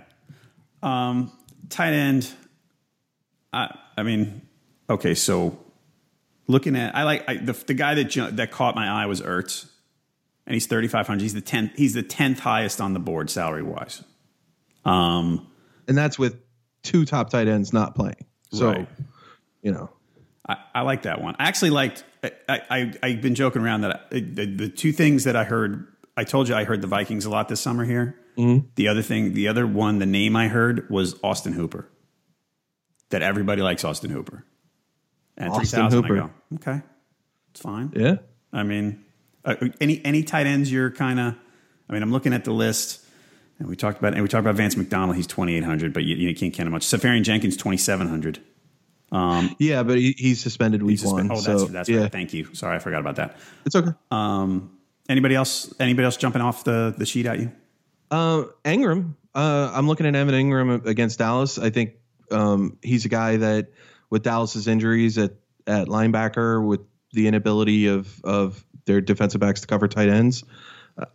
Um, 0.81 1.31
tight 1.69 1.93
end. 1.93 2.31
I 3.53 3.77
I 3.97 4.03
mean, 4.03 4.41
okay, 4.89 5.13
so 5.13 5.57
looking 6.47 6.75
at 6.75 6.95
I 6.95 7.03
like 7.03 7.23
I, 7.29 7.37
the 7.37 7.53
the 7.53 7.73
guy 7.73 7.95
that 7.95 8.05
ju- 8.05 8.31
that 8.31 8.51
caught 8.51 8.75
my 8.75 8.87
eye 8.87 9.05
was 9.05 9.21
Ertz, 9.21 9.69
and 10.45 10.53
he's 10.53 10.67
thirty 10.67 10.87
five 10.87 11.07
hundred. 11.07 11.23
He's 11.23 11.33
the 11.33 11.41
tenth. 11.41 11.71
He's 11.75 11.93
the 11.93 12.03
tenth 12.03 12.39
highest 12.39 12.79
on 12.81 12.93
the 12.93 12.99
board 12.99 13.29
salary 13.29 13.63
wise. 13.63 14.03
Um, 14.85 15.47
and 15.87 15.97
that's 15.97 16.17
with 16.17 16.39
two 16.83 17.05
top 17.05 17.29
tight 17.29 17.47
ends 17.47 17.71
not 17.73 17.93
playing. 17.95 18.25
So, 18.51 18.71
Right. 18.71 18.87
you 19.61 19.71
know, 19.71 19.89
I, 20.47 20.57
I 20.75 20.81
like 20.81 21.03
that 21.03 21.21
one. 21.21 21.35
I 21.39 21.47
actually 21.47 21.69
liked. 21.71 22.03
I, 22.23 22.31
I 22.69 22.93
I've 23.03 23.21
been 23.21 23.35
joking 23.35 23.61
around 23.61 23.81
that 23.81 24.07
I, 24.11 24.19
the, 24.19 24.45
the 24.45 24.69
two 24.69 24.91
things 24.91 25.23
that 25.25 25.35
I 25.35 25.43
heard. 25.43 25.87
I 26.17 26.23
told 26.23 26.49
you 26.49 26.55
I 26.55 26.65
heard 26.65 26.81
the 26.81 26.87
Vikings 26.87 27.25
a 27.25 27.29
lot 27.29 27.47
this 27.49 27.61
summer 27.61 27.85
here. 27.85 28.15
The 28.75 28.87
other 28.87 29.01
thing, 29.03 29.33
the 29.33 29.47
other 29.49 29.67
one, 29.67 29.99
the 29.99 30.05
name 30.07 30.35
I 30.35 30.47
heard 30.47 30.89
was 30.89 31.15
Austin 31.23 31.53
Hooper. 31.53 31.87
That 33.11 33.21
everybody 33.21 33.61
likes 33.61 33.83
Austin 33.83 34.09
Hooper. 34.09 34.43
And 35.37 35.49
Austin 35.51 35.89
Hooper. 35.91 36.15
go, 36.15 36.29
okay, 36.55 36.81
it's 37.51 37.61
fine. 37.61 37.91
yeah. 37.95 38.15
I 38.53 38.63
mean, 38.63 39.05
uh, 39.45 39.55
any 39.79 40.03
any 40.03 40.23
tight 40.23 40.45
ends 40.45 40.71
you're 40.71 40.91
kind 40.91 41.19
of. 41.19 41.35
I 41.89 41.93
mean, 41.93 42.03
I'm 42.03 42.11
looking 42.11 42.33
at 42.33 42.43
the 42.45 42.51
list, 42.51 43.05
and 43.59 43.67
we 43.67 43.75
talked 43.75 43.99
about 43.99 44.13
and 44.13 44.21
we 44.21 44.27
talked 44.27 44.41
about 44.41 44.55
Vance 44.55 44.75
McDonald. 44.77 45.15
He's 45.15 45.27
2,800, 45.27 45.93
but 45.93 46.03
you, 46.03 46.15
you 46.15 46.35
can't 46.35 46.53
count 46.53 46.67
him 46.67 46.73
much. 46.73 46.83
Seferian-Jenkins 46.83 47.57
2,700. 47.57 48.39
Yeah, 49.59 49.83
but 49.83 49.97
he, 49.97 50.15
he's 50.17 50.41
suspended 50.41 50.83
week 50.83 50.99
He's 50.99 51.03
suspe- 51.03 51.11
one. 51.13 51.31
oh, 51.31 51.35
so, 51.35 51.57
that's 51.57 51.71
that's 51.71 51.89
yeah, 51.89 52.01
right. 52.01 52.11
Thank 52.11 52.33
you. 52.33 52.53
Sorry, 52.53 52.75
I 52.75 52.79
forgot 52.79 52.99
about 53.01 53.17
that. 53.17 53.37
it's 53.65 53.75
okay. 53.75 53.91
Um, 54.09 54.77
anybody 55.09 55.35
else? 55.35 55.73
Anybody 55.79 56.05
else 56.05 56.17
jumping 56.17 56.41
off 56.41 56.63
the 56.63 56.93
the 56.97 57.05
sheet 57.05 57.25
at 57.25 57.39
you? 57.39 57.51
Uh, 58.09 58.43
Engram. 58.63 59.15
Uh, 59.33 59.71
I'm 59.73 59.87
looking 59.87 60.05
at 60.05 60.15
Evan 60.15 60.33
Engram 60.35 60.85
against 60.85 61.19
Dallas. 61.19 61.57
I 61.57 61.69
think 61.69 61.93
um, 62.31 62.77
he's 62.81 63.05
a 63.05 63.09
guy 63.09 63.37
that, 63.37 63.69
with 64.09 64.23
Dallas's 64.23 64.67
injuries 64.67 65.17
at 65.17 65.33
at 65.67 65.87
linebacker, 65.87 66.65
with 66.65 66.81
the 67.13 67.27
inability 67.27 67.87
of 67.87 68.23
of 68.23 68.63
their 68.85 69.01
defensive 69.01 69.41
backs 69.41 69.61
to 69.61 69.67
cover 69.67 69.87
tight 69.87 70.09
ends, 70.09 70.43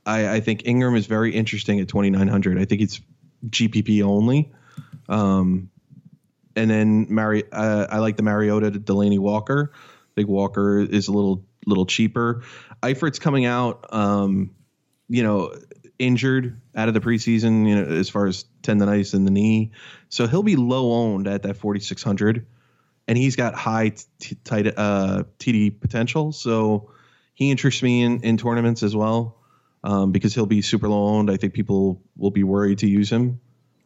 I, 0.05 0.37
I 0.37 0.41
think 0.41 0.63
Engram 0.63 0.97
is 0.97 1.07
very 1.07 1.35
interesting 1.35 1.81
at 1.81 1.89
2,900. 1.89 2.59
I 2.59 2.65
think 2.65 2.83
it's 2.83 3.01
GPP 3.49 4.03
only. 4.03 4.53
Um, 5.09 5.71
and 6.55 6.71
then 6.71 7.07
Mari, 7.11 7.45
uh, 7.53 7.87
I 7.91 7.99
like 7.99 8.17
the 8.17 8.23
Mariota 8.23 8.71
to 8.71 8.81
Delanie 8.81 9.19
Walker. 9.19 9.73
I 9.75 10.15
think 10.15 10.29
Walker 10.29 10.81
is 10.81 11.09
a 11.09 11.13
little 11.13 11.45
little 11.67 11.87
cheaper. 11.87 12.43
Eifert's 12.83 13.19
coming 13.19 13.45
out. 13.45 13.93
Um, 13.93 14.55
you 15.09 15.23
know, 15.23 15.55
injured 15.99 16.61
out 16.75 16.89
of 16.89 16.95
the 16.95 17.01
preseason, 17.01 17.69
you 17.69 17.75
know, 17.77 17.97
as 17.97 18.09
far 18.09 18.27
as 18.27 18.45
tendonitis 18.63 19.15
in 19.15 19.25
the 19.25 19.31
knee. 19.31 19.73
So 20.09 20.27
he'll 20.27 20.43
be 20.43 20.57
low 20.57 20.93
owned 20.93 21.27
at 21.27 21.43
that 21.43 21.57
4,600. 21.57 22.47
And 23.09 23.17
he's 23.17 23.37
got 23.37 23.55
high 23.55 23.93
t- 24.19 24.37
tight, 24.45 24.67
uh, 24.77 25.25
TD 25.39 25.81
potential. 25.81 26.33
So 26.33 26.91
he 27.35 27.51
interests 27.51 27.83
me 27.83 28.03
in, 28.03 28.21
in 28.23 28.37
tournaments 28.37 28.83
as 28.83 28.97
well 28.97 29.37
um, 29.85 30.11
because 30.11 30.35
he'll 30.35 30.47
be 30.47 30.63
super 30.63 30.89
low 30.89 31.07
owned. 31.07 31.31
I 31.31 31.37
think 31.37 31.55
people 31.55 32.03
will 32.17 32.33
be 32.33 32.43
worried 32.43 32.79
to 32.79 32.89
use 32.89 33.11
him. 33.11 33.41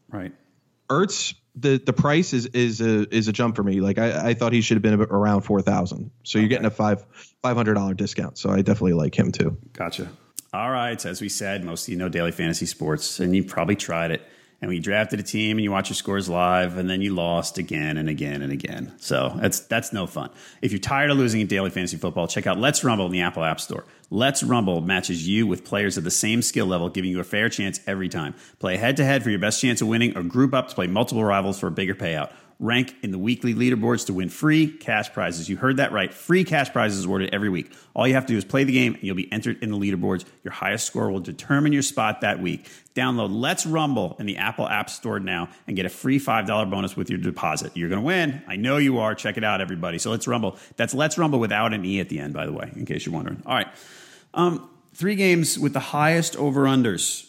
Right. 0.09 0.33
Ertz, 0.89 1.35
the, 1.55 1.79
the 1.79 1.93
price 1.93 2.33
is 2.33 2.47
is 2.47 2.81
a 2.81 3.13
is 3.15 3.29
a 3.29 3.33
jump 3.33 3.57
for 3.57 3.63
me. 3.63 3.81
Like 3.81 3.99
I, 3.99 4.31
I 4.31 4.35
thought 4.35 4.53
he 4.53 4.61
should 4.61 4.77
have 4.77 4.83
been 4.83 5.01
around 5.01 5.43
four 5.43 5.61
thousand. 5.61 6.11
So 6.23 6.39
you're 6.39 6.49
getting 6.49 6.67
a 6.67 6.71
five 6.71 7.05
five 7.43 7.57
hundred 7.57 7.75
dollar 7.75 7.95
discount. 7.95 8.39
So 8.39 8.51
I 8.51 8.63
definitely 8.63 8.95
like 8.95 9.19
him 9.19 9.33
too. 9.33 9.59
Gotcha. 9.73 10.11
All 10.53 10.71
right. 10.71 11.05
As 11.07 11.21
we 11.21 11.29
said, 11.29 11.65
most 11.65 11.87
of 11.87 11.93
you 11.93 11.97
know 11.97 12.09
daily 12.09 12.33
fantasy 12.33 12.67
sports, 12.67 13.21
and 13.21 13.37
you 13.37 13.45
probably 13.45 13.77
tried 13.77 14.11
it. 14.11 14.27
And 14.63 14.69
we 14.69 14.79
drafted 14.79 15.19
a 15.21 15.23
team, 15.23 15.57
and 15.57 15.65
you 15.65 15.71
watch 15.71 15.89
your 15.89 15.95
scores 15.95 16.29
live, 16.29 16.77
and 16.77 16.91
then 16.91 17.01
you 17.01 17.15
lost 17.15 17.57
again 17.57 17.97
and 17.97 18.11
again 18.11 18.43
and 18.43 18.53
again. 18.53 18.93
So 18.99 19.33
that's 19.37 19.61
that's 19.61 19.93
no 19.93 20.07
fun. 20.07 20.29
If 20.61 20.73
you're 20.73 20.81
tired 20.81 21.11
of 21.11 21.17
losing 21.17 21.41
in 21.41 21.47
daily 21.47 21.71
fantasy 21.71 21.97
football, 21.97 22.27
check 22.27 22.47
out 22.47 22.59
Let's 22.59 22.83
Rumble 22.83 23.07
in 23.07 23.13
the 23.13 23.23
Apple 23.23 23.45
App 23.45 23.61
Store. 23.61 23.85
Let's 24.11 24.43
Rumble 24.43 24.81
matches 24.81 25.27
you 25.27 25.47
with 25.47 25.65
players 25.65 25.97
of 25.97 26.03
the 26.05 26.11
same 26.11 26.43
skill 26.43 26.67
level, 26.67 26.91
giving 26.91 27.11
you 27.11 27.21
a 27.21 27.25
fair 27.25 27.49
chance 27.49 27.81
every 27.87 28.09
time. 28.09 28.35
Play 28.59 28.77
head 28.77 28.97
to 28.97 29.05
head 29.05 29.23
for 29.23 29.31
your 29.31 29.39
best 29.39 29.63
chance 29.63 29.81
of 29.81 29.89
winning, 29.89 30.19
or 30.19 30.25
group 30.25 30.53
up 30.53 30.69
to 30.69 30.75
play 30.75 30.89
multiple 30.89 31.25
rivals 31.25 31.61
for 31.61 31.69
a 31.69 31.71
bigger 31.71 31.95
payout. 31.95 32.33
Rank 32.61 32.95
in 33.03 33.11
the 33.11 33.19
weekly 33.19 33.55
leaderboards 33.55 34.07
to 34.07 34.13
win 34.13 34.29
free 34.29 34.71
cash 34.71 35.11
prizes. 35.13 35.49
You 35.49 35.57
heard 35.57 35.79
that 35.79 35.93
right. 35.93 36.13
Free 36.13 36.45
cash 36.45 36.71
prizes 36.71 37.07
awarded 37.07 37.35
every 37.35 37.49
week. 37.49 37.73
All 37.95 38.07
you 38.07 38.13
have 38.13 38.27
to 38.27 38.35
do 38.35 38.37
is 38.37 38.45
play 38.45 38.65
the 38.65 38.73
game 38.73 38.95
and 38.95 39.03
you'll 39.03 39.17
be 39.17 39.33
entered 39.33 39.63
in 39.63 39.71
the 39.71 39.79
leaderboards. 39.79 40.27
Your 40.45 40.53
highest 40.53 40.87
score 40.87 41.11
will 41.11 41.21
determine 41.21 41.73
your 41.73 41.81
spot 41.81 42.21
that 42.21 42.39
week. 42.39 42.69
Download 42.95 43.31
Let's 43.33 43.65
Rumble 43.65 44.15
in 44.19 44.27
the 44.27 44.37
Apple 44.37 44.69
App 44.69 44.91
Store 44.91 45.19
now 45.19 45.49
and 45.67 45.75
get 45.75 45.87
a 45.87 45.89
free 45.89 46.21
$5 46.21 46.71
bonus 46.71 46.97
with 46.97 47.09
your 47.09 47.19
deposit. 47.19 47.75
You're 47.75 47.89
going 47.89 48.03
to 48.03 48.07
win. 48.07 48.43
I 48.47 48.57
know 48.57 48.77
you 48.77 48.99
are. 48.99 49.15
Check 49.15 49.39
it 49.39 49.45
out, 49.45 49.63
everybody. 49.63 49.99
So 49.99 50.11
Let's 50.11 50.29
Rumble. 50.29 50.59
That's 50.77 50.93
Let's 50.93 51.17
Rumble 51.17 51.41
without 51.41 51.73
an 51.73 51.85
E 51.87 51.99
at 51.99 52.11
the 52.11 52.21
end, 52.21 52.35
by 52.35 52.45
the 52.45 52.53
way, 52.53 52.71
in 52.77 52.85
case 52.85 53.07
you're 53.07 53.15
wondering. 53.15 53.43
All 53.47 53.55
right. 53.55 53.69
Um, 54.35 54.69
three 54.95 55.15
games 55.15 55.59
with 55.59 55.73
the 55.73 55.81
highest 55.81 56.37
over 56.37 56.65
unders 56.65 57.27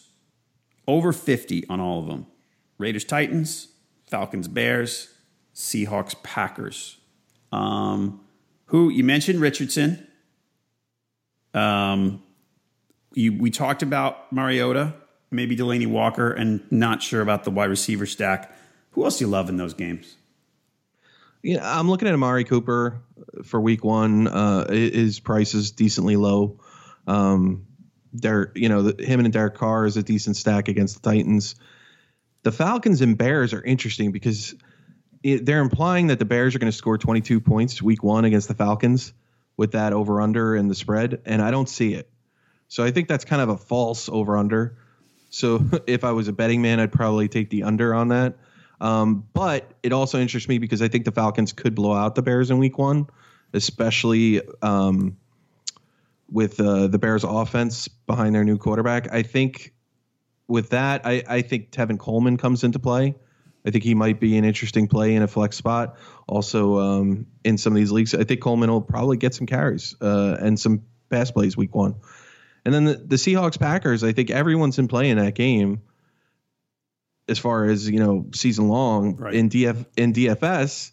over 0.88 1.14
50 1.14 1.68
on 1.70 1.80
all 1.80 2.00
of 2.00 2.08
them 2.08 2.28
Raiders 2.78 3.06
Titans, 3.06 3.70
Falcons 4.08 4.48
Bears, 4.48 5.08
Seahawks 5.54 6.22
Packers. 6.24 6.98
Um, 7.52 8.22
who 8.66 8.90
you 8.90 9.04
mentioned 9.04 9.42
Richardson. 9.42 10.08
Um, 11.54 12.24
you, 13.14 13.38
we 13.38 13.52
talked 13.52 13.84
about 13.84 14.32
Mariota, 14.32 14.94
maybe 15.30 15.58
Delanie 15.58 15.88
Walker, 15.88 16.32
and 16.32 16.62
not 16.72 17.04
sure 17.04 17.22
about 17.22 17.44
the 17.44 17.52
wide 17.52 17.70
receiver 17.70 18.06
stack. 18.06 18.56
Who 18.92 19.04
else 19.04 19.20
do 19.20 19.26
you 19.26 19.30
love 19.32 19.50
in 19.50 19.58
those 19.58 19.74
games? 19.74 20.16
Yeah, 21.44 21.80
I'm 21.80 21.90
looking 21.90 22.08
at 22.08 22.14
Amari 22.14 22.46
Cooper 22.46 23.02
for 23.44 23.60
week 23.60 23.84
one. 23.84 24.28
Uh, 24.28 24.72
his 24.72 25.20
price 25.20 25.54
is 25.54 25.72
decently 25.72 26.16
low. 26.16 26.60
Um, 27.08 27.66
there, 28.14 28.52
you 28.56 28.70
know, 28.70 28.84
the, 28.84 29.04
him 29.04 29.20
and 29.20 29.34
Derek 29.34 29.56
Carr 29.56 29.86
is 29.86 29.98
a 29.98 30.04
decent 30.04 30.38
stack 30.38 30.68
against 30.68 31.02
the 31.02 31.10
Titans. 31.10 31.56
The 32.44 32.52
Falcons 32.52 33.02
and 33.02 33.18
Bears 33.18 33.54
are 33.54 33.62
interesting 33.62 34.12
because 34.12 34.56
it, 35.24 35.46
they're 35.46 35.62
implying 35.62 36.08
that 36.08 36.20
the 36.20 36.26
Bears 36.26 36.56
are 36.56 36.60
going 36.60 36.72
to 36.72 36.78
score 36.78 36.98
22 36.98 37.42
points 37.42 37.82
week 37.82 38.04
one 38.04 38.26
against 38.26 38.48
the 38.48 38.54
Falcons 38.54 39.14
with 39.58 39.74
that 39.74 39.94
over 39.94 40.22
under 40.22 40.56
and 40.56 40.70
the 40.70 40.76
spread, 40.76 41.22
and 41.26 41.42
I 41.42 41.52
don't 41.52 41.70
see 41.70 41.94
it. 41.94 42.10
So 42.68 42.84
I 42.84 42.92
think 42.92 43.08
that's 43.08 43.26
kind 43.26 43.42
of 43.42 43.50
a 43.50 43.58
false 43.58 44.10
over 44.10 44.38
under. 44.38 44.78
So 45.30 45.64
if 45.88 46.04
I 46.04 46.12
was 46.12 46.28
a 46.28 46.34
betting 46.34 46.62
man, 46.62 46.80
I'd 46.80 46.92
probably 46.92 47.28
take 47.28 47.50
the 47.50 47.64
under 47.64 47.94
on 47.94 48.10
that. 48.10 48.38
Um, 48.80 49.28
but 49.34 49.72
it 49.84 49.94
also 49.94 50.20
interests 50.20 50.50
me 50.50 50.58
because 50.58 50.82
I 50.82 50.88
think 50.88 51.06
the 51.06 51.12
Falcons 51.12 51.54
could 51.54 51.76
blow 51.76 51.94
out 51.94 52.16
the 52.16 52.24
Bears 52.24 52.50
in 52.50 52.58
week 52.58 52.80
one, 52.80 53.08
especially 53.54 54.42
um, 54.64 55.18
with 56.32 56.60
uh, 56.60 56.88
the 56.88 56.98
Bears 56.98 57.24
offense 57.24 57.88
behind 57.88 58.34
their 58.34 58.44
new 58.44 58.58
quarterback. 58.58 59.14
I 59.14 59.22
think 59.22 59.74
with 60.48 60.70
that, 60.70 61.06
I, 61.06 61.24
I 61.28 61.42
think 61.44 61.70
Tevin 61.70 62.00
Coleman 62.00 62.38
comes 62.38 62.64
into 62.64 62.80
play. 62.80 63.16
I 63.66 63.72
think 63.72 63.84
he 63.84 63.94
might 63.94 64.20
be 64.20 64.38
an 64.38 64.46
interesting 64.46 64.88
play 64.88 65.16
in 65.16 65.22
a 65.22 65.28
flex 65.28 65.56
spot. 65.56 65.98
Also, 66.28 66.80
um, 66.80 67.28
in 67.44 67.58
some 67.58 67.74
of 67.74 67.78
these 67.78 67.92
leagues, 67.92 68.16
I 68.16 68.24
think 68.24 68.42
Coleman 68.42 68.72
will 68.72 68.82
probably 68.82 69.18
get 69.18 69.34
some 69.36 69.46
carries 69.48 69.96
uh, 70.02 70.38
and 70.40 70.60
some 70.60 70.84
pass 71.10 71.30
plays 71.32 71.56
week 71.56 71.76
one. 71.76 71.96
And 72.66 72.74
then 72.74 72.86
the, 72.86 72.94
the 72.96 73.16
Seahawks 73.16 73.60
Packers, 73.60 74.04
I 74.04 74.14
think 74.14 74.30
everyone's 74.30 74.80
in 74.80 74.88
play 74.88 75.10
in 75.10 75.18
that 75.18 75.36
game 75.36 75.82
as 77.28 77.40
far 77.40 77.66
as, 77.66 77.90
you 77.90 78.00
know, 78.00 78.28
season 78.34 78.68
long 78.68 79.16
Right. 79.16 79.34
in 79.34 79.50
DF 79.50 79.86
in 79.98 80.14
DFS. 80.14 80.92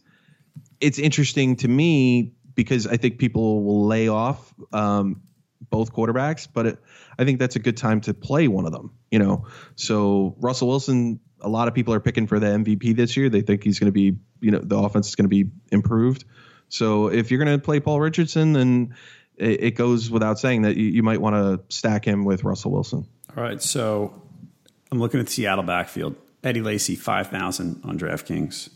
It's 0.81 0.99
interesting 0.99 1.57
to 1.57 1.69
me 1.69 2.33
because 2.55 2.87
I 2.87 2.97
think 2.97 3.19
people 3.19 3.63
will 3.65 3.87
lay 3.87 4.09
off 4.09 4.53
um, 4.73 5.23
both 5.71 5.93
quarterbacks, 5.93 6.49
but 6.53 6.67
it, 6.67 6.79
I 7.19 7.25
think 7.25 7.39
that's 7.39 7.57
a 7.57 7.61
good 7.61 7.77
time 7.77 8.01
to 8.03 8.15
play 8.15 8.49
one 8.49 8.67
of 8.67 8.73
them, 8.73 8.93
you 9.11 9.19
know. 9.19 9.47
So 9.77 10.37
Russell 10.39 10.69
Wilson, 10.69 11.21
a 11.41 11.49
lot 11.49 11.69
of 11.69 11.75
people 11.75 11.95
are 11.95 12.01
picking 12.01 12.27
for 12.27 12.39
the 12.39 12.47
MVP 12.47 12.97
this 12.97 13.17
year. 13.17 13.29
They 13.29 13.43
think 13.43 13.63
he's 13.63 13.79
going 13.79 13.87
to 13.87 13.93
be, 13.93 14.17
you 14.41 14.51
know, 14.51 14.61
the 14.63 14.77
offense 14.77 15.09
is 15.09 15.15
going 15.15 15.25
to 15.25 15.45
be 15.45 15.51
improved. 15.71 16.25
So 16.69 17.09
if 17.09 17.31
you're 17.31 17.43
going 17.43 17.59
to 17.59 17.65
play 17.65 17.81
Paul 17.81 18.01
Richardson, 18.01 18.53
then 18.53 18.95
it, 19.37 19.63
it 19.63 19.71
goes 19.73 20.11
without 20.11 20.39
saying 20.39 20.63
that 20.63 20.77
you, 20.77 20.87
you 20.87 21.03
might 21.03 21.21
want 21.21 21.37
to 21.37 21.75
stack 21.75 22.05
him 22.05 22.25
with 22.25 22.45
Russell 22.45 22.73
Wilson. 22.73 23.07
All 23.37 23.43
right, 23.43 23.63
so 23.63 24.23
I'm 24.91 24.99
looking 24.99 25.21
at 25.21 25.29
Seattle 25.29 25.65
backfield. 25.65 26.17
Eddie 26.43 26.63
Lacy, 26.63 26.97
5,000 26.97 27.83
on 27.85 27.99
DraftKings. 27.99 28.71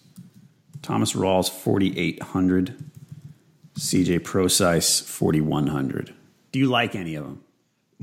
Thomas 0.83 1.13
Rawls, 1.13 1.51
4,800. 1.51 2.91
CJ 3.75 4.21
Procise, 4.21 5.03
4,100. 5.03 6.15
Do 6.51 6.59
you 6.59 6.67
like 6.67 6.95
any 6.95 7.15
of 7.15 7.25
them? 7.25 7.43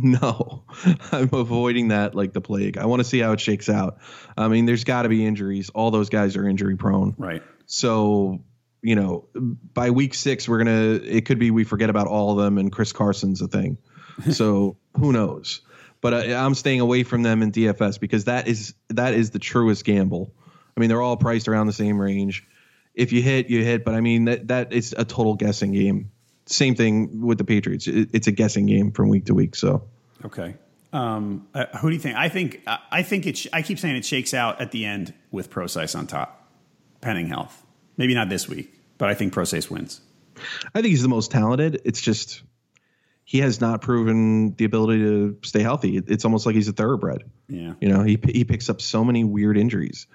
No, 0.01 0.63
I'm 1.11 1.29
avoiding 1.33 1.89
that 1.89 2.15
like 2.15 2.31
the 2.31 2.41
plague. 2.41 2.77
I 2.77 2.85
want 2.85 3.01
to 3.01 3.03
see 3.03 3.19
how 3.19 3.33
it 3.33 3.41
shakes 3.41 3.67
out. 3.67 3.99
I 4.37 4.47
mean, 4.47 4.65
there's 4.65 4.85
got 4.85 5.03
to 5.03 5.09
be 5.09 5.25
injuries. 5.25 5.69
All 5.69 5.91
those 5.91 6.09
guys 6.09 6.37
are 6.37 6.47
injury 6.47 6.77
prone. 6.77 7.15
Right. 7.17 7.43
So, 7.65 8.43
you 8.81 8.95
know, 8.95 9.27
by 9.35 9.89
week 9.89 10.13
six, 10.13 10.47
we're 10.47 10.59
gonna. 10.59 10.99
It 11.03 11.25
could 11.25 11.37
be 11.37 11.51
we 11.51 11.65
forget 11.65 11.89
about 11.89 12.07
all 12.07 12.31
of 12.31 12.43
them, 12.43 12.57
and 12.57 12.71
Chris 12.71 12.93
Carson's 12.93 13.41
a 13.41 13.47
thing. 13.47 13.77
So 14.31 14.75
who 14.97 15.13
knows? 15.13 15.61
But 16.01 16.13
I, 16.13 16.33
I'm 16.33 16.53
staying 16.53 16.81
away 16.81 17.03
from 17.03 17.23
them 17.23 17.41
in 17.41 17.53
DFS 17.53 18.01
because 18.01 18.25
that 18.25 18.49
is 18.49 18.73
that 18.89 19.13
is 19.13 19.31
the 19.31 19.39
truest 19.39 19.85
gamble. 19.85 20.33
I 20.75 20.79
mean, 20.79 20.89
they're 20.89 21.01
all 21.01 21.15
priced 21.15 21.47
around 21.47 21.67
the 21.67 21.73
same 21.73 21.99
range. 21.99 22.45
If 22.93 23.13
you 23.13 23.21
hit, 23.21 23.49
you 23.49 23.63
hit. 23.63 23.85
But 23.85 23.95
I 23.95 24.01
mean, 24.01 24.25
that 24.25 24.49
that 24.49 24.73
is 24.73 24.93
a 24.97 25.05
total 25.05 25.35
guessing 25.35 25.71
game. 25.71 26.11
Same 26.51 26.75
thing 26.75 27.21
with 27.21 27.37
the 27.37 27.43
Patriots. 27.43 27.87
It, 27.87 28.09
it's 28.13 28.27
a 28.27 28.31
guessing 28.31 28.65
game 28.65 28.91
from 28.91 29.09
week 29.09 29.25
to 29.25 29.33
week. 29.33 29.55
So 29.55 29.83
Okay. 30.25 30.55
Um, 30.91 31.47
uh, 31.53 31.65
who 31.79 31.89
do 31.89 31.95
you 31.95 32.01
think? 32.01 32.17
I 32.17 32.29
think 32.29 32.61
uh, 32.65 32.77
I 32.91 33.03
think 33.03 33.27
it. 33.27 33.37
Sh- 33.37 33.47
I 33.53 33.61
keep 33.61 33.77
saying 33.77 33.95
it 33.95 34.03
shakes 34.05 34.33
out 34.33 34.59
at 34.59 34.71
the 34.71 34.85
end 34.85 35.13
with 35.29 35.51
Procise 35.51 35.95
on 35.95 36.07
top, 36.07 36.49
penning 36.99 37.27
health. 37.27 37.63
Maybe 37.95 38.15
not 38.15 38.27
this 38.29 38.49
week, 38.49 38.73
but 38.97 39.07
I 39.07 39.13
think 39.13 39.31
Procise 39.33 39.69
wins. 39.69 40.01
I 40.73 40.81
think 40.81 40.87
he's 40.87 41.03
the 41.03 41.09
most 41.09 41.29
talented. 41.31 41.81
It's 41.85 42.01
just 42.01 42.41
he 43.23 43.37
has 43.41 43.61
not 43.61 43.81
proven 43.81 44.55
the 44.55 44.65
ability 44.65 44.99
to 45.03 45.37
stay 45.43 45.61
healthy. 45.61 45.97
It- 45.97 46.05
It's 46.09 46.25
almost 46.25 46.47
like 46.47 46.55
he's 46.55 46.67
a 46.69 46.73
thoroughbred. 46.73 47.23
Yeah. 47.47 47.73
You 47.79 47.89
know, 47.89 48.01
he 48.01 48.17
he 48.27 48.43
picks 48.43 48.67
up 48.69 48.81
so 48.81 49.05
many 49.05 49.23
weird 49.23 49.57
injuries. 49.59 50.07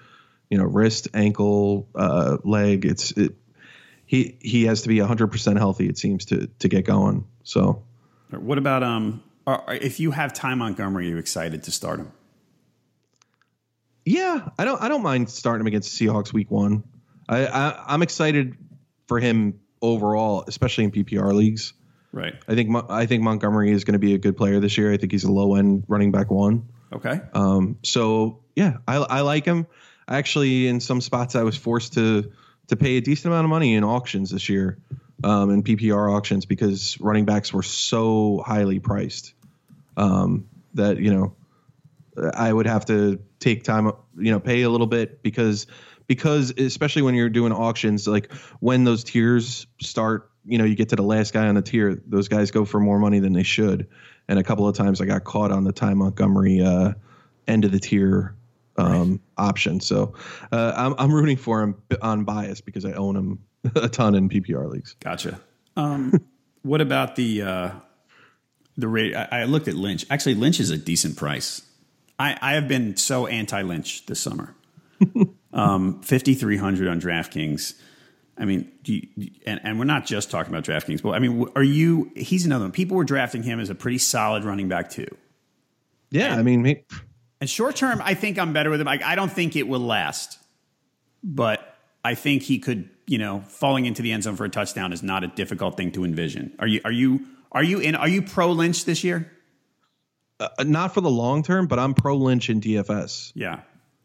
You 0.49 0.57
know, 0.57 0.65
wrist, 0.65 1.07
ankle, 1.13 1.87
uh, 1.95 2.37
leg. 2.43 2.83
It's 2.85 3.11
it. 3.11 3.35
He 4.05 4.37
he 4.41 4.65
has 4.65 4.83
to 4.83 4.87
be 4.87 4.97
100% 4.97 5.57
healthy. 5.57 5.87
It 5.89 5.97
seems 5.97 6.25
to 6.25 6.47
to 6.59 6.67
get 6.67 6.85
going. 6.85 7.25
So 7.43 7.83
What 8.29 8.57
about 8.57 8.83
um? 8.83 9.23
If 9.69 9.99
you 9.99 10.11
have 10.11 10.33
Ty 10.33 10.55
Montgomery, 10.55 11.05
are 11.07 11.09
you 11.11 11.17
excited 11.17 11.63
to 11.63 11.71
start 11.71 11.99
him? 11.99 12.11
yeah, 14.05 14.49
I 14.57 14.65
don't 14.65 14.81
I 14.81 14.87
don't 14.87 15.01
mind 15.03 15.29
starting 15.29 15.61
him 15.61 15.67
against 15.67 15.97
the 15.97 16.05
Seahawks 16.07 16.31
week 16.31 16.51
one. 16.51 16.83
I, 17.27 17.47
I 17.47 17.83
I'm 17.87 18.01
excited 18.03 18.55
for 19.07 19.19
him 19.19 19.59
overall, 19.81 20.43
especially 20.47 20.83
in 20.85 20.91
PPR 20.91 21.33
leagues. 21.33 21.73
Right. 22.11 22.35
I 22.47 22.55
think 22.55 22.75
I 22.89 23.05
think 23.07 23.23
Montgomery 23.23 23.71
is 23.71 23.83
going 23.83 23.93
to 23.93 23.99
be 23.99 24.13
a 24.13 24.17
good 24.17 24.37
player 24.37 24.59
this 24.59 24.77
year. 24.77 24.93
I 24.93 24.97
think 24.97 25.11
he's 25.11 25.23
a 25.23 25.31
low 25.31 25.55
end 25.55 25.85
running 25.87 26.11
back 26.11 26.29
one. 26.31 26.67
Okay. 26.93 27.19
Um, 27.33 27.77
so 27.83 28.43
yeah, 28.55 28.77
I, 28.87 28.97
I 28.97 29.21
like 29.21 29.45
him. 29.45 29.67
Actually, 30.07 30.67
in 30.67 30.79
some 30.79 31.01
spots, 31.01 31.35
I 31.35 31.41
was 31.41 31.57
forced 31.57 31.93
to 31.93 32.31
to 32.67 32.75
pay 32.75 32.97
a 32.97 33.01
decent 33.01 33.27
amount 33.27 33.45
of 33.45 33.49
money 33.49 33.75
in 33.75 33.83
auctions 33.83 34.31
this 34.31 34.49
year, 34.49 34.77
um, 35.23 35.49
in 35.49 35.63
PPR 35.63 36.13
auctions 36.13 36.45
because 36.45 36.99
running 36.99 37.25
backs 37.25 37.53
were 37.53 37.63
so 37.63 38.43
highly 38.45 38.79
priced 38.79 39.33
um, 39.97 40.47
that 40.73 40.97
you 40.97 41.13
know 41.13 41.35
I 42.33 42.51
would 42.51 42.67
have 42.67 42.85
to 42.85 43.19
take 43.39 43.63
time, 43.63 43.91
you 44.17 44.31
know, 44.31 44.39
pay 44.39 44.61
a 44.61 44.69
little 44.69 44.87
bit 44.87 45.21
because 45.21 45.67
because 46.07 46.51
especially 46.57 47.01
when 47.01 47.15
you're 47.15 47.29
doing 47.29 47.51
auctions, 47.51 48.07
like 48.07 48.31
when 48.59 48.83
those 48.83 49.03
tiers 49.03 49.65
start, 49.81 50.29
you 50.45 50.57
know, 50.57 50.63
you 50.63 50.75
get 50.75 50.89
to 50.89 50.95
the 50.95 51.03
last 51.03 51.33
guy 51.33 51.47
on 51.47 51.55
the 51.55 51.61
tier, 51.61 52.01
those 52.05 52.27
guys 52.27 52.51
go 52.51 52.63
for 52.63 52.79
more 52.79 52.99
money 52.99 53.19
than 53.19 53.33
they 53.33 53.43
should. 53.43 53.87
And 54.27 54.37
a 54.37 54.43
couple 54.43 54.67
of 54.67 54.75
times 54.75 55.01
I 55.01 55.05
got 55.05 55.23
caught 55.23 55.51
on 55.51 55.63
the 55.63 55.71
Ty 55.71 55.95
Montgomery 55.95 56.61
uh, 56.61 56.93
end 57.47 57.65
of 57.65 57.71
the 57.71 57.79
tier 57.79 58.35
um, 58.77 59.21
option. 59.37 59.79
So 59.79 60.13
uh, 60.51 60.73
I'm 60.75 60.95
I'm 60.97 61.13
rooting 61.13 61.37
for 61.37 61.61
him 61.61 61.75
on 62.01 62.23
bias 62.23 62.61
because 62.61 62.85
I 62.85 62.93
own 62.93 63.15
him 63.15 63.39
a 63.75 63.89
ton 63.89 64.15
in 64.15 64.29
PPR 64.29 64.69
leagues. 64.69 64.95
Gotcha. 64.99 65.39
Um, 65.75 66.13
what 66.63 66.81
about 66.81 67.15
the 67.15 67.41
uh, 67.41 67.71
the 68.77 68.87
rate? 68.87 69.15
I, 69.15 69.27
I 69.31 69.43
looked 69.45 69.67
at 69.67 69.75
Lynch. 69.75 70.05
Actually, 70.09 70.35
Lynch 70.35 70.59
is 70.59 70.69
a 70.69 70.77
decent 70.77 71.17
price. 71.17 71.61
I, 72.17 72.37
I 72.41 72.53
have 72.53 72.67
been 72.67 72.95
so 72.95 73.27
anti 73.27 73.61
Lynch 73.61 74.05
this 74.05 74.19
summer. 74.19 74.55
um, 75.53 76.01
Fifty 76.01 76.33
three 76.33 76.57
hundred 76.57 76.87
on 76.87 76.99
DraftKings. 77.01 77.75
I 78.37 78.43
mean, 78.43 78.69
do 78.83 78.93
you, 78.93 79.31
and, 79.45 79.61
and 79.63 79.79
we're 79.79 79.85
not 79.85 80.05
just 80.05 80.29
talking 80.29 80.53
about 80.53 80.65
DraftKings, 80.65 81.01
but 81.01 81.11
I 81.11 81.19
mean, 81.19 81.47
are 81.55 81.63
you? 81.63 82.11
He's 82.15 82.45
another 82.45 82.65
one. 82.65 82.71
People 82.71 82.97
were 82.97 83.05
drafting 83.05 83.43
him 83.43 83.59
as 83.59 83.69
a 83.69 83.75
pretty 83.75 83.97
solid 83.97 84.43
running 84.43 84.67
back 84.67 84.89
too. 84.89 85.07
Yeah, 86.11 86.35
I 86.35 86.43
mean, 86.43 86.61
me- 86.61 86.83
And 87.41 87.49
short 87.49 87.75
term, 87.75 88.01
I 88.03 88.13
think 88.13 88.39
I'm 88.39 88.53
better 88.53 88.69
with 88.69 88.81
him. 88.81 88.87
I, 88.87 88.99
I 89.03 89.15
don't 89.15 89.31
think 89.31 89.55
it 89.55 89.67
will 89.67 89.79
last, 89.81 90.39
but 91.23 91.77
I 92.03 92.15
think 92.15 92.43
he 92.43 92.59
could. 92.59 92.89
You 93.07 93.19
know, 93.19 93.41
falling 93.41 93.85
into 93.85 94.01
the 94.01 94.11
end 94.11 94.23
zone 94.23 94.35
for 94.35 94.45
a 94.45 94.49
touchdown 94.49 94.91
is 94.91 95.03
not 95.03 95.23
a 95.23 95.27
difficult 95.27 95.77
thing 95.77 95.91
to 95.91 96.03
envision. 96.03 96.55
Are 96.57 96.65
you? 96.65 96.81
Are 96.83 96.91
you? 96.91 97.23
Are 97.51 97.63
you 97.63 97.79
in? 97.79 97.93
Are 97.93 98.07
you 98.07 98.23
pro 98.23 98.51
Lynch 98.51 98.85
this 98.85 99.03
year? 99.03 99.31
uh, 100.39 100.49
not 100.63 100.93
for 100.93 101.01
the 101.01 101.09
long 101.09 101.43
term, 101.43 101.67
but 101.67 101.79
I'm 101.79 101.93
pro 101.93 102.17
Lynch 102.17 102.49
in 102.49 102.61
DFS. 102.61 103.31
Yeah. 103.35 103.61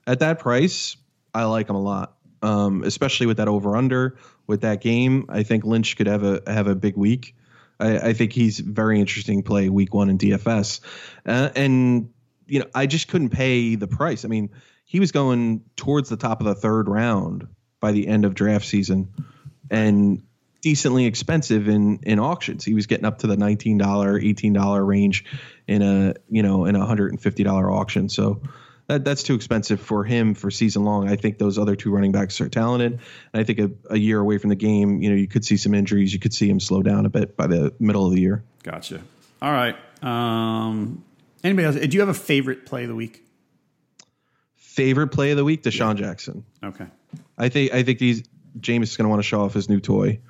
at 0.07 0.21
that 0.21 0.39
price, 0.39 0.97
I 1.35 1.45
like 1.45 1.69
him 1.69 1.77
a 1.77 1.83
lot. 1.83 2.17
Um, 2.43 2.85
especially 2.85 3.27
with 3.27 3.37
that 3.37 3.49
over 3.49 3.77
under 3.77 4.17
with 4.47 4.63
that 4.63 4.81
game, 4.81 5.27
I 5.29 5.43
think 5.43 5.65
Lynch 5.65 5.97
could 5.99 6.07
have 6.07 6.23
a 6.23 6.41
have 6.47 6.69
a 6.69 6.75
big 6.75 6.97
week. 6.97 7.37
I, 7.79 7.99
I 7.99 8.13
think 8.15 8.33
he's 8.33 8.59
very 8.61 8.99
interesting 8.99 9.43
play 9.43 9.69
week 9.69 9.93
one 9.93 10.09
in 10.09 10.17
DFS, 10.17 10.81
uh, 11.27 11.51
and 11.55 12.11
you 12.51 12.61
know 12.61 12.67
I 12.75 12.87
just 12.87 13.09
couldn't 13.09 13.31
pay 13.31 13.77
the 13.77 13.87
price. 13.87 14.25
I 14.25 14.29
mean, 14.29 14.51
he 14.85 15.01
was 15.01 15.13
going 15.13 15.65
towards 15.77 16.09
the 16.09 16.17
top 16.17 16.41
of 16.41 16.47
the 16.47 16.55
third 16.55 16.89
round 16.89 17.47
by 17.81 17.93
the 17.93 18.09
end 18.09 18.25
of 18.25 18.35
draft 18.35 18.67
season, 18.67 19.13
and 19.71 20.23
decently 20.61 21.07
expensive 21.07 21.69
in 21.69 22.01
in 22.03 22.19
auctions. 22.19 22.65
He 22.65 22.75
was 22.75 22.87
getting 22.87 23.07
up 23.07 23.19
to 23.19 23.27
the 23.27 23.37
nineteen 23.37 23.79
dollar, 23.79 24.19
eighteen 24.19 24.53
dollar 24.53 24.85
range 24.85 25.25
in 25.67 25.83
a 25.83 26.15
you 26.29 26.43
know 26.43 26.65
in 26.65 26.77
a 26.77 26.85
hundred 26.85 27.13
and 27.13 27.23
fifty 27.23 27.45
dollar 27.45 27.71
auction. 27.71 28.09
So 28.09 28.43
that 28.89 29.05
that's 29.05 29.23
too 29.23 29.35
expensive 29.35 29.81
for 29.81 30.03
him 30.03 30.35
for 30.35 30.51
season 30.51 30.85
long. 30.85 31.09
I 31.09 31.15
think 31.15 31.39
those 31.39 31.59
other 31.59 31.77
two 31.77 31.93
running 31.93 32.11
backs 32.11 32.41
are 32.41 32.49
talented, 32.49 32.93
and 33.33 33.41
I 33.41 33.45
think 33.45 33.59
a, 33.61 33.71
a 33.91 33.97
year 33.97 34.19
away 34.19 34.39
from 34.39 34.51
the 34.51 34.57
game, 34.57 35.01
you 35.01 35.11
know, 35.11 35.17
you 35.17 35.29
could 35.29 35.45
see 35.45 35.57
some 35.57 35.75
injuries. 35.75 36.13
You 36.13 36.19
could 36.19 36.35
see 36.35 36.49
him 36.49 36.59
slow 36.59 36.83
down 36.83 37.07
a 37.07 37.11
bit 37.11 37.37
by 37.37 37.47
the 37.47 37.73
middle 37.79 38.07
of 38.07 38.13
the 38.13 38.21
year. 38.21 38.43
Gotcha. 38.65 39.01
All 39.41 39.53
right. 39.53 39.77
Um, 40.03 41.05
anybody 41.45 41.67
else? 41.67 41.77
Do 41.77 41.89
you 41.95 42.01
have 42.01 42.09
a 42.09 42.15
favorite 42.15 42.67
play 42.67 42.83
of 42.83 42.89
the 42.89 42.95
week? 42.95 43.25
Favorite 44.57 45.09
play 45.09 45.31
of 45.33 45.37
the 45.37 45.45
week, 45.45 45.63
DeSean 45.63 45.97
Jackson. 45.97 46.45
Okay. 46.63 46.87
I 47.37 47.49
think 47.49 47.73
I 47.73 47.83
think 47.83 47.99
these 47.99 48.23
Jameis 48.59 48.85
is 48.85 48.97
going 48.97 49.05
to 49.05 49.09
want 49.11 49.21
to 49.21 49.27
show 49.29 49.43
off 49.43 49.55
his 49.55 49.69
new 49.69 49.81
toy. 49.81 50.21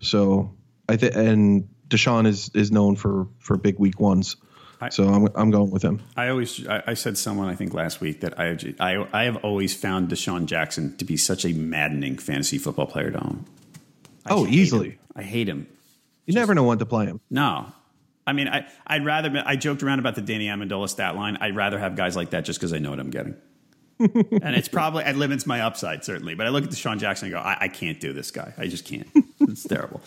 So 0.00 0.54
I 0.88 0.96
think 0.96 1.14
and 1.14 1.68
DeSean 1.88 2.26
is 2.26 2.50
is 2.54 2.72
known 2.72 2.96
for 2.96 3.28
for 3.38 3.56
big 3.56 3.78
week 3.78 4.00
ones. 4.00 4.36
I- 4.80 4.88
so 4.88 5.04
I'm 5.08 5.28
I'm 5.36 5.50
going 5.50 5.70
with 5.70 5.82
him. 5.82 6.00
I 6.16 6.28
always, 6.28 6.66
I, 6.66 6.82
I 6.88 6.94
said 6.94 7.16
someone 7.16 7.48
I 7.48 7.54
think 7.54 7.72
last 7.74 8.00
week 8.00 8.20
that 8.22 8.40
I, 8.40 8.56
I, 8.80 9.06
I 9.12 9.24
have 9.24 9.36
always 9.44 9.76
found 9.76 10.08
DeSean 10.08 10.46
Jackson 10.46 10.96
to 10.96 11.04
be 11.04 11.16
such 11.16 11.44
a 11.44 11.52
maddening 11.52 12.18
fantasy 12.18 12.58
football 12.58 12.86
player 12.86 13.10
to 13.12 13.22
own. 13.24 13.44
I 14.26 14.30
Oh, 14.32 14.46
easily. 14.46 14.90
him. 14.90 14.98
I 15.14 15.22
hate 15.22 15.48
him. 15.48 15.68
You 16.26 16.34
never 16.34 16.52
know 16.54 16.64
when 16.64 16.78
to 16.78 16.86
play 16.86 17.06
him. 17.06 17.20
No. 17.30 17.72
I 18.26 18.32
mean, 18.32 18.48
I, 18.48 18.66
I'd 18.86 19.04
rather, 19.04 19.42
I 19.44 19.56
joked 19.56 19.82
around 19.82 19.98
about 19.98 20.14
the 20.14 20.22
Danny 20.22 20.46
Amendola 20.46 20.88
stat 20.88 21.16
line. 21.16 21.38
I'd 21.40 21.56
rather 21.56 21.78
have 21.78 21.96
guys 21.96 22.14
like 22.16 22.30
that 22.30 22.44
just 22.44 22.60
because 22.60 22.72
I 22.72 22.78
know 22.78 22.90
what 22.90 23.00
I'm 23.00 23.10
getting. 23.10 23.36
and 23.98 24.56
it's 24.56 24.68
probably, 24.68 25.04
it 25.04 25.16
limits 25.16 25.46
my 25.46 25.60
upside, 25.60 26.04
certainly. 26.04 26.34
But 26.34 26.46
I 26.46 26.50
look 26.50 26.64
at 26.64 26.70
DeSean 26.70 26.98
Jackson 26.98 27.26
and 27.26 27.34
go, 27.34 27.40
I, 27.40 27.56
I 27.62 27.68
can't 27.68 28.00
do 28.00 28.12
this 28.12 28.30
guy. 28.30 28.54
I 28.56 28.68
just 28.68 28.84
can't. 28.84 29.08
it's 29.40 29.64
terrible. 29.64 30.00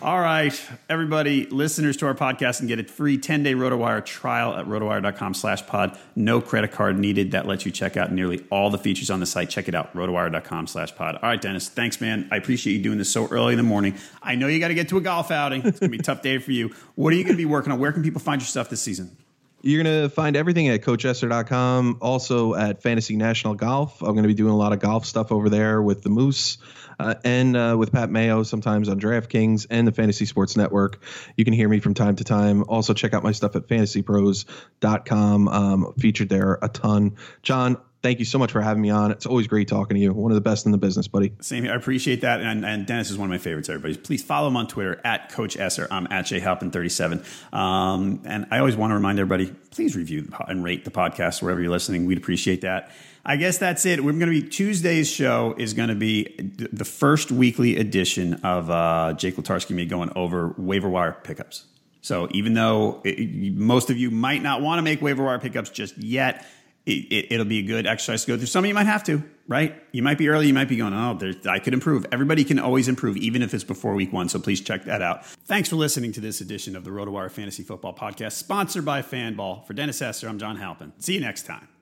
All 0.00 0.20
right, 0.20 0.54
everybody, 0.88 1.46
listeners 1.46 1.96
to 1.96 2.06
our 2.06 2.14
podcast 2.14 2.60
and 2.60 2.68
get 2.68 2.78
a 2.78 2.84
free 2.84 3.18
10-day 3.18 3.54
RotoWire 3.54 4.04
trial 4.04 4.54
at 4.54 4.66
rotowire.com 4.66 5.34
slash 5.34 5.66
pod. 5.66 5.98
No 6.14 6.40
credit 6.40 6.70
card 6.70 6.96
needed. 6.96 7.32
That 7.32 7.46
lets 7.48 7.66
you 7.66 7.72
check 7.72 7.96
out 7.96 8.12
nearly 8.12 8.46
all 8.48 8.70
the 8.70 8.78
features 8.78 9.10
on 9.10 9.18
the 9.18 9.26
site. 9.26 9.50
Check 9.50 9.66
it 9.66 9.74
out, 9.74 9.92
rotowire.com 9.94 10.68
slash 10.68 10.94
pod. 10.94 11.16
All 11.16 11.28
right, 11.28 11.40
Dennis, 11.40 11.68
thanks, 11.68 12.00
man. 12.00 12.28
I 12.30 12.36
appreciate 12.36 12.74
you 12.74 12.82
doing 12.82 12.98
this 12.98 13.10
so 13.10 13.26
early 13.26 13.54
in 13.54 13.56
the 13.56 13.64
morning. 13.64 13.96
I 14.22 14.36
know 14.36 14.46
you 14.46 14.60
got 14.60 14.68
to 14.68 14.74
get 14.74 14.88
to 14.90 14.98
a 14.98 15.00
golf 15.00 15.32
outing. 15.32 15.66
It's 15.66 15.80
going 15.80 15.90
to 15.90 15.98
be 15.98 16.00
a 16.00 16.02
tough 16.02 16.22
day 16.22 16.38
for 16.38 16.52
you. 16.52 16.72
What 16.94 17.12
are 17.12 17.16
you 17.16 17.24
going 17.24 17.34
to 17.34 17.36
be 17.36 17.44
working 17.44 17.72
on? 17.72 17.80
Where 17.80 17.90
can 17.90 18.04
people 18.04 18.20
find 18.20 18.40
your 18.40 18.46
stuff 18.46 18.70
this 18.70 18.80
season? 18.80 19.16
You're 19.60 19.82
going 19.82 20.02
to 20.02 20.08
find 20.08 20.36
everything 20.36 20.68
at 20.68 20.82
coachesser.com, 20.82 21.98
also 22.00 22.54
at 22.54 22.80
Fantasy 22.80 23.16
National 23.16 23.54
Golf. 23.54 24.00
I'm 24.02 24.12
going 24.12 24.22
to 24.22 24.28
be 24.28 24.34
doing 24.34 24.52
a 24.52 24.56
lot 24.56 24.72
of 24.72 24.78
golf 24.78 25.04
stuff 25.04 25.32
over 25.32 25.48
there 25.48 25.82
with 25.82 26.02
the 26.02 26.10
Moose 26.10 26.58
uh, 27.00 27.14
and 27.24 27.56
uh, 27.56 27.74
with 27.76 27.92
Pat 27.92 28.08
Mayo 28.08 28.44
sometimes 28.44 28.88
on 28.88 29.00
DraftKings 29.00 29.66
and 29.68 29.86
the 29.86 29.92
Fantasy 29.92 30.26
Sports 30.26 30.56
Network. 30.56 31.02
You 31.36 31.44
can 31.44 31.54
hear 31.54 31.68
me 31.68 31.80
from 31.80 31.94
time 31.94 32.16
to 32.16 32.24
time. 32.24 32.64
Also, 32.68 32.94
check 32.94 33.14
out 33.14 33.24
my 33.24 33.32
stuff 33.32 33.56
at 33.56 33.66
fantasypros.com, 33.66 35.48
um, 35.48 35.92
featured 35.98 36.28
there 36.28 36.58
a 36.62 36.68
ton. 36.68 37.16
John, 37.42 37.78
thank 38.02 38.18
you 38.18 38.24
so 38.24 38.38
much 38.38 38.52
for 38.52 38.60
having 38.60 38.82
me 38.82 38.90
on. 38.90 39.10
It's 39.10 39.26
always 39.26 39.46
great 39.46 39.68
talking 39.68 39.94
to 39.96 40.00
you. 40.00 40.12
One 40.12 40.30
of 40.30 40.34
the 40.34 40.40
best 40.40 40.66
in 40.66 40.72
the 40.72 40.78
business, 40.78 41.08
buddy. 41.08 41.32
Same 41.40 41.64
here. 41.64 41.72
I 41.72 41.76
appreciate 41.76 42.20
that. 42.22 42.40
And, 42.40 42.64
and 42.64 42.86
Dennis 42.86 43.10
is 43.10 43.18
one 43.18 43.26
of 43.26 43.30
my 43.30 43.38
favorites, 43.38 43.68
everybody. 43.68 43.96
Please 43.96 44.22
follow 44.22 44.48
him 44.48 44.56
on 44.56 44.68
Twitter 44.68 45.00
at 45.04 45.30
Coach 45.30 45.56
Esser. 45.56 45.88
I'm 45.90 46.06
at 46.10 46.26
jhalpin37. 46.26 47.54
Um, 47.54 48.22
and 48.24 48.46
I 48.50 48.58
always 48.58 48.76
want 48.76 48.90
to 48.90 48.94
remind 48.94 49.18
everybody, 49.18 49.52
please 49.70 49.96
review 49.96 50.30
and 50.46 50.62
rate 50.62 50.84
the 50.84 50.90
podcast 50.90 51.42
wherever 51.42 51.60
you're 51.60 51.70
listening. 51.70 52.06
We'd 52.06 52.18
appreciate 52.18 52.62
that. 52.62 52.92
I 53.24 53.36
guess 53.36 53.58
that's 53.58 53.84
it. 53.84 54.02
We're 54.02 54.12
going 54.12 54.32
to 54.32 54.40
be 54.40 54.42
Tuesday's 54.42 55.10
show 55.10 55.54
is 55.58 55.74
going 55.74 55.90
to 55.90 55.94
be 55.94 56.34
the 56.72 56.84
first 56.84 57.30
weekly 57.30 57.76
edition 57.76 58.34
of 58.42 58.70
uh, 58.70 59.14
Jake 59.18 59.36
Latarski 59.36 59.72
me 59.72 59.84
going 59.84 60.10
over 60.16 60.54
waiver 60.56 60.88
wire 60.88 61.12
pickups. 61.12 61.66
So 62.00 62.28
even 62.30 62.54
though 62.54 63.02
it, 63.04 63.54
most 63.54 63.90
of 63.90 63.98
you 63.98 64.10
might 64.10 64.42
not 64.42 64.62
want 64.62 64.78
to 64.78 64.82
make 64.82 65.02
waiver 65.02 65.24
wire 65.24 65.38
pickups 65.38 65.68
just 65.68 65.98
yet, 65.98 66.46
it, 66.88 67.30
will 67.30 67.42
it, 67.42 67.48
be 67.48 67.58
a 67.58 67.62
good 67.62 67.86
exercise 67.86 68.24
to 68.24 68.32
go 68.32 68.36
through. 68.36 68.46
Some 68.46 68.64
of 68.64 68.68
you 68.68 68.74
might 68.74 68.86
have 68.86 69.04
to, 69.04 69.22
right? 69.46 69.82
You 69.92 70.02
might 70.02 70.18
be 70.18 70.28
early. 70.28 70.46
You 70.46 70.54
might 70.54 70.68
be 70.68 70.76
going, 70.76 70.92
oh, 70.92 71.18
I 71.48 71.58
could 71.58 71.74
improve. 71.74 72.06
Everybody 72.12 72.44
can 72.44 72.58
always 72.58 72.88
improve, 72.88 73.16
even 73.16 73.42
if 73.42 73.54
it's 73.54 73.64
before 73.64 73.94
week 73.94 74.12
one. 74.12 74.28
So 74.28 74.38
please 74.38 74.60
check 74.60 74.84
that 74.84 75.02
out. 75.02 75.24
Thanks 75.24 75.68
for 75.68 75.76
listening 75.76 76.12
to 76.12 76.20
this 76.20 76.40
edition 76.40 76.76
of 76.76 76.84
the 76.84 76.90
RotoWire 76.90 77.30
Fantasy 77.30 77.62
Football 77.62 77.94
Podcast, 77.94 78.32
sponsored 78.32 78.84
by 78.84 79.02
Fanball. 79.02 79.66
For 79.66 79.74
Dennis 79.74 80.00
Esser, 80.02 80.28
I'm 80.28 80.38
John 80.38 80.56
Halpin. 80.56 80.92
See 80.98 81.14
you 81.14 81.20
next 81.20 81.46
time. 81.46 81.77